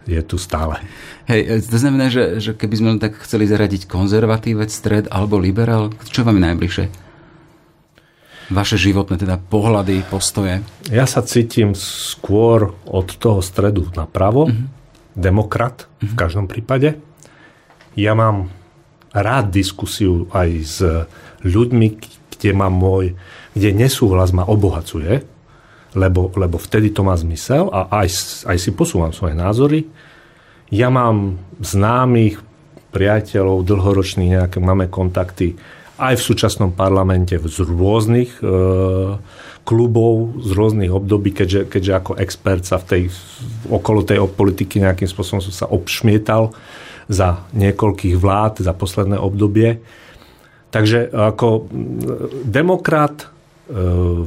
je 0.09 0.21
tu 0.25 0.35
stále. 0.35 0.81
Hej, 1.29 1.63
to 1.69 1.77
znamená, 1.77 2.09
že, 2.11 2.41
že 2.41 2.51
keby 2.57 2.75
sme 2.75 2.89
tak 2.99 3.15
chceli 3.23 3.47
zaradiť 3.47 3.87
konzervatívec, 3.87 4.67
stred 4.67 5.05
alebo 5.07 5.37
liberál, 5.37 5.93
čo 6.09 6.25
vám 6.25 6.41
je 6.41 6.47
najbližšie? 6.51 6.85
Vaše 8.51 8.75
životné 8.75 9.15
teda 9.15 9.39
pohľady, 9.39 10.03
postoje? 10.11 10.59
Ja 10.91 11.07
sa 11.07 11.23
cítim 11.23 11.71
skôr 11.71 12.75
od 12.83 13.07
toho 13.15 13.39
stredu 13.39 13.87
napravo, 13.95 14.51
uh-huh. 14.51 14.67
demokrat 15.15 15.87
uh-huh. 15.87 16.11
v 16.11 16.13
mhm. 16.13 16.19
každom 16.19 16.45
prípade. 16.51 16.99
Ja 17.95 18.11
mám 18.11 18.51
rád 19.15 19.55
diskusiu 19.55 20.27
aj 20.35 20.49
s 20.67 20.77
ľuďmi, 21.47 21.87
kde 22.35 22.49
mám 22.51 22.75
môj, 22.75 23.15
kde 23.55 23.71
nesúhlas 23.71 24.35
ma 24.35 24.43
obohacuje, 24.43 25.23
lebo, 25.95 26.31
lebo 26.35 26.55
vtedy 26.59 26.91
to 26.91 27.07
má 27.07 27.15
zmysel 27.15 27.71
a 27.71 27.87
aj, 28.03 28.07
aj 28.51 28.57
si 28.59 28.71
posúvam 28.75 29.15
svoje 29.15 29.35
názory. 29.35 29.87
Ja 30.71 30.87
mám 30.87 31.39
známych, 31.59 32.39
priateľov, 32.91 33.63
dlhoročných 33.63 34.31
nejaké, 34.35 34.59
máme 34.59 34.91
kontakty 34.91 35.55
aj 36.01 36.17
v 36.17 36.25
súčasnom 36.33 36.71
parlamente 36.73 37.37
z 37.37 37.57
rôznych 37.61 38.41
e, 38.41 38.45
klubov, 39.61 40.41
z 40.41 40.49
rôznych 40.57 40.89
období, 40.89 41.29
keďže, 41.37 41.69
keďže 41.69 41.93
ako 41.93 42.11
expert 42.17 42.65
sa 42.65 42.81
v 42.81 42.85
tej, 42.89 43.03
okolo 43.69 44.01
tej 44.01 44.25
politiky 44.25 44.81
nejakým 44.81 45.05
spôsobom 45.05 45.45
sa 45.45 45.69
obšmietal 45.69 46.49
za 47.05 47.45
niekoľkých 47.53 48.17
vlád, 48.17 48.65
za 48.65 48.73
posledné 48.73 49.21
obdobie. 49.21 49.77
Takže 50.73 51.13
ako 51.13 51.69
demokrat 52.47 53.31
E, 53.71 53.75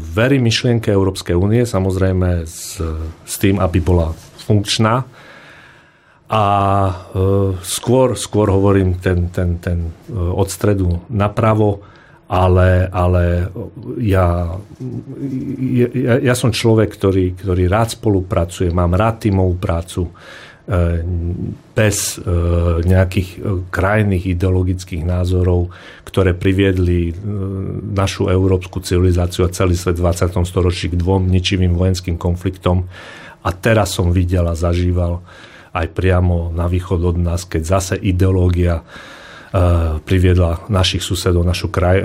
verí 0.00 0.40
myšlienke 0.40 0.88
Európskej 0.88 1.36
únie, 1.36 1.68
samozrejme 1.68 2.48
s, 2.48 2.80
s 3.28 3.34
tým, 3.36 3.60
aby 3.60 3.76
bola 3.76 4.16
funkčná. 4.40 5.04
A 6.34 6.44
e, 6.90 6.94
skôr, 7.62 8.18
skôr 8.18 8.50
hovorím 8.50 8.98
ten, 8.98 9.30
ten, 9.30 9.62
ten 9.62 9.86
e, 9.86 10.18
od 10.18 10.50
stredu 10.50 11.06
napravo, 11.06 11.86
ale, 12.26 12.90
ale 12.90 13.54
ja, 14.02 14.58
ja, 15.94 16.14
ja 16.18 16.34
som 16.34 16.50
človek, 16.50 16.90
ktorý, 16.90 17.38
ktorý 17.38 17.70
rád 17.70 17.94
spolupracuje, 17.94 18.74
mám 18.74 18.98
rád 18.98 19.30
tímovú 19.30 19.54
prácu, 19.62 20.10
E, 20.64 21.04
bez 21.76 22.16
nejakých 22.86 23.68
krajných 23.68 24.38
ideologických 24.38 25.04
názorov, 25.04 25.68
ktoré 26.08 26.32
priviedli 26.32 27.12
našu 27.92 28.32
európsku 28.32 28.80
civilizáciu 28.80 29.44
a 29.44 29.52
celý 29.52 29.76
svet 29.76 30.00
v 30.00 30.08
20. 30.08 30.40
storočí 30.48 30.88
k 30.88 30.96
dvom 30.96 31.28
ničivým 31.28 31.76
vojenským 31.76 32.16
konfliktom. 32.16 32.88
A 33.44 33.52
teraz 33.52 33.92
som 33.92 34.08
videl 34.14 34.48
a 34.48 34.56
zažíval 34.56 35.20
aj 35.74 35.86
priamo 35.90 36.54
na 36.54 36.70
východ 36.70 37.02
od 37.02 37.16
nás, 37.18 37.42
keď 37.44 37.62
zase 37.66 37.94
ideológia 37.98 38.86
Eh, 39.54 40.02
priviedla 40.02 40.66
našich 40.66 40.98
susedov, 40.98 41.46
našu 41.46 41.70
kraj, 41.70 42.02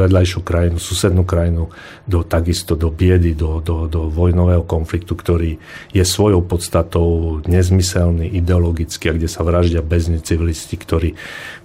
vedľajšiu 0.00 0.40
krajinu, 0.40 0.80
susednú 0.80 1.28
krajinu 1.28 1.68
do 2.08 2.24
takisto 2.24 2.72
do 2.72 2.88
biedy, 2.88 3.36
do, 3.36 3.60
do, 3.60 3.84
do 3.84 4.08
vojnového 4.08 4.64
konfliktu, 4.64 5.12
ktorý 5.12 5.60
je 5.92 6.00
svojou 6.00 6.40
podstatou 6.40 7.44
nezmyselný, 7.44 8.32
ideologický 8.40 9.12
a 9.12 9.16
kde 9.20 9.28
sa 9.28 9.44
vraždia 9.44 9.84
bezni 9.84 10.24
civilisti, 10.24 10.80
ktorí, 10.80 11.12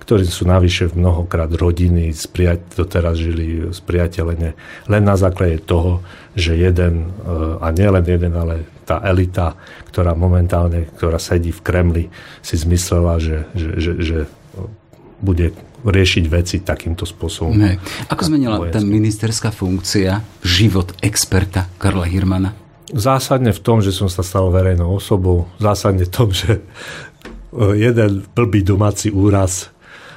ktorí 0.04 0.28
sú 0.28 0.44
navyše 0.44 0.92
mnohokrát 0.92 1.48
rodiny, 1.56 2.12
doteraz 2.76 3.16
žili 3.24 3.72
spriateľene 3.72 4.50
len 4.92 5.04
na 5.08 5.16
základe 5.16 5.64
toho, 5.64 6.04
že 6.36 6.60
jeden, 6.60 7.08
eh, 7.24 7.64
a 7.64 7.72
nie 7.72 7.88
len 7.88 8.04
jeden, 8.04 8.36
ale 8.36 8.68
tá 8.90 8.98
elita, 9.06 9.54
ktorá 9.94 10.18
momentálne, 10.18 10.90
ktorá 10.98 11.22
sedí 11.22 11.54
v 11.54 11.62
Kremli, 11.62 12.06
si 12.42 12.58
zmyslela, 12.58 13.22
že, 13.22 13.46
že, 13.54 13.70
že, 13.78 13.92
že 14.02 14.18
bude 15.22 15.54
riešiť 15.86 16.26
veci 16.26 16.66
takýmto 16.66 17.06
spôsobom. 17.06 17.54
Ne. 17.54 17.78
Ako 18.10 18.26
zmenila 18.26 18.58
tá 18.74 18.82
ministerská 18.82 19.54
funkcia 19.54 20.26
život 20.42 20.98
experta 21.06 21.70
Karla 21.78 22.10
Hirmana? 22.10 22.58
Zásadne 22.90 23.54
v 23.54 23.62
tom, 23.62 23.86
že 23.86 23.94
som 23.94 24.10
sa 24.10 24.26
stal 24.26 24.50
verejnou 24.50 24.98
osobou. 24.98 25.46
Zásadne 25.62 26.10
v 26.10 26.12
tom, 26.12 26.34
že 26.34 26.66
jeden 27.54 28.26
blbý 28.34 28.66
domáci 28.66 29.14
úraz 29.14 29.70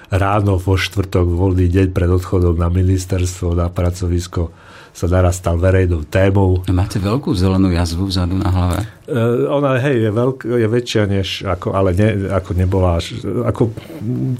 ráno 0.08 0.56
vo 0.56 0.76
štvrtok, 0.76 1.24
voľný 1.28 1.68
deň 1.68 1.86
pred 1.92 2.10
odchodom 2.10 2.56
na 2.56 2.72
ministerstvo, 2.72 3.56
na 3.56 3.68
pracovisko 3.68 4.52
sa 4.92 5.08
naraz 5.08 5.40
stal 5.40 5.56
verejnou 5.56 6.04
témou. 6.04 6.60
Máte 6.68 7.00
veľkú 7.00 7.32
zelenú 7.32 7.72
jazvu 7.72 8.12
vzadu 8.12 8.36
na 8.36 8.52
hlave? 8.52 8.84
Uh, 9.08 9.48
ona, 9.48 9.80
hej, 9.80 10.04
je, 10.04 10.10
veľk, 10.12 10.38
je 10.44 10.68
väčšia, 10.68 11.02
než 11.08 11.28
ako, 11.48 11.72
ale 11.72 11.96
ne, 11.96 12.28
ako 12.28 12.50
nebola. 12.52 13.00
Ako, 13.48 13.72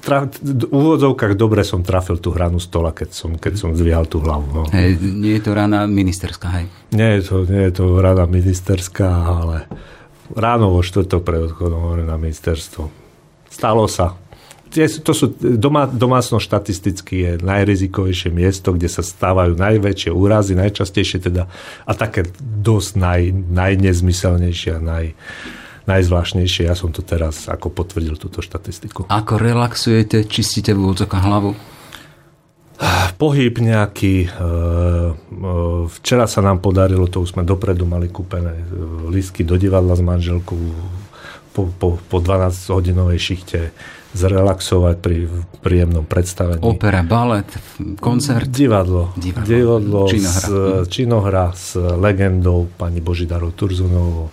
tra, 0.05 0.28
v 0.28 0.68
úvodzovkách 0.68 1.34
dobre 1.40 1.64
som 1.64 1.80
trafil 1.80 2.20
tú 2.20 2.36
hranu 2.36 2.61
stola, 2.61 2.92
keď 2.92 3.11
som, 3.16 3.30
keď 3.40 3.53
som 3.57 3.70
zvíhal 3.72 4.05
tú 4.05 4.20
hlavu. 4.20 4.46
No. 4.53 4.62
Hej, 4.70 5.00
nie 5.00 5.40
je 5.40 5.42
to 5.48 5.57
rana 5.57 5.88
ministerská, 5.88 6.61
hej? 6.61 6.66
Nie 6.92 7.18
je 7.18 7.32
to, 7.32 7.36
nie 7.48 7.72
je 7.72 7.72
to 7.72 7.84
rana 7.98 8.28
ministerská, 8.28 9.09
ale 9.09 9.57
ráno 10.36 10.72
vo 10.72 10.84
štvrtok 10.84 11.20
pred 11.24 11.40
odchodom 11.48 12.05
na 12.05 12.16
ministerstvo. 12.20 12.92
Stalo 13.48 13.88
sa 13.88 14.16
to 15.04 15.12
sú, 15.12 15.36
doma, 15.38 15.84
domácno 15.84 16.40
štatisticky 16.40 17.14
je 17.20 17.32
najrizikovejšie 17.44 18.32
miesto, 18.32 18.72
kde 18.72 18.88
sa 18.88 19.04
stávajú 19.04 19.52
najväčšie 19.54 20.10
úrazy, 20.10 20.56
najčastejšie 20.56 21.28
teda 21.28 21.44
a 21.84 21.92
také 21.92 22.24
dosť 22.40 22.90
naj, 22.96 23.22
najnezmyselnejšie 23.52 24.70
a 24.76 24.80
naj, 24.80 25.06
najzvláštnejšie. 25.84 26.68
Ja 26.68 26.76
som 26.78 26.90
to 26.94 27.04
teraz 27.04 27.52
ako 27.52 27.68
potvrdil 27.68 28.16
túto 28.16 28.40
štatistiku. 28.40 29.12
Ako 29.12 29.36
relaxujete, 29.36 30.24
čistíte 30.24 30.72
v 30.72 30.96
hlavu? 30.96 31.52
Pohyb 33.14 33.54
nejaký. 33.62 34.26
E, 34.26 34.28
e, 34.28 34.34
včera 35.86 36.26
sa 36.26 36.42
nám 36.42 36.58
podarilo, 36.58 37.06
to 37.06 37.22
už 37.22 37.38
sme 37.38 37.46
dopredu 37.46 37.86
mali 37.86 38.10
kúpené 38.10 38.58
e, 38.58 38.64
lístky 39.06 39.46
do 39.46 39.54
divadla 39.54 39.94
s 39.94 40.02
manželkou 40.02 40.58
po, 41.52 41.68
po, 41.78 42.00
po 42.00 42.18
12-hodinovej 42.18 43.18
šichte 43.20 43.60
zrelaxovať 44.12 44.96
pri 45.00 45.28
príjemnom 45.64 46.04
predstavení. 46.04 46.60
Opera, 46.60 47.00
balet, 47.00 47.48
koncert? 47.96 48.48
Divadlo. 48.52 49.16
Divadlo, 49.16 49.48
Divadlo 49.48 50.00
činohra. 50.08 50.40
S, 50.40 50.48
činohra 50.92 51.46
s 51.56 51.68
legendou 51.76 52.68
pani 52.76 53.00
Božidarou 53.00 53.56
Turzunovou, 53.56 54.28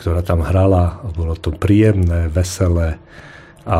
ktorá 0.00 0.24
tam 0.24 0.40
hrala. 0.40 1.04
Bolo 1.12 1.36
to 1.36 1.52
príjemné, 1.52 2.32
veselé 2.32 2.96
a 3.62 3.78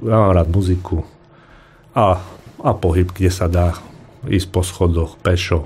ja 0.00 0.16
mám 0.16 0.32
rád 0.32 0.48
muziku 0.48 1.04
a, 1.96 2.20
a 2.60 2.70
pohyb, 2.76 3.08
kde 3.08 3.32
sa 3.32 3.48
dá 3.48 3.72
ísť 4.28 4.48
po 4.52 4.60
schodoch, 4.60 5.16
pešo, 5.24 5.64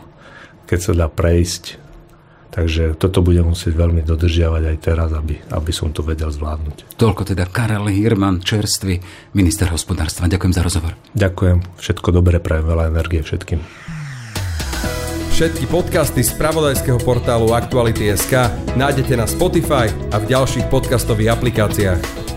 keď 0.70 0.78
sa 0.78 0.92
dá 0.94 1.06
prejsť. 1.10 1.82
Takže 2.50 2.98
toto 2.98 3.22
budem 3.22 3.46
musieť 3.46 3.78
veľmi 3.78 4.02
dodržiavať 4.02 4.62
aj 4.74 4.76
teraz, 4.82 5.10
aby, 5.14 5.38
aby 5.54 5.72
som 5.72 5.94
to 5.94 6.02
vedel 6.02 6.34
zvládnuť. 6.34 6.98
Toľko 6.98 7.22
teda 7.30 7.46
Karel 7.46 7.86
Hirman, 7.86 8.42
čerstvý 8.42 8.98
minister 9.38 9.70
hospodárstva. 9.70 10.26
Ďakujem 10.26 10.54
za 10.58 10.62
rozhovor. 10.66 10.92
Ďakujem, 11.14 11.62
všetko 11.78 12.08
dobré, 12.10 12.42
prajem 12.42 12.66
veľa 12.66 12.90
energie 12.90 13.22
všetkým. 13.22 13.62
Všetky 15.40 15.72
podcasty 15.72 16.20
z 16.20 16.36
pravodajského 16.36 17.00
portálu 17.00 17.56
Aktuality.sk 17.56 18.52
nájdete 18.76 19.16
na 19.16 19.24
Spotify 19.24 19.88
a 20.12 20.20
v 20.20 20.28
ďalších 20.28 20.68
podcastových 20.68 21.32
aplikáciách. 21.32 22.29